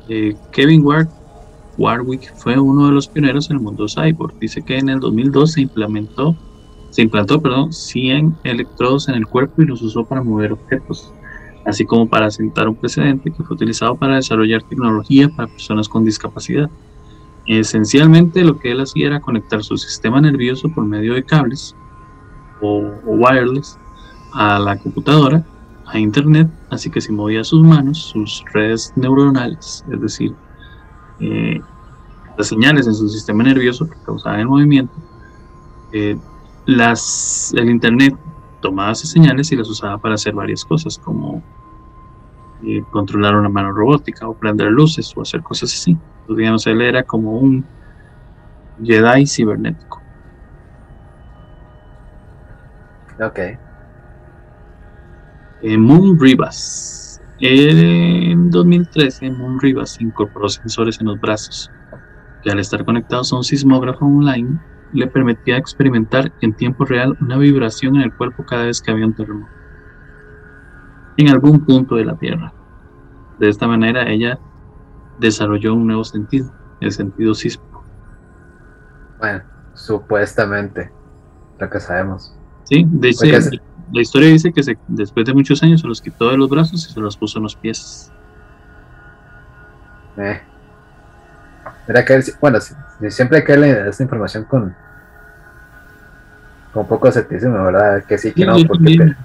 [0.10, 1.07] Eh, Kevin Ward,
[1.77, 4.38] Warwick fue uno de los pioneros en el mundo cyborg.
[4.39, 6.35] Dice que en el 2002 se implementó,
[6.89, 11.11] se implantó, perdón, 100 electrodos en el cuerpo y los usó para mover objetos
[11.65, 16.06] así como para sentar un precedente que fue utilizado para desarrollar tecnología para personas con
[16.06, 16.69] discapacidad.
[17.47, 21.76] Esencialmente lo que él hacía era conectar su sistema nervioso por medio de cables
[22.61, 23.77] o, o wireless
[24.36, 25.44] a la computadora,
[25.88, 30.36] a internet, así que si movía sus manos, sus redes neuronales, es decir,
[31.20, 31.60] eh,
[32.38, 34.94] las señales en su sistema nervioso que causaban el movimiento,
[35.94, 36.18] eh,
[36.66, 38.16] las, el internet
[38.62, 41.41] tomaba esas señales y las usaba para hacer varias cosas, como
[42.64, 45.98] eh, controlar una mano robótica o prender luces o hacer cosas así.
[46.28, 47.66] Entonces, él era como un
[48.84, 50.02] Jedi cibernético.
[53.20, 53.65] ok.
[55.61, 57.22] Eh, Moon Rivas.
[57.40, 61.69] En 2013, Moon Rivas incorporó sensores en los brazos,
[62.44, 64.60] que al estar conectados a un sismógrafo online,
[64.94, 69.06] le permitía experimentar en tiempo real una vibración en el cuerpo cada vez que había
[69.06, 69.52] un terremoto.
[71.18, 72.53] En algún punto de la Tierra.
[73.40, 74.40] De esta manera, ella
[75.19, 77.84] desarrolló un nuevo sentido, el sentido sísmico.
[79.19, 80.91] Bueno, supuestamente.
[81.60, 82.38] Lo que sabemos.
[82.65, 83.49] Sí, Porque es-
[83.91, 86.88] la historia dice que se- después de muchos años se los quitó de los brazos
[86.90, 88.12] y se los puso en los pies.
[90.18, 90.41] Eh.
[91.88, 94.76] Que, bueno, si- si siempre hay que leer esta información con,
[96.74, 98.03] con un poco de escepticismo, ¿verdad?
[98.06, 99.16] Que sí, que no, Sí, porque pre-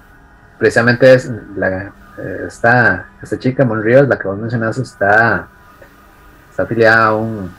[0.59, 5.47] precisamente es la, eh, esta, esta chica, Mon Rivas, la que vos mencionaste, está,
[6.49, 7.49] está afiliada a un,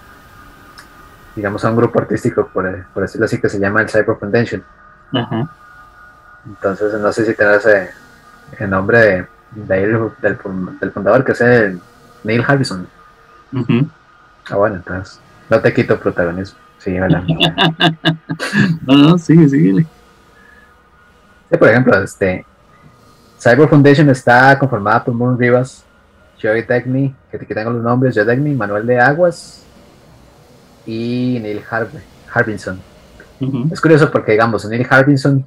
[1.35, 4.63] digamos, a un grupo artístico, por, por decirlo así, que se llama el Cyber Foundation.
[5.13, 5.49] Ajá.
[6.47, 7.91] Entonces, no sé si tenés eh,
[8.59, 11.81] el nombre de, de del, del fun- del fundador, que es el
[12.25, 12.87] Neil Harrison.
[13.53, 13.89] Ujú.
[14.51, 16.59] Ah, bueno, entonces, no te quito protagonismo.
[16.79, 17.25] Sí, hola.
[18.87, 19.87] No, no, sigue, sigue.
[21.51, 22.45] Sí, por ejemplo, este
[23.39, 25.85] Cyber Foundation está conformada por Moon Rivas,
[26.41, 29.63] Joey Degny, que aquí tengo los nombres, Joey Degny, Manuel de Aguas
[30.87, 32.01] y Neil Harv-
[32.33, 32.81] Harbinson.
[33.71, 35.47] Es curioso porque, digamos, Neil Harbinson,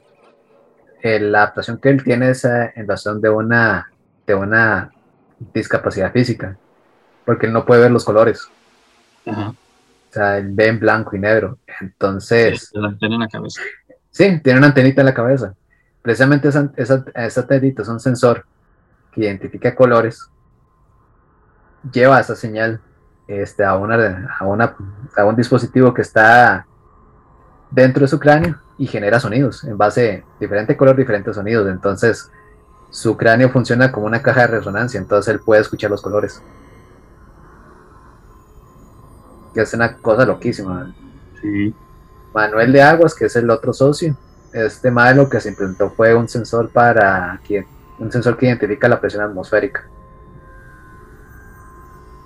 [1.05, 3.91] eh, la adaptación que él tiene es eh, en razón de una,
[4.25, 4.91] de una
[5.53, 6.57] discapacidad física,
[7.23, 8.49] porque él no puede ver los colores.
[9.23, 9.49] Ajá.
[9.49, 9.55] O
[10.09, 11.59] sea, él ve en blanco y negro.
[11.79, 13.61] Entonces, La antena en la cabeza.
[14.09, 15.53] sí, tiene una antenita en la cabeza.
[16.01, 18.43] Precisamente esa, esa, esa antenita es un sensor
[19.11, 20.27] que identifica colores,
[21.91, 22.81] lleva esa señal
[23.27, 24.75] este, a, una, a, una,
[25.15, 26.65] a un dispositivo que está
[27.71, 31.67] dentro de su cráneo y genera sonidos en base diferente color, diferentes sonidos.
[31.69, 32.31] Entonces,
[32.89, 36.41] su cráneo funciona como una caja de resonancia, entonces él puede escuchar los colores.
[39.53, 40.93] Que es una cosa loquísima.
[41.41, 41.73] Sí.
[42.33, 44.15] Manuel de Aguas, que es el otro socio,
[44.51, 47.41] este madre lo que se implementó fue un sensor para
[47.99, 49.85] un sensor que identifica la presión atmosférica.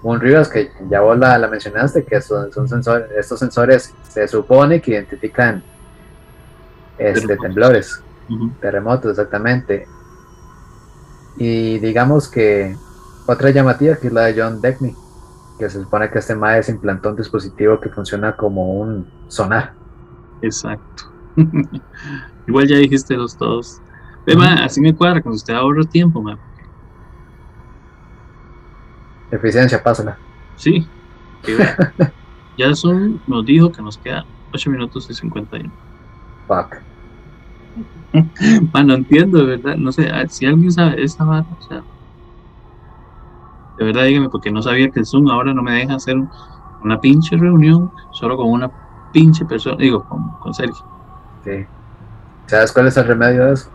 [0.02, 4.28] Moon Rivers, que ya vos la, la mencionaste, que son, son sensores, estos sensores se
[4.28, 5.64] supone que identifican
[6.98, 7.42] este, Terremotos.
[7.44, 8.04] temblores,
[8.62, 9.88] terremotos, exactamente.
[11.38, 12.76] Y digamos que
[13.26, 14.96] otra llamativa que es la de John Deckney,
[15.58, 19.74] que se supone que este MAE se implantó un dispositivo que funciona como un sonar.
[20.42, 21.12] Exacto.
[22.48, 23.82] Igual ya dijiste los todos.
[24.26, 26.38] Ve, ma, así me cuadra, cuando usted ahorra tiempo, ma.
[29.32, 30.18] Eficiencia, pásala.
[30.56, 30.88] Sí.
[32.58, 35.72] ya son, nos dijo que nos queda 8 minutos y 51.
[36.48, 36.78] Fuck.
[38.74, 39.76] Ma, no entiendo, de verdad.
[39.76, 41.84] No sé, ah, si alguien sabe esta vara, o sea.
[43.78, 46.18] De verdad, dígame, porque no sabía que el Zoom ahora no me deja hacer
[46.84, 48.70] una pinche reunión solo con una
[49.14, 49.78] pinche persona.
[49.78, 50.86] Digo, con, con Sergio.
[51.44, 51.66] Sí.
[52.48, 53.70] ¿Sabes cuál es el remedio de eso?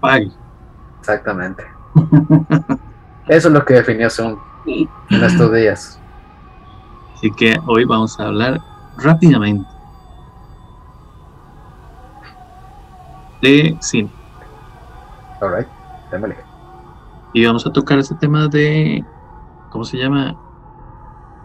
[0.00, 0.30] Pague.
[1.00, 1.64] Exactamente.
[3.30, 4.88] Eso es lo que definió Zoom en
[5.22, 6.00] estos días.
[7.14, 8.60] Así que hoy vamos a hablar
[8.98, 9.70] rápidamente
[13.40, 14.10] de cine.
[15.40, 15.68] Alright,
[16.10, 16.36] démosle.
[17.32, 19.04] Y vamos a tocar ese tema de,
[19.70, 20.34] ¿cómo se llama?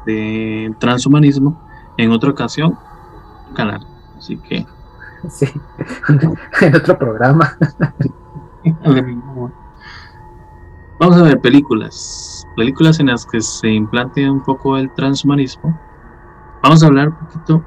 [0.07, 1.55] De transhumanismo
[1.97, 2.79] en otra ocasión,
[3.53, 3.85] canal.
[4.17, 4.65] Así que,
[5.29, 5.47] Sí,
[6.61, 7.55] en otro programa.
[10.99, 12.47] vamos a ver películas.
[12.55, 15.79] Películas en las que se implante un poco el transhumanismo.
[16.63, 17.65] Vamos a hablar un poquito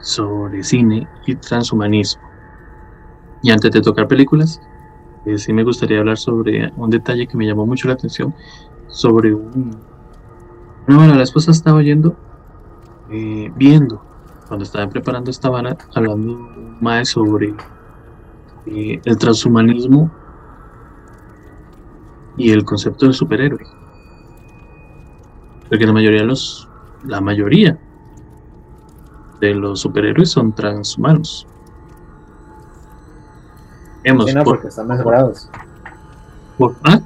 [0.00, 2.22] sobre cine y transhumanismo.
[3.42, 4.60] Y antes de tocar películas,
[5.24, 8.34] eh, sí me gustaría hablar sobre un detalle que me llamó mucho la atención,
[8.88, 9.70] sobre un...
[10.86, 12.16] No, bueno, la esposa estaba oyendo,
[13.10, 14.02] eh, viendo,
[14.46, 16.38] cuando estaba preparando esta vara, hablando
[16.80, 17.54] más sobre
[18.66, 20.10] eh, el transhumanismo
[22.36, 23.64] y el concepto del superhéroe.
[25.68, 26.68] Porque la mayoría de los,
[27.04, 27.78] la mayoría
[29.40, 31.46] de los superhéroes son transhumanos.
[34.04, 35.48] Hemos, Sí, no, por- porque están mejorados.
[36.58, 37.00] por- ¿ah?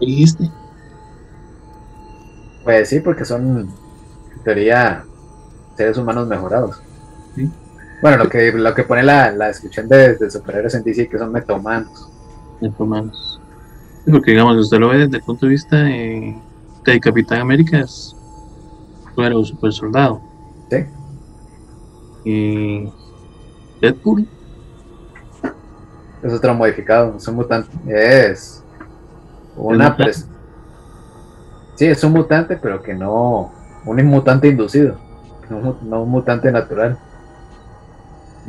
[0.00, 0.50] ¿Qué dijiste?
[2.64, 3.68] Pues sí, porque son,
[4.34, 5.04] en teoría,
[5.76, 6.82] seres humanos mejorados.
[8.02, 11.18] Bueno, lo que, lo que pone la, la descripción de, de superhéroes en DC que
[11.18, 12.08] son metahumanos.
[12.78, 13.40] Humanos.
[14.04, 16.36] Sí, porque digamos, usted lo ve desde el punto de vista eh,
[16.84, 18.14] de Capitán América es
[19.14, 20.20] fuera un super soldado.
[20.70, 20.84] Sí.
[22.24, 22.92] Y
[23.80, 24.26] Deadpool,
[26.22, 27.70] Es otro modificado, es un mutante.
[27.86, 28.62] Es
[29.56, 30.02] una mutante.
[30.04, 30.26] pres-
[31.76, 33.52] Sí, es un mutante, pero que no.
[33.86, 34.96] Un inmutante inducido.
[35.48, 36.98] No, no un mutante natural.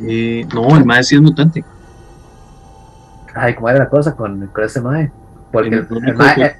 [0.08, 1.64] Eh, no, el más sí es mutante.
[3.34, 5.10] Ay, ¿cómo era la cosa con, con ese mae?
[5.50, 6.56] Porque el, El el mae-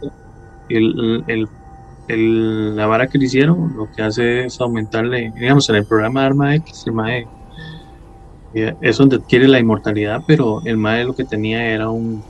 [2.09, 6.25] el- la vara que le hicieron lo que hace es aumentarle, digamos, en el programa
[6.25, 7.27] Arma X, el MAE
[8.55, 12.23] eh, es donde adquiere la inmortalidad, pero el MAE lo que tenía era un,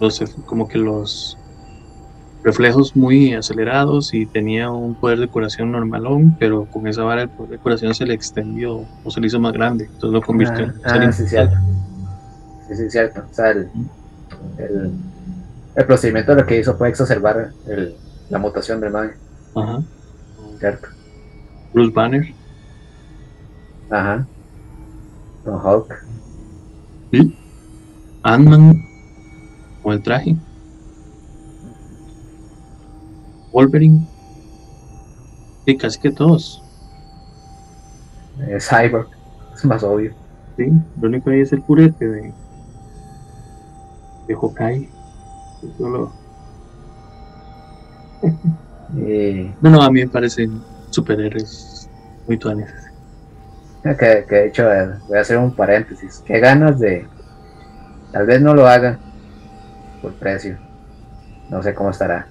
[0.00, 1.37] los, como que los
[2.42, 7.30] reflejos muy acelerados y tenía un poder de curación normalón, pero con esa vara el
[7.30, 10.64] poder de curación se le extendió o se le hizo más grande, entonces lo convirtió
[10.64, 11.56] en un Ah, ser ah, sí, cierto.
[12.68, 13.20] Sí, sí, cierto.
[13.28, 13.70] O sea, el,
[14.58, 14.92] el,
[15.74, 17.96] el procedimiento lo que hizo fue exacerbar el-
[18.28, 19.16] la mutación del mae,
[19.54, 19.82] Ajá.
[20.58, 20.88] ¿cierto?
[21.72, 22.22] Bruce Banner,
[23.90, 24.28] Ajá.
[25.42, 26.04] Con Hulk.
[27.10, 27.34] ¿sí?
[28.22, 28.82] Ant-Man
[29.80, 30.36] con el traje.
[33.52, 34.06] Wolverine.
[35.66, 36.62] Sí, casi que todos.
[38.40, 39.08] eh, Cyborg.
[39.54, 40.14] Es más obvio.
[40.56, 40.70] Sí,
[41.00, 42.34] lo único ahí es el purete de,
[44.26, 44.88] de Hawkeye.
[45.76, 46.12] Solo,
[48.96, 51.88] Y no, no, a mí me parecen superhéroes
[52.26, 52.72] muy tuanes.
[53.82, 56.22] que, que de hecho, eh, voy a hacer un paréntesis.
[56.26, 57.06] Qué ganas de,
[58.12, 58.98] Tal vez no lo haga
[60.00, 60.58] por precio.
[61.50, 62.26] No sé cómo estará.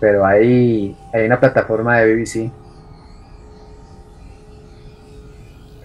[0.00, 2.52] Pero hay, hay una plataforma de BBC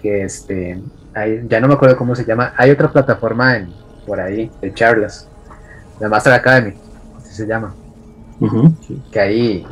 [0.00, 0.82] que este,
[1.14, 2.54] hay, ya no me acuerdo cómo se llama.
[2.56, 3.72] Hay otra plataforma en,
[4.06, 5.28] por ahí de charlas,
[5.98, 6.74] la Master Academy,
[7.16, 7.74] así se llama.
[9.12, 9.66] Que ahí,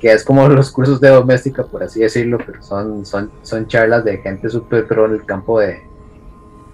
[0.00, 4.04] que es como los cursos de doméstica, por así decirlo, pero son, son, son charlas
[4.04, 5.82] de gente súper pro en el campo de,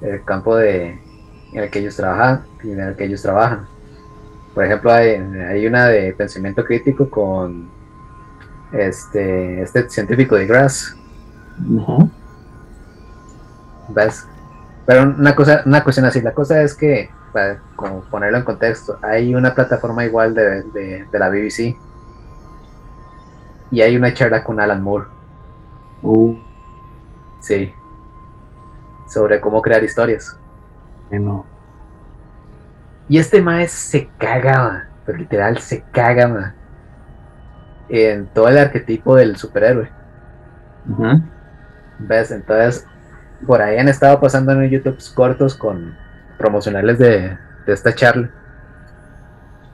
[0.01, 1.01] el campo de,
[1.53, 3.67] en el que ellos trabajan, en el que ellos trabajan.
[4.57, 7.69] Por ejemplo, hay, una de pensamiento crítico con
[8.73, 10.97] este, este científico de Grass.
[13.91, 14.27] ¿Ves?
[14.87, 18.99] Pero una cosa, una cuestión así, la cosa es que, para como ponerlo en contexto,
[19.03, 21.77] hay una plataforma igual de, de, la BBC
[23.71, 25.05] y hay una charla con Alan Moore.
[26.01, 26.35] Uh.
[27.41, 27.75] Sí.
[29.07, 30.35] Sobre cómo crear historias.
[31.11, 31.45] No.
[33.09, 36.55] Y este maestro se caga, pero literal se caga,
[37.89, 39.91] en todo el arquetipo del superhéroe.
[41.99, 42.31] ¿Ves?
[42.33, 42.87] Entonces,
[43.47, 45.95] por ahí han estado pasando en YouTube cortos con
[46.39, 48.31] promocionales de, esta charla,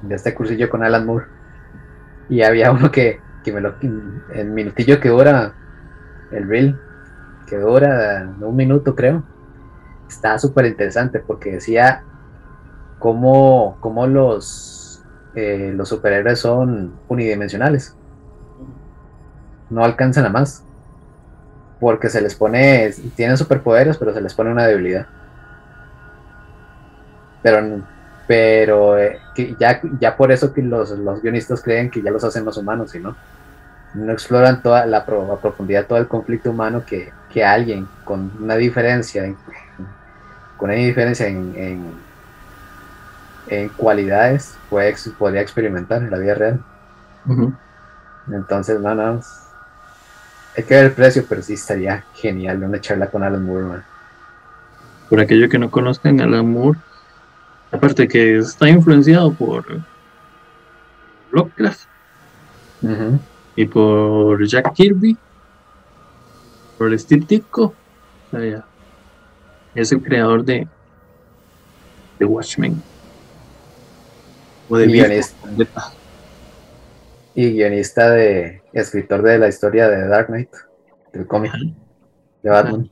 [0.02, 1.26] de este cursillo con Alan Moore.
[2.28, 3.74] Y había uno que, me lo.
[3.80, 5.54] En minutillo que dura
[6.30, 6.78] el reel,
[7.46, 9.24] que dura un minuto, creo.
[10.08, 12.04] Está súper interesante porque decía
[13.02, 15.02] cómo, cómo los,
[15.34, 17.96] eh, los superhéroes son unidimensionales.
[19.70, 20.62] No alcanzan a más.
[21.80, 25.08] Porque se les pone, tienen superpoderes, pero se les pone una debilidad.
[27.42, 27.82] Pero,
[28.28, 29.18] pero eh,
[29.58, 32.94] ya, ya por eso que los, los, guionistas creen que ya los hacen más humanos,
[32.94, 33.16] y no.
[33.94, 37.12] No exploran toda la, profundidad, todo el conflicto humano que,
[37.44, 39.24] alguien con una diferencia,
[40.56, 42.01] con una diferencia en en
[43.76, 46.64] cualidades puede, podría experimentar en la vida real.
[48.30, 49.20] Entonces, no, no.
[50.56, 53.82] Hay que ver el precio, pero sí estaría genial una charla con Alan Moore.
[55.08, 56.78] Por aquello que no conozcan, Alan Moore,
[57.70, 59.64] aparte que está influenciado por
[61.30, 61.84] Lovecraft
[63.56, 65.16] y por Jack Kirby,
[66.78, 67.74] por Steve Ditko,
[69.74, 70.66] es el creador de
[72.18, 72.91] The Watchmen
[74.80, 75.92] y guionista.
[77.34, 80.50] Y guionista de escritor de la historia de Dark Knight,
[81.12, 81.52] del cómic
[82.42, 82.90] de Batman.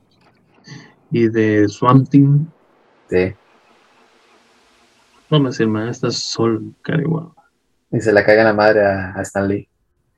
[1.11, 2.45] Y de Swamp Thing.
[3.09, 3.33] Sí.
[5.29, 7.35] No me sé, man, esta sol, cariguado.
[7.91, 9.67] Y se la caga la madre a, Stan Lee.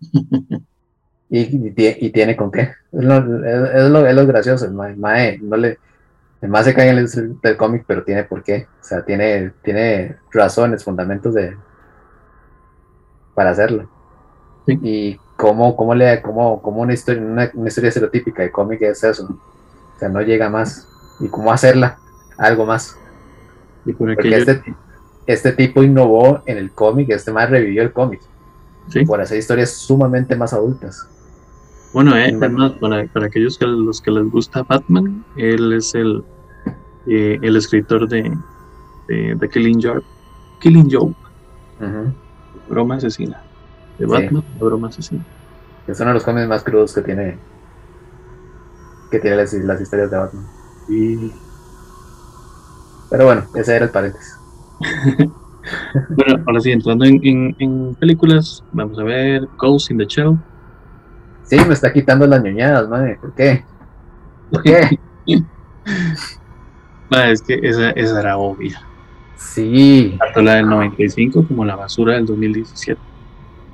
[1.29, 2.61] y, y, tiene con qué.
[2.91, 5.79] Es lo, es, lo, es lo gracioso, mae, no le,
[6.47, 8.67] más se cae en el del cómic, pero tiene por qué.
[8.81, 11.55] O sea, tiene, tiene razones, fundamentos de
[13.33, 13.89] para hacerlo.
[14.67, 19.25] Y cómo, cómo le cómo, cómo una historia, una, historia estereotípica de cómic es eso.
[19.25, 20.87] O sea, no llega más.
[21.19, 21.97] Y cómo hacerla
[22.37, 22.97] algo más.
[23.85, 24.63] Y Porque este,
[25.25, 28.21] este, tipo innovó en el cómic, este más revivió el cómic.
[29.07, 31.07] Por hacer historias sumamente más adultas.
[31.93, 36.23] Bueno, eh, para, para, aquellos que los que les gusta Batman, él es el,
[37.07, 38.35] eh, el escritor de,
[39.07, 40.05] de, Killing Joke.
[40.59, 41.15] Killing Joke.
[42.67, 43.41] Broma asesina.
[43.99, 45.23] De Batman, broma asesina.
[45.87, 47.37] Es uno de los cómics más crudos que tiene
[49.11, 50.45] que tiene las, historias de Batman.
[50.89, 51.31] Y...
[53.11, 54.39] Pero bueno, ese era el paréntesis.
[56.09, 60.39] bueno, ahora sí, entrando en, en, películas, vamos a ver Ghost in the Shell.
[61.43, 63.17] Sí, me está quitando las ñoñadas, madre.
[63.19, 63.63] ¿Por qué?
[64.51, 64.99] ¿Por qué?
[67.11, 68.81] es que esa, esa era obvia.
[69.35, 70.15] Sí.
[70.19, 72.99] Tanto la del 95 como la basura del 2017.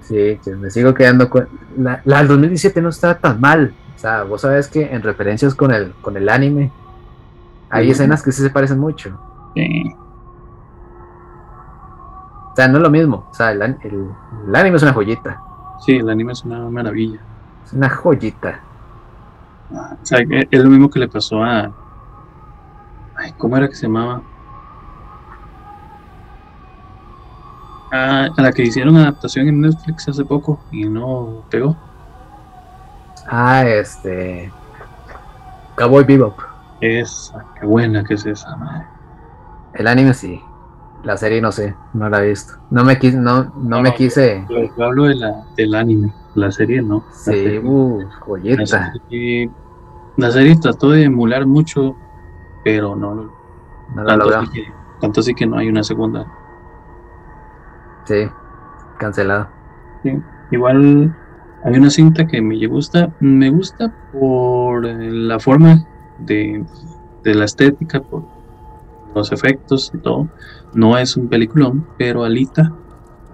[0.01, 1.47] Sí, que me sigo quedando con.
[1.77, 3.73] La, del 2017 no está tan mal.
[3.95, 6.71] O sea, vos sabes que en referencias con el, con el anime,
[7.69, 9.19] hay escenas que sí se parecen mucho.
[9.55, 9.93] Sí.
[12.51, 13.27] O sea, no es lo mismo.
[13.29, 15.41] O sea, el, anime es una joyita.
[15.85, 17.19] Sí, el anime es una maravilla.
[17.65, 18.59] Es una joyita.
[19.71, 21.71] o sea, es lo mismo que le pasó a.
[23.15, 24.21] Ay, ¿cómo era que se llamaba?
[27.91, 31.75] a, la que hicieron adaptación en Netflix hace poco y no pegó.
[33.27, 34.51] Ah, este.
[35.75, 36.39] Cowboy Bebop.
[36.81, 38.85] Esa, qué buena que es esa, madre.
[39.73, 40.41] El anime sí.
[41.03, 42.55] La serie no sé, no la he visto.
[42.71, 44.45] No me quise, no, no, me quise.
[44.49, 47.03] Yo, hablo de la, del anime, la serie no.
[47.11, 48.93] Sí, uh, joyeta.
[50.17, 51.95] La serie, trató de emular mucho,
[52.63, 53.31] pero no, No
[54.03, 54.39] la tanto, logró.
[54.41, 54.67] así que,
[54.99, 56.25] tanto así que no hay una segunda.
[58.05, 58.27] Sí,
[58.97, 59.47] cancelado.
[60.03, 60.17] Sí.
[60.51, 61.15] Igual
[61.63, 65.85] hay una cinta que me gusta, me gusta por eh, la forma
[66.19, 66.65] de,
[67.23, 68.23] de la estética, por
[69.15, 70.27] los efectos y todo.
[70.73, 72.71] No es un peliculón, pero Alita,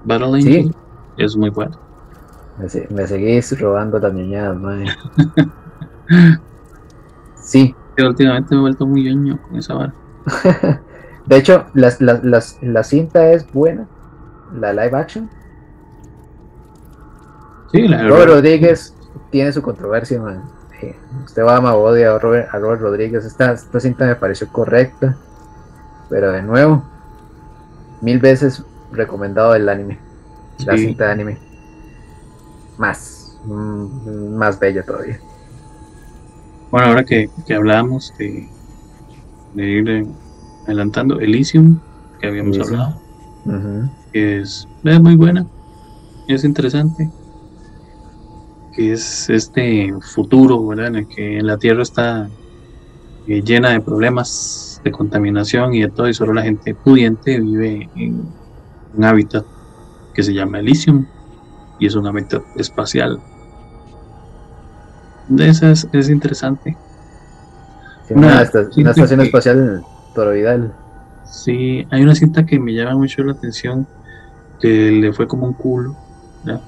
[0.03, 0.57] Battle Sí.
[0.57, 0.75] Angel,
[1.17, 1.77] es muy bueno.
[2.57, 4.85] Me, se- me seguís robando las niñadas, madre.
[7.41, 9.93] Sí, Pero últimamente me he vuelto muy ñoño con esa vara.
[11.27, 13.87] de hecho, las, las, las- la cinta es buena,
[14.59, 15.29] la live action.
[17.71, 18.29] Sí, la Robert.
[18.31, 18.95] Rodríguez
[19.29, 20.43] tiene su controversia, man.
[20.79, 20.91] Sí,
[21.25, 23.25] Usted va a odia a Robert, a Robert Rodríguez.
[23.25, 25.15] Esta, esta cinta me pareció correcta,
[26.09, 26.83] pero de nuevo,
[28.01, 29.99] mil veces recomendado el anime,
[30.65, 30.87] la Sí.
[30.87, 31.44] cinta de anime.
[32.77, 35.19] Más, mm, más bella todavía.
[36.71, 38.49] Bueno, ahora que, que hablábamos de,
[39.53, 40.07] de ir
[40.65, 41.79] adelantando, Elysium,
[42.19, 42.79] que habíamos Elysium.
[42.81, 43.01] hablado,
[44.11, 45.45] que es, es muy buena,
[46.27, 47.09] es interesante,
[48.73, 50.87] que es este futuro, ¿verdad?
[50.87, 52.29] En el que la Tierra está
[53.27, 57.89] eh, llena de problemas de contaminación y de todo, y solo la gente pudiente vive
[57.95, 58.27] en
[58.95, 59.45] un hábitat
[60.13, 61.05] que se llama Elysium,
[61.77, 63.21] y es un hábitat espacial.
[65.27, 66.77] De esas es interesante.
[68.07, 69.81] Sí, Una una, esta- una estación que- espacial
[70.13, 70.75] toroidal.
[71.23, 73.87] Sí, hay una cinta que me llama mucho la atención,
[74.59, 75.97] que le fue como un culo,
[76.43, 76.61] ¿ya?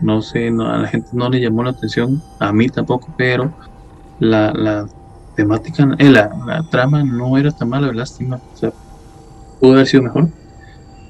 [0.00, 3.54] No sé, no, a la gente no le llamó la atención, a mí tampoco, pero
[4.18, 4.86] la, la
[5.34, 8.72] temática, eh, la, la trama no era tan mala, lástima, o sea,
[9.58, 10.30] pudo haber sido mejor.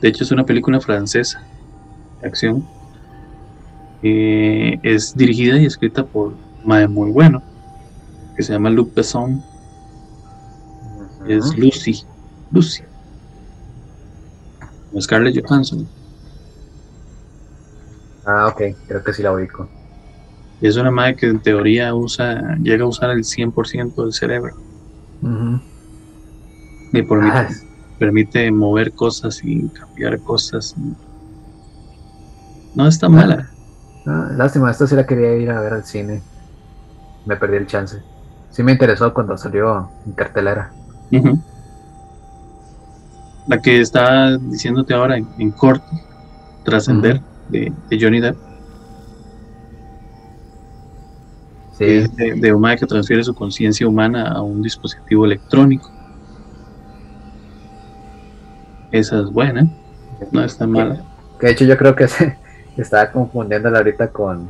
[0.00, 1.38] De hecho, es una película francesa
[2.20, 2.70] de acción.
[4.02, 7.42] Eh, es dirigida y escrita por un mae muy bueno,
[8.34, 9.44] que se llama Luc Besson,
[11.26, 11.56] es.
[11.56, 12.04] Lucy.
[12.50, 12.82] Lucy.
[14.98, 15.90] Scarlett Johansson.
[18.24, 19.70] Ah, ok, creo que sí la ubico.
[20.60, 24.54] Y es una madre que en teoría usa, llega a usar el 100% del cerebro.
[25.22, 25.60] Ujú.
[26.92, 27.48] Y permite, Ah,
[27.98, 30.74] permite mover cosas y cambiar cosas.
[30.76, 30.96] y-
[32.74, 33.54] No está mala.
[34.12, 36.20] Ah, lástima, esta sí la quería ir a ver al cine.
[37.24, 38.02] Me perdí el chance.
[38.50, 40.72] Sí me interesó cuando salió en cartelera.
[43.46, 45.86] La que estaba diciéndote ahora en, en corte,
[46.64, 48.36] trascender, de, de Johnny Depp,
[51.70, 55.94] Sí, es de, de mae que transfiere su conciencia humana a un dispositivo electrónico.
[58.90, 59.70] Esa es buena,
[60.32, 61.06] no está mala.
[61.38, 62.38] que de hecho yo creo que se
[62.82, 64.48] estaba confundiéndola ahorita con.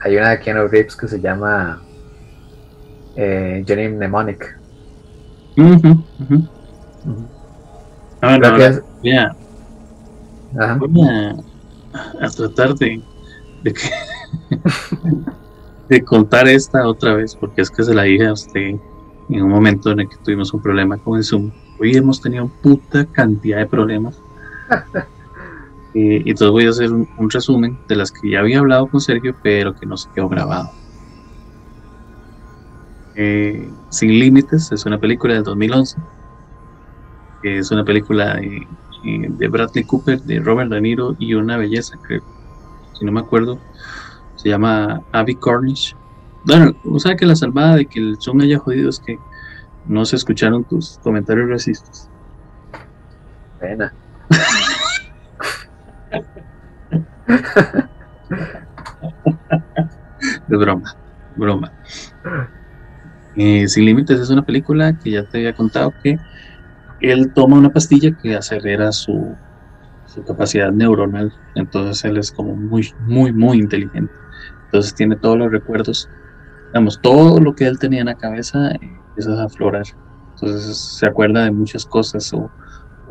[0.00, 1.82] Hay una de Keanu Reeves que se llama
[3.16, 4.56] eh, Johnny Mnemonic.
[5.56, 5.96] Creo que
[8.20, 9.36] ahora es- voy a,
[10.58, 10.78] Ajá.
[10.78, 11.36] voy a-
[12.24, 13.02] a tratar de,
[13.64, 13.90] de, que-
[15.88, 18.74] de contar esta otra vez, porque es que se la dije a usted
[19.30, 21.50] en un momento en el que tuvimos un problema con el Zoom.
[21.80, 24.16] Hoy hemos tenido puta cantidad de problemas.
[25.94, 28.86] Eh, y entonces voy a hacer un, un resumen de las que ya había hablado
[28.86, 30.70] con Sergio, pero que no se quedó grabado.
[33.14, 35.98] Eh, Sin Límites es una película del 2011
[37.42, 38.66] que es una película de,
[39.04, 42.20] eh, de Bradley Cooper, de Robert De Niro y una belleza que,
[42.98, 43.58] si no me acuerdo,
[44.36, 45.96] se llama Abby Cornish.
[46.44, 49.18] Bueno, o sea que la salvada de que el Zoom haya jodido es que
[49.86, 52.08] no se escucharon tus comentarios racistas.
[53.60, 53.92] Pena.
[60.20, 60.94] Es broma,
[61.36, 61.72] broma.
[63.36, 66.18] Eh, Sin Límites es una película que ya te había contado que
[67.00, 69.36] él toma una pastilla que acelera su,
[70.06, 71.32] su capacidad neuronal.
[71.54, 74.12] Entonces él es como muy, muy, muy inteligente.
[74.64, 76.08] Entonces tiene todos los recuerdos.
[76.68, 79.84] Digamos, todo lo que él tenía en la cabeza eh, empieza a aflorar.
[80.34, 82.50] Entonces se acuerda de muchas cosas o,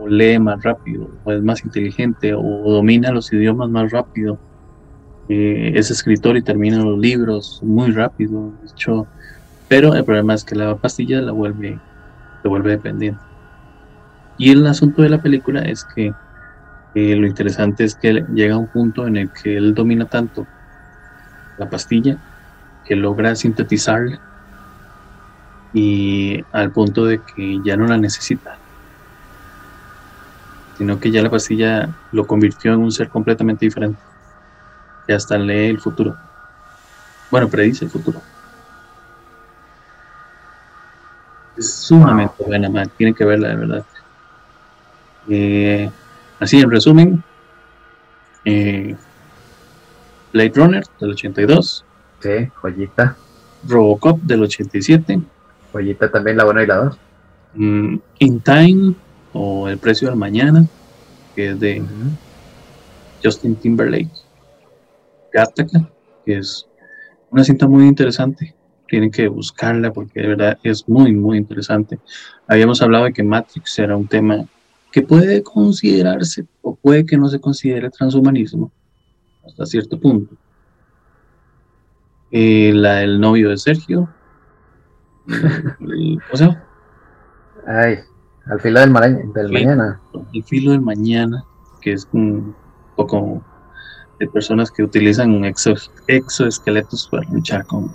[0.10, 4.38] lee más rápido, o es más inteligente, o domina los idiomas más rápido.
[5.30, 8.52] Eh, es escritor y termina los libros muy rápido.
[8.62, 9.06] De
[9.68, 11.78] pero el problema es que la pastilla la vuelve,
[12.42, 13.20] se vuelve dependiente.
[14.38, 16.14] Y el asunto de la película es que
[16.96, 20.48] eh, lo interesante es que llega a un punto en el que él domina tanto
[21.58, 22.18] la pastilla
[22.86, 24.20] que logra sintetizarla
[25.74, 28.58] y al punto de que ya no la necesita,
[30.78, 34.00] sino que ya la pastilla lo convirtió en un ser completamente diferente,
[35.06, 36.16] que hasta lee el futuro.
[37.32, 38.22] Bueno, predice el futuro.
[41.58, 42.90] Es sumamente buena, man.
[42.96, 43.86] Tienen que verla, de verdad.
[45.28, 45.90] Eh,
[46.40, 47.24] así, en resumen,
[48.46, 48.96] eh,
[50.32, 51.84] Blade Runner del 82.
[52.20, 53.16] Sí, joyita.
[53.68, 55.20] Robocop del 87.
[55.74, 56.98] Joyita también la buena y la 2.
[57.56, 58.96] Mm, In Time
[59.38, 60.66] o El Precio del Mañana,
[61.36, 61.84] que es de
[63.24, 64.10] Justin Timberlake.
[65.32, 65.90] Gattaca,
[66.26, 66.68] que es
[67.30, 68.56] una cinta muy interesante.
[68.88, 72.00] Tienen que buscarla porque de verdad es muy, muy interesante.
[72.48, 74.46] Habíamos hablado de que Matrix era un tema
[74.92, 78.72] que puede considerarse o puede que no se considere transhumanismo
[79.46, 80.36] hasta cierto punto.
[82.32, 84.10] Eh, la del novio de Sergio.
[85.80, 86.64] Eh, o sea,
[87.68, 88.00] Ay,
[88.50, 89.54] al filo del, mara- del Sí.
[89.54, 90.00] mañana.
[90.34, 91.44] el filo del mañana,
[91.82, 92.56] que es un
[92.96, 93.42] poco
[94.20, 97.92] de personas que utilizan exo- exoesqueletos para luchar con,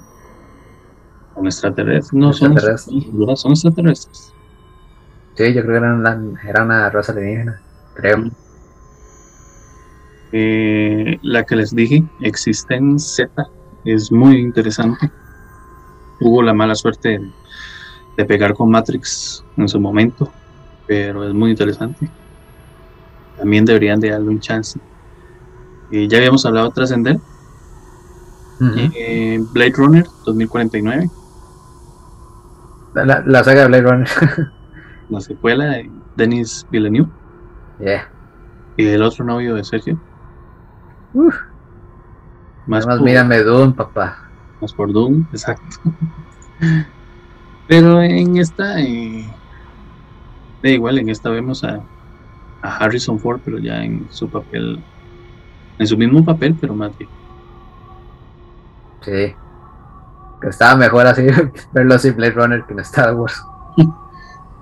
[1.35, 2.13] con extraterrestres.
[2.13, 3.13] No son Extraterrestres.
[3.13, 3.37] ¿verdad?
[3.37, 4.33] son extraterrestres.
[5.35, 7.61] Sí, yo creo que era una, era una raza alienígena.
[7.95, 8.25] Creo.
[10.33, 13.31] Eh, la que les dije, Existen Z,
[13.85, 15.11] es muy interesante.
[16.21, 17.31] Tuvo la mala suerte de,
[18.17, 20.31] de pegar con Matrix en su momento,
[20.87, 22.11] pero es muy interesante.
[23.37, 24.79] También deberían de darle un chance.
[25.91, 27.17] Eh, ya habíamos hablado de Trascender,
[28.61, 28.79] Ujú.
[28.97, 31.11] eh, Blade Runner 2049,
[32.95, 34.09] la, la- saga de Blade Runner.
[35.09, 37.11] la secuela de Denis Villeneuve
[37.79, 38.09] yeah.
[38.77, 39.99] y el otro novio de Sergio.
[41.13, 41.35] Uf,
[42.67, 44.17] Más por- mírame Doom, papá.
[44.61, 45.65] más por Doom, exacto.
[47.67, 49.27] Pero en esta, eh,
[50.63, 51.81] da igual, en esta vemos a,
[52.63, 54.83] a Harrison Ford, pero ya en su papel,
[55.79, 57.11] en su mismo papel, pero más bien.
[59.03, 59.35] Sí.
[60.41, 61.27] Que estaba mejor así,
[61.73, 63.43] verlo así Blade Runner que en Star Wars.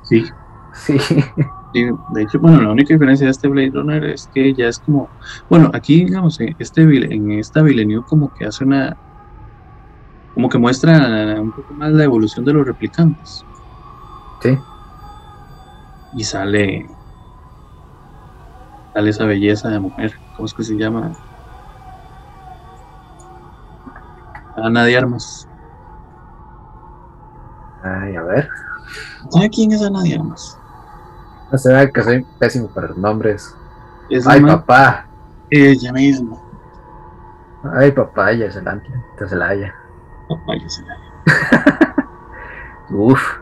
[0.03, 0.25] Sí,
[0.73, 0.99] Sí.
[0.99, 4.79] sí, de hecho, bueno, la única diferencia de este Blade Runner es que ya es
[4.81, 5.09] como,
[5.49, 8.97] bueno, aquí, digamos, en, este, en esta Villeneuve como que hace una,
[10.35, 13.45] como que muestra un poco más la evolución de los replicantes.
[14.43, 14.59] Sí.
[16.15, 16.87] Y sale
[18.95, 21.13] sale esa belleza de mujer ¿cómo es que se llama?
[24.57, 25.47] Ana de Armas
[27.83, 28.49] Ay, a ver.
[29.31, 30.59] ¿sabe quién es Ana de Armas?
[31.51, 33.57] No ve que soy pésimo para los nombres.
[34.11, 35.07] es la Ay, papá.
[35.51, 36.37] ella misma
[37.75, 38.81] Ay, papá, ya se la
[39.19, 39.75] te se la haya.
[40.29, 41.95] Papaya se llama.
[42.91, 43.40] Uf.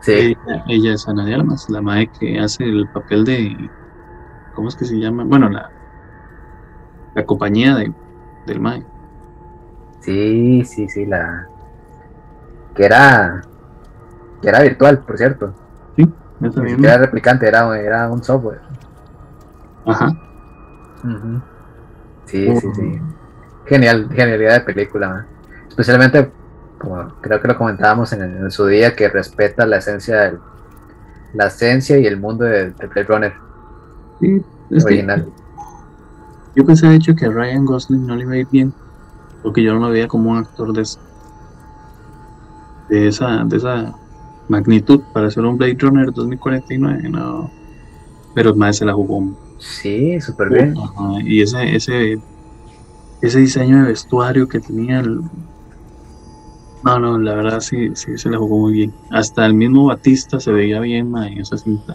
[0.00, 0.12] Sí.
[0.12, 3.70] ella, ella es Ana de Armas la madre que hace el papel de
[4.54, 5.24] ¿cómo es que se llama?
[5.24, 5.70] bueno la
[7.14, 7.92] la compañía de,
[8.46, 8.82] del mae
[10.00, 11.46] Sí, sí, sí, la.
[12.74, 13.42] Que era.
[14.40, 15.54] Que era virtual, por cierto.
[15.96, 16.06] Ni
[16.48, 16.68] misma.
[16.70, 18.60] siquiera era replicante, era, era un software.
[19.84, 20.08] ajá
[21.04, 21.40] Ujú.
[22.24, 23.00] Sí, sí, sí.
[23.66, 25.26] Genial, genialidad de película.
[25.68, 26.30] Especialmente,
[26.80, 30.38] como creo que lo comentábamos en, en su día, que respeta la esencia del,
[31.34, 33.32] la esencia y el mundo de, de Blade Runner
[34.20, 35.26] sí, es que- original.
[36.56, 38.72] Yo pensé de hecho que a Ryan Gosling no le iba a ir bien,
[39.42, 41.00] porque yo no lo veía como un actor de, esa-
[42.88, 43.94] de esa, de esa
[44.48, 47.50] magnitud para ser un Blade Runner 2049, no.
[48.34, 49.22] Pero más se la jugó.
[49.58, 50.74] Sí, súper bien.
[51.24, 52.18] Y ese, ese,
[53.22, 55.20] ese diseño de vestuario que tenía el-
[56.82, 58.94] No, no, la verdad sí, sí se la jugó muy bien.
[59.10, 61.94] Hasta el mismo Batista se veía bien ma, en esa cinta.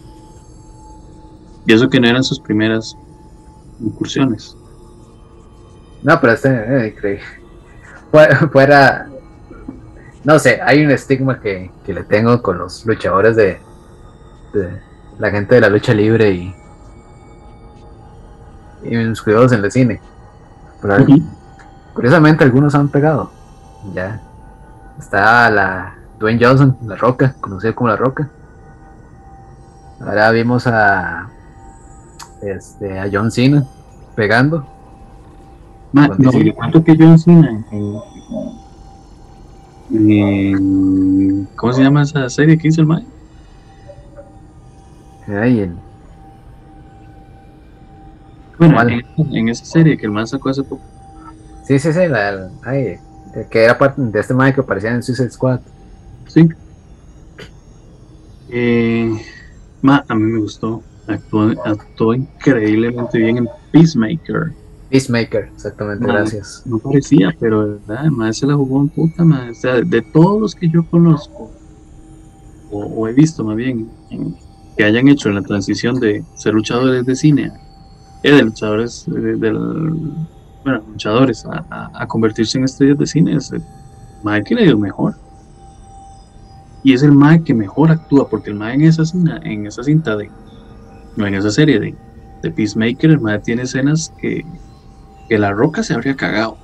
[1.66, 2.96] Y eso que no eran sus primeras
[3.80, 4.56] incursiones.
[6.04, 7.24] No, pero este, eh, increíble.
[8.52, 9.10] Fuera,
[10.24, 13.60] no sé, hay un estigma que, que le tengo con los luchadores de,
[14.54, 14.82] de
[15.18, 16.56] la gente de la lucha libre y,
[18.84, 20.00] y mis cuidados en el cine.
[20.82, 21.06] Pero
[21.94, 23.32] curiosamente algunos han pegado.
[23.94, 24.22] Ya.
[25.00, 28.30] Está la Dwayne Johnson, La Roca, conocido como La Roca.
[30.00, 31.30] Ahora vimos a
[32.42, 33.66] este a John Cena
[34.16, 34.66] pegando.
[35.92, 38.00] Ma, no, yo cuento que John Cena en,
[39.92, 43.06] en- ¿cómo se llama esa serie que hizo el Mae?
[45.28, 45.76] Ay, el-
[48.58, 49.02] Bueno, en,
[49.36, 50.82] en esa serie que el man sacó hace poco.
[51.66, 52.98] Sí, sí, sí, la, la- ay,
[53.50, 55.60] que era parte de este Mike que aparecía en Suicide Squad.
[56.28, 56.50] Sí.
[58.50, 59.12] Eh,
[59.82, 60.82] ma, a mí me gustó.
[61.08, 64.54] Actuó, actuó increíblemente bien en Peacemaker.
[64.90, 66.64] Peacemaker, exactamente, Ma, gracias.
[66.66, 69.50] No parecía, pero de verdad, además se la jugó en puta, ma.
[69.52, 71.52] O sea, de todos los que yo conozco
[72.72, 73.90] o, he visto más bien,
[74.78, 77.52] que hayan hecho en la transición de ser luchadores de cine,
[78.24, 79.54] eh, de luchadores, de,
[80.66, 83.62] bueno, luchadores, a, convertirse en estrellas de cine, es el
[84.24, 85.14] Mae que le dio mejor.
[86.84, 89.04] Y es el Mae que mejor actúa, porque el Mae en esa,
[89.44, 90.32] en esa cinta de,
[91.16, 91.96] no en esa serie de,
[92.42, 94.44] de Peacemaker, el Mae tiene escenas que,
[95.30, 96.58] que la roca se habría cagado.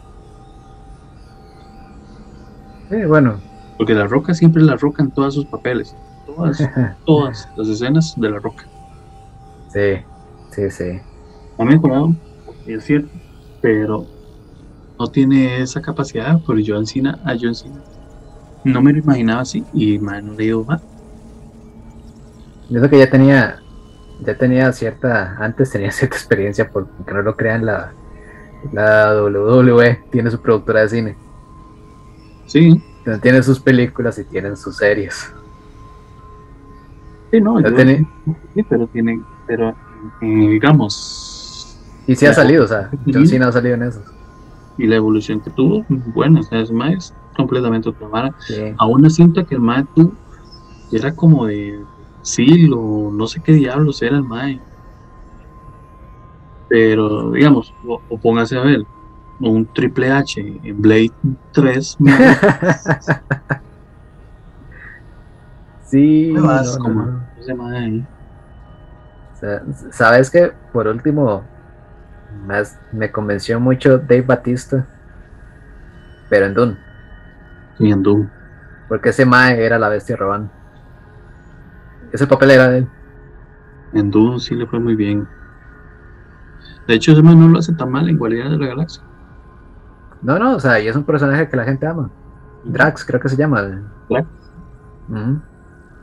[2.89, 3.39] Sí, bueno.
[3.77, 5.95] Porque la roca siempre la roca en todos sus papeles.
[6.25, 6.57] Todas,
[7.05, 8.65] todas las escenas de la roca.
[9.69, 10.03] Sí,
[10.49, 10.99] sí, sí.
[11.59, 12.15] Ha mejorado,
[12.65, 13.11] es cierto,
[13.61, 14.05] pero
[14.99, 16.39] no tiene esa capacidad.
[16.45, 17.81] Pero yo Cena, a John Cena
[18.63, 20.81] no me lo imaginaba así y man, no le digo más.
[22.69, 23.61] Yo que ya tenía,
[24.25, 27.91] ya tenía cierta, antes tenía cierta experiencia, porque no lo crean, la,
[28.71, 31.15] la WWE tiene su productora de cine.
[32.45, 32.81] Sí.
[33.21, 35.33] Tienen sus películas y tienen sus series.
[37.31, 39.69] Sí, no, sí, pero tienen, pero
[40.21, 41.30] eh, digamos.
[42.11, 44.03] Y sí ha salido, o sea, John Cena ha salido en eso.
[44.77, 48.35] Y la evolución que tuvo, bueno, es más completamente otra vara.
[48.77, 50.11] A una cinta que el Mae tuvo
[50.91, 51.79] era como de
[52.21, 54.59] sí, o no sé qué diablos era el Mae.
[56.67, 58.83] Pero, digamos, o póngase a ver,
[59.39, 61.11] un Triple H en Blade
[61.53, 61.97] 3.
[65.85, 66.33] sí,
[69.91, 71.43] Sabes que por último
[72.91, 74.85] me convenció mucho Dave Batista,
[76.29, 76.77] pero en Dune.
[77.79, 78.29] Y en Dune.
[78.87, 80.51] Porque ese Mae era la bestia Roban.
[82.11, 82.87] Ese papel era de él.
[83.93, 85.27] En Dune sí le fue muy bien.
[86.87, 89.03] De hecho, ese Mae no lo hace tan mal en Guardianes de la Galaxia.
[90.21, 92.09] No, no, o sea, y es un personaje que la gente ama.
[92.63, 93.61] Drax, creo que se llama.
[94.09, 94.27] Drax.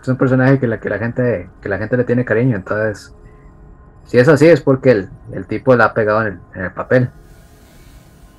[0.02, 3.14] Es un personaje que la, que la gente que la gente le tiene cariño, entonces
[4.08, 7.10] si es así es porque el, el tipo la ha pegado en el, papel.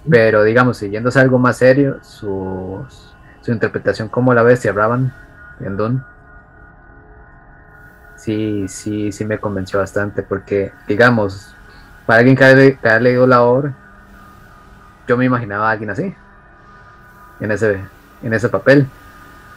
[0.09, 2.83] Pero digamos, siguiéndose algo más serio, su,
[3.41, 5.13] su interpretación como la bestia Raban
[5.59, 6.01] en Dune,
[8.15, 11.53] sí, sí, sí me convenció bastante porque, digamos,
[12.07, 13.75] para alguien que haya leído la obra,
[15.07, 16.15] yo me imaginaba a alguien así,
[17.39, 17.79] en ese,
[18.23, 18.87] en ese papel.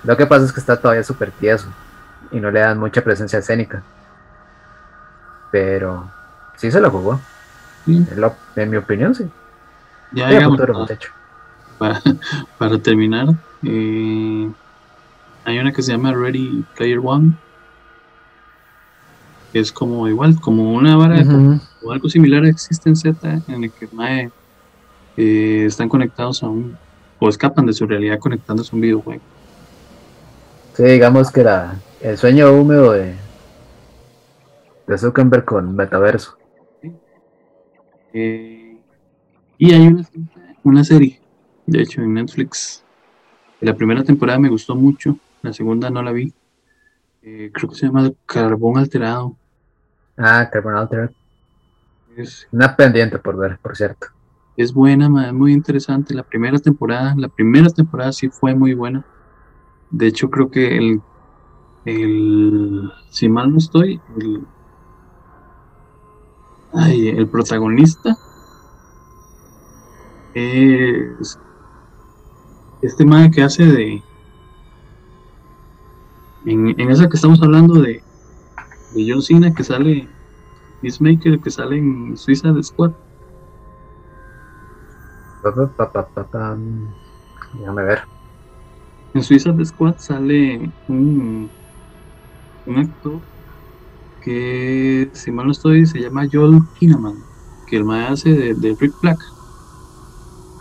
[0.04, 1.68] Lo que pasa es que está todavía súper tieso
[2.30, 3.82] y no le dan mucha presencia escénica.
[5.52, 6.10] Pero
[6.56, 7.20] sí se lo jugó.
[7.86, 9.28] En, mi opinión, sí.
[10.12, 10.28] Ya,
[11.78, 12.02] para,
[12.58, 13.28] para, terminar,
[13.62, 14.50] eh,
[15.44, 17.32] hay una que se llama Ready Player One.
[19.52, 21.22] Que es como igual, como una vara
[21.84, 24.30] o algo similar existe en Z, en el que Mae
[25.16, 26.76] eh, están conectados a un,
[27.18, 29.20] o escapan de su realidad conectándose a un videojuego.
[30.74, 33.14] Sí, digamos que era el sueño húmedo de,
[34.86, 36.36] de Zuckerberg con Metaverso.
[38.12, 38.78] Eh,
[39.58, 40.08] y hay una,
[40.62, 41.20] una, serie,
[41.66, 42.84] de hecho, en Netflix.
[43.60, 46.32] La primera temporada me gustó mucho, la segunda no la vi.
[47.22, 49.36] Eh, creo que se llama Carbón Alterado.
[50.16, 51.10] Ah, Carbón Alterado.
[52.16, 54.08] Es, una pendiente por ver, por cierto
[54.56, 56.14] es buena, muy interesante.
[56.14, 59.04] La primera temporada, la primera temporada sí fue muy buena.
[59.90, 61.00] De hecho, creo que el,
[61.84, 64.42] el si mal no estoy, el,
[66.74, 68.16] el protagonista
[70.34, 71.38] es
[72.80, 74.02] este man que hace de
[76.46, 78.02] en, en, esa que estamos hablando de,
[78.94, 80.08] de John Cena que sale
[80.80, 82.92] Peacemaker que sale en Suiza de Squad
[87.58, 88.00] Déjame ver.
[89.14, 91.50] En Suiza de Squad sale un,
[92.66, 93.20] un actor
[94.22, 97.16] que, si mal no estoy, se llama Joel Kinnaman,
[97.66, 99.18] que el más hace de, de, Rick Black.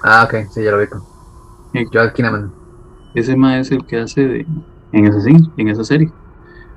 [0.04, 1.86] Ah, ok, sí, ya lo vi.
[1.92, 2.52] Joel Kinnaman.
[3.14, 4.46] Ese más es el que hace de,
[4.92, 6.12] en, esa, en esa serie.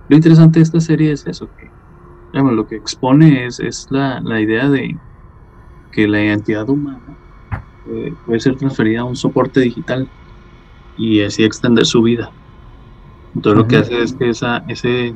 [0.09, 1.70] Lo interesante de esta serie es eso, que
[2.32, 4.97] digamos, lo que expone es, es la, la idea de
[5.93, 7.16] que la identidad humana
[7.86, 10.09] eh, puede ser transferida a un soporte digital
[10.98, 12.32] y así extender su vida.
[13.36, 15.15] Entonces lo que hace es que esa, ese,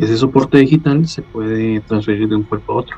[0.00, 2.96] ese soporte digital se puede transferir de un cuerpo a otro.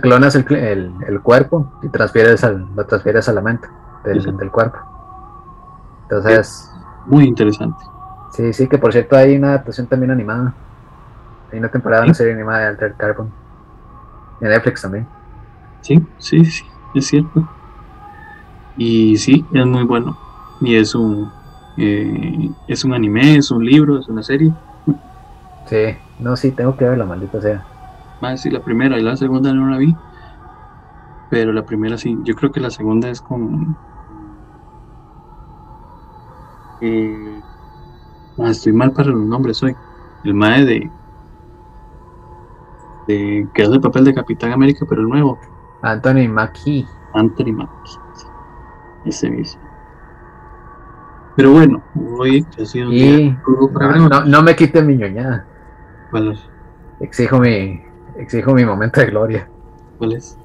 [0.00, 3.68] clonas, el, el, cuerpo y transfieres al, lo transfieres a la mente
[4.04, 4.78] del, del cuerpo.
[6.02, 6.70] Entonces...
[7.06, 7.82] muy interesante.
[8.32, 10.54] Sí, sí, que por cierto hay una adaptación también animada.
[11.52, 13.30] Hay una temporada de una serie animada de Altered Carbon.
[14.40, 15.06] En Netflix también.
[15.82, 16.64] Sí, sí, sí
[16.94, 17.48] es cierto.
[18.76, 20.16] Y sí, es muy bueno.
[20.60, 21.30] Y es un,
[21.76, 23.36] Eh, ¿Es un anime?
[23.36, 23.98] ¿Es un libro?
[23.98, 24.52] ¿Es una serie?
[25.70, 27.64] Sí, no, sí, tengo que ver la maldita sea.
[28.20, 29.94] Más sí, la primera y la segunda no la vi.
[31.30, 33.76] Pero la primera sí, yo creo que la segunda es con.
[36.80, 37.40] Eh,
[38.40, 39.76] ah, estoy mal para los nombres hoy.
[40.24, 40.90] El mae de.
[43.06, 45.38] de que hace el papel de Capitán América, pero el nuevo.
[45.82, 46.84] Anthony Mackie.
[47.14, 47.96] Anthony Mackie.
[49.04, 49.62] Ese mismo.
[51.36, 51.80] Pero bueno,
[52.18, 53.42] hoy ha sido un Y día
[54.08, 55.46] no, no me quiten mi ñoñada.
[56.10, 56.40] ¿Cuál es?
[57.00, 57.82] Exijo mi,
[58.18, 59.48] exijo mi momento de gloria.
[59.98, 60.36] ¿Cuál es?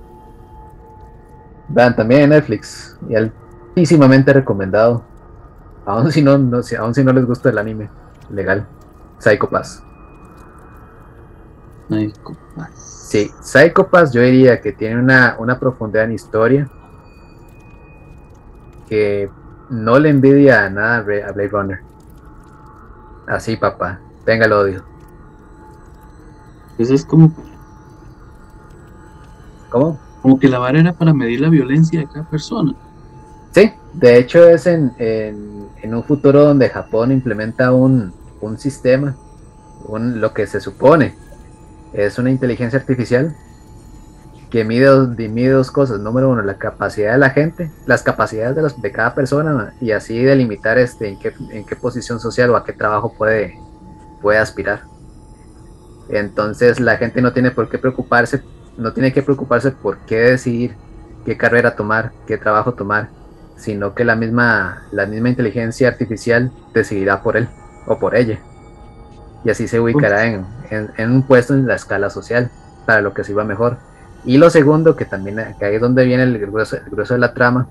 [1.70, 2.98] Vean, también en Netflix.
[3.10, 5.04] Y altísimamente recomendado.
[5.86, 7.90] Aún si no, no si, aún si no les gusta el anime.
[8.30, 8.68] Legal.
[9.20, 9.84] Psycho Pass.
[11.90, 12.72] Ay, compas.
[13.10, 16.70] Sí, Psycho Pass yo diría que tiene una, una profundidad en historia.
[18.88, 19.30] Que
[19.70, 21.80] no le envidia a nada a Blade Runner.
[23.28, 24.00] Así, papá.
[24.26, 24.95] Venga el odio.
[26.78, 27.32] Eso es como,
[29.70, 29.98] ¿Cómo?
[30.22, 32.74] como que la vara era para medir la violencia de cada persona.
[33.52, 39.16] Sí, de hecho es en, en- en un futuro donde Japón implementa un, un sistema,
[39.88, 41.16] un- lo que se supone
[41.94, 43.36] es una inteligencia artificial
[44.50, 46.00] que mide, dos- mide dos cosas.
[46.00, 49.92] Número uno, la capacidad de la gente, las capacidades de, los- de cada persona y
[49.92, 53.54] así delimitar este, en, qué, en qué posición social o a qué trabajo puede,
[54.22, 54.82] puede aspirar.
[56.10, 58.42] Entonces la gente no tiene por qué preocuparse,
[58.78, 60.76] no tiene que preocuparse por qué decidir
[61.26, 63.10] qué carrera tomar, qué trabajo tomar,
[63.58, 67.48] sino que la misma, la misma inteligencia artificial decidirá por él
[67.88, 68.40] o por ella.
[69.44, 72.52] Y así se ubicará en, en- en un puesto en la escala social,
[72.86, 73.78] para lo que sirva mejor.
[74.26, 77.20] Y lo segundo, que también que ahí es donde viene el grueso, el grueso de
[77.20, 77.68] la trama,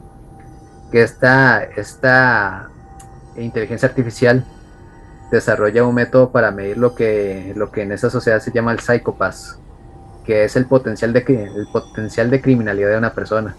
[0.91, 2.69] que esta, esta
[3.37, 4.45] inteligencia artificial
[5.37, 8.81] desarrolla un método para medir lo que, lo que en esa sociedad se llama el
[8.81, 9.59] psychopath,
[10.25, 13.55] que es el potencial de, el potencial de criminalidad de una persona.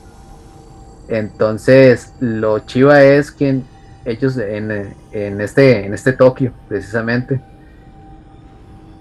[1.08, 3.62] Entonces, lo chiva es que
[4.06, 7.42] ellos en, en este, en este Tokio, precisamente,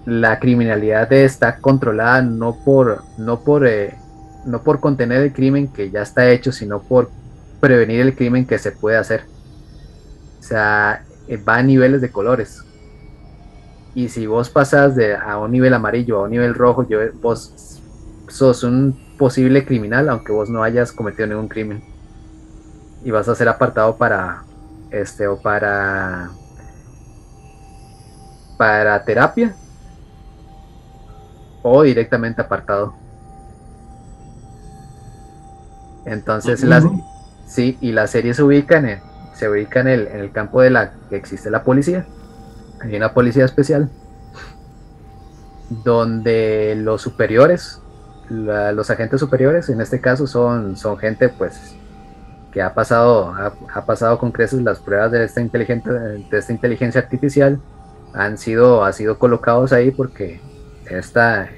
[0.06, 3.94] la criminalidad está controlada no por, no por, eh,
[4.44, 7.10] no por contener el crimen que ya está hecho, sino por
[7.60, 9.24] prevenir el crimen que se puede hacer.
[10.40, 11.04] O sea,
[11.48, 12.64] va a niveles de colores.
[13.94, 17.80] Y si vos pasas de, a un nivel amarillo a un nivel rojo, yo, vos
[18.28, 21.82] sos un posible criminal, aunque vos no hayas cometido ningún crimen.
[23.04, 24.44] Y vas a ser apartado para
[24.90, 26.30] este o para
[28.56, 29.54] para terapia
[31.62, 32.94] o directamente apartado.
[36.04, 36.84] Entonces las
[37.46, 38.98] sí, y la serie se ubica en el,
[39.44, 42.06] se ubica en el, en el campo de la que existe la policía.
[42.80, 43.90] Hay una policía especial
[45.68, 47.80] donde los superiores,
[48.30, 51.76] los agentes superiores, en este caso son, son gente pues
[52.52, 56.52] que ha pasado, ha, ha pasado con creces las pruebas de esta, inteligente, de esta
[56.52, 57.60] inteligencia artificial,
[58.14, 60.40] han sido, ha sido colocados ahí porque
[60.88, 61.50] esta,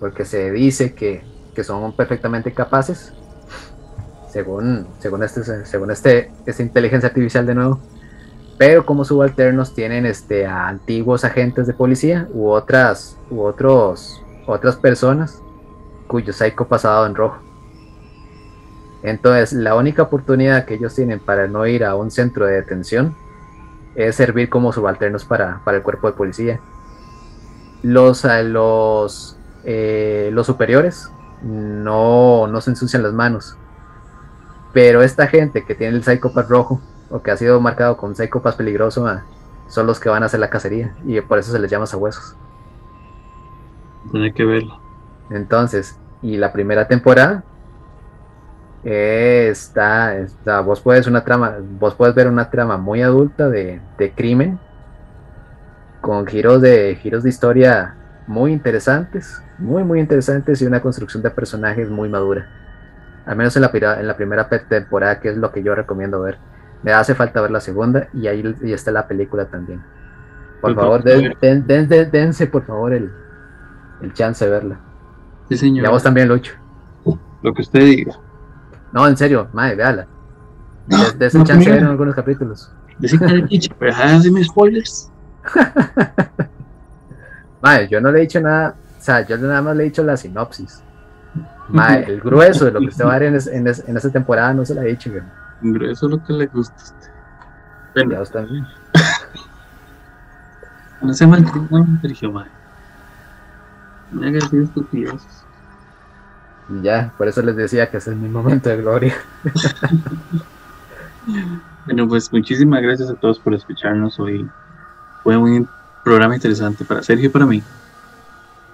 [0.00, 3.14] porque se dice que, que son perfectamente capaces,
[4.32, 7.80] según, según este, según este, esta inteligencia artificial de nuevo,
[8.58, 15.42] pero como subalternos tienen este, antiguos agentes de policía u otras, u otros, otras personas
[16.06, 17.38] cuyo psycho pasado en rojo.
[19.02, 23.14] Entonces, la única oportunidad que ellos tienen para no ir a un centro de detención
[23.94, 26.60] es servir como subalternos para, para el cuerpo de policía.
[27.82, 31.10] Los, los, eh, los superiores
[31.42, 33.56] no, no se ensucian las manos.
[34.72, 38.56] Pero esta gente que tiene el psicópata rojo o que ha sido marcado con psicópata
[38.56, 39.28] peligroso ah,
[39.66, 42.38] son los que van a hacer la cacería y por eso se les llama sabuesos.
[44.10, 44.80] Tiene que verlo.
[45.28, 47.48] Entonces, y la primera temporada
[48.82, 53.86] eh, está, está- vos puedes una trama, vos puedes ver una trama muy adulta de,
[53.96, 54.60] de crimen
[56.00, 61.30] con giros de giros de historia muy interesantes, muy muy interesantes y una construcción de
[61.30, 62.50] personajes muy madura.
[63.26, 66.20] Al menos en la, pira- en la primera temporada, que es lo que yo recomiendo
[66.20, 66.38] ver.
[66.82, 69.82] Me hace falta ver la segunda y ahí y está la película también.
[70.60, 73.12] Por favor, den- den- den- dense por favor el,
[74.00, 74.76] el chance de verla.
[75.48, 75.84] Sí, señor.
[75.84, 76.52] Y a vos también, Lucho.
[77.42, 78.14] Lo que usted diga.
[78.92, 80.06] No, en serio, madre, véala.
[80.88, 82.72] No, Des- chance de ver en algunos capítulos.
[82.98, 85.10] Decí que pero dime spoilers.
[87.60, 90.02] Madre, yo no le he dicho nada, o sea, yo nada más le he dicho
[90.02, 90.82] la sinopsis.
[91.72, 93.96] Madre, el grueso de lo que usted va a ver en, es- en, es- en
[93.96, 95.90] esta temporada no se la he dicho, güey.
[95.90, 97.10] Eso es lo que le gusta a usted.
[97.94, 98.66] Bueno, Ya.
[101.02, 101.66] No se malcrió,
[102.00, 102.32] Sergio.
[104.12, 105.44] Me hagas decir estupideces.
[106.68, 109.14] Y ya, por eso les decía que ese es mi momento de gloria.
[111.86, 114.48] Bueno, pues muchísimas gracias a todos por escucharnos hoy.
[115.22, 115.68] Fue un
[116.04, 117.62] programa interesante para Sergio y para mí.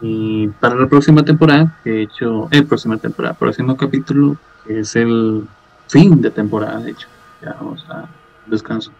[0.01, 4.95] Y para la próxima temporada, que he hecho, eh, próxima temporada, próximo capítulo, que es
[4.95, 5.49] el
[5.89, 7.09] fin de temporada, de hecho.
[7.43, 8.09] Ya vamos a
[8.47, 8.93] descanso.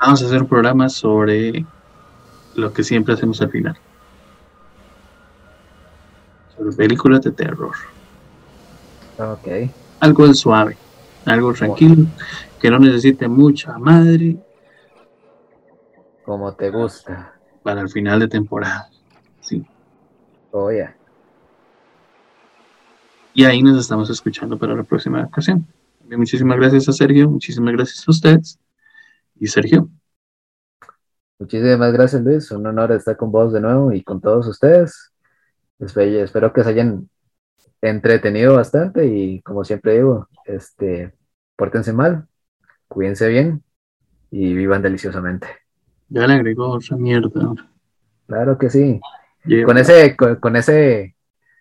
[0.00, 1.64] Vamos a hacer un programa sobre
[2.54, 3.76] lo que siempre hacemos al final.
[6.56, 7.74] Sobre películas de terror.
[9.18, 9.48] Ok.
[10.00, 10.76] Algo suave,
[11.24, 12.06] algo tranquilo,
[12.60, 14.36] que no necesite mucha madre
[16.24, 17.37] Como te gusta.
[17.62, 18.88] Para el final de temporada.
[19.40, 19.64] Sí.
[20.50, 20.94] Oh, ya.
[23.34, 25.66] Y ahí nos estamos escuchando para la próxima ocasión.
[26.08, 28.58] Muchísimas gracias a Sergio, muchísimas gracias a ustedes.
[29.38, 29.88] Y Sergio,
[31.40, 32.50] Muchísimas gracias, Luis.
[32.50, 35.12] Un honor estar con vos de nuevo y con todos ustedes.
[35.78, 37.08] Espe- Espero que se hayan
[37.80, 41.14] entretenido bastante y como siempre digo, este,
[41.54, 42.26] pórtense mal,
[42.88, 43.62] cuídense bien
[44.32, 45.46] y vivan deliciosamente.
[46.08, 47.54] Ya le agregó otra mierda.
[48.26, 49.00] Claro que sí.
[49.64, 51.16] Con ese, con, con ese,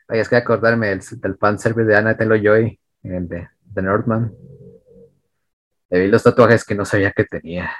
[0.07, 3.81] ay, es que acordarme del, del fan service de Anna Taylor Joy, el de, de
[3.81, 4.33] Northman.
[5.89, 7.71] Le vi los tatuajes que no sabía que tenía.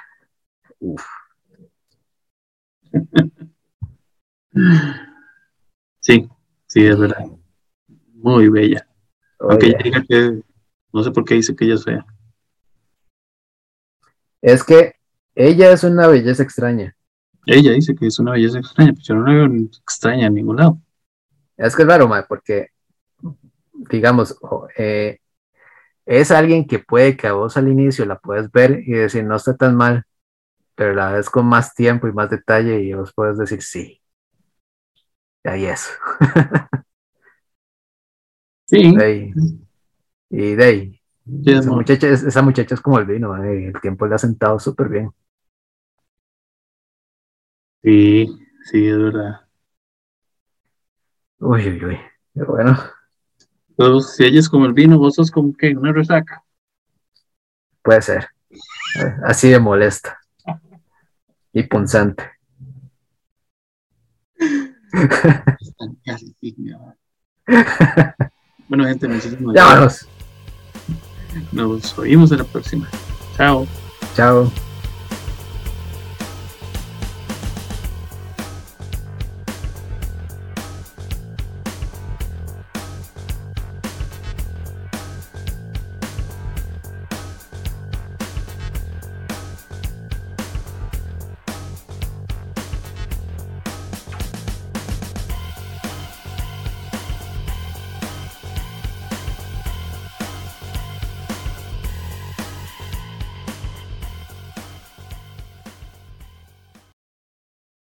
[0.80, 1.04] Uf.
[6.00, 6.28] Sí,
[6.66, 7.24] sí, es verdad.
[8.14, 8.88] Muy bella.
[9.38, 10.42] Aunque Oye, ella diga que
[10.92, 12.06] no sé por qué dice que ella es fea.
[14.40, 14.94] es que
[15.38, 16.94] ella es una belleza extraña.
[17.46, 20.56] Ella dice que es una belleza extraña, pero yo no la veo extraña en ningún
[20.56, 20.80] lado.
[21.56, 22.68] Es que es raro, mae, porque,
[23.90, 24.36] digamos,
[24.76, 25.18] eh,
[26.06, 29.36] es alguien que puede que a vos al inicio la puedes ver y decir, no
[29.36, 30.04] está tan mal,
[30.76, 34.00] pero la ves con más tiempo y más detalle y vos puedes decir, sí.
[35.44, 35.88] Y ahí es.
[38.66, 39.32] Sí, De ahí.
[40.30, 41.00] Y de ahí.
[41.44, 44.18] sí, Esa muchacha, es- esa muchacha es como el vino, mae, el tiempo le ha
[44.18, 45.10] sentado súper bien.
[47.82, 48.26] Sí,
[48.70, 49.40] sí, es verdad.
[51.40, 51.98] Uy, uy, uy.
[52.34, 52.78] Pero bueno,
[53.76, 56.42] Pero si ella es como el vino, vos sos como que una resaca.
[57.82, 58.28] puede ser.
[59.24, 60.18] Así de molesta.
[61.52, 62.30] Y punzante.
[68.68, 70.08] Bueno, gente, muchísimas gracias.
[71.52, 72.86] Nos oímos en la próxima.
[73.36, 73.66] Chao.
[74.14, 74.67] Chao.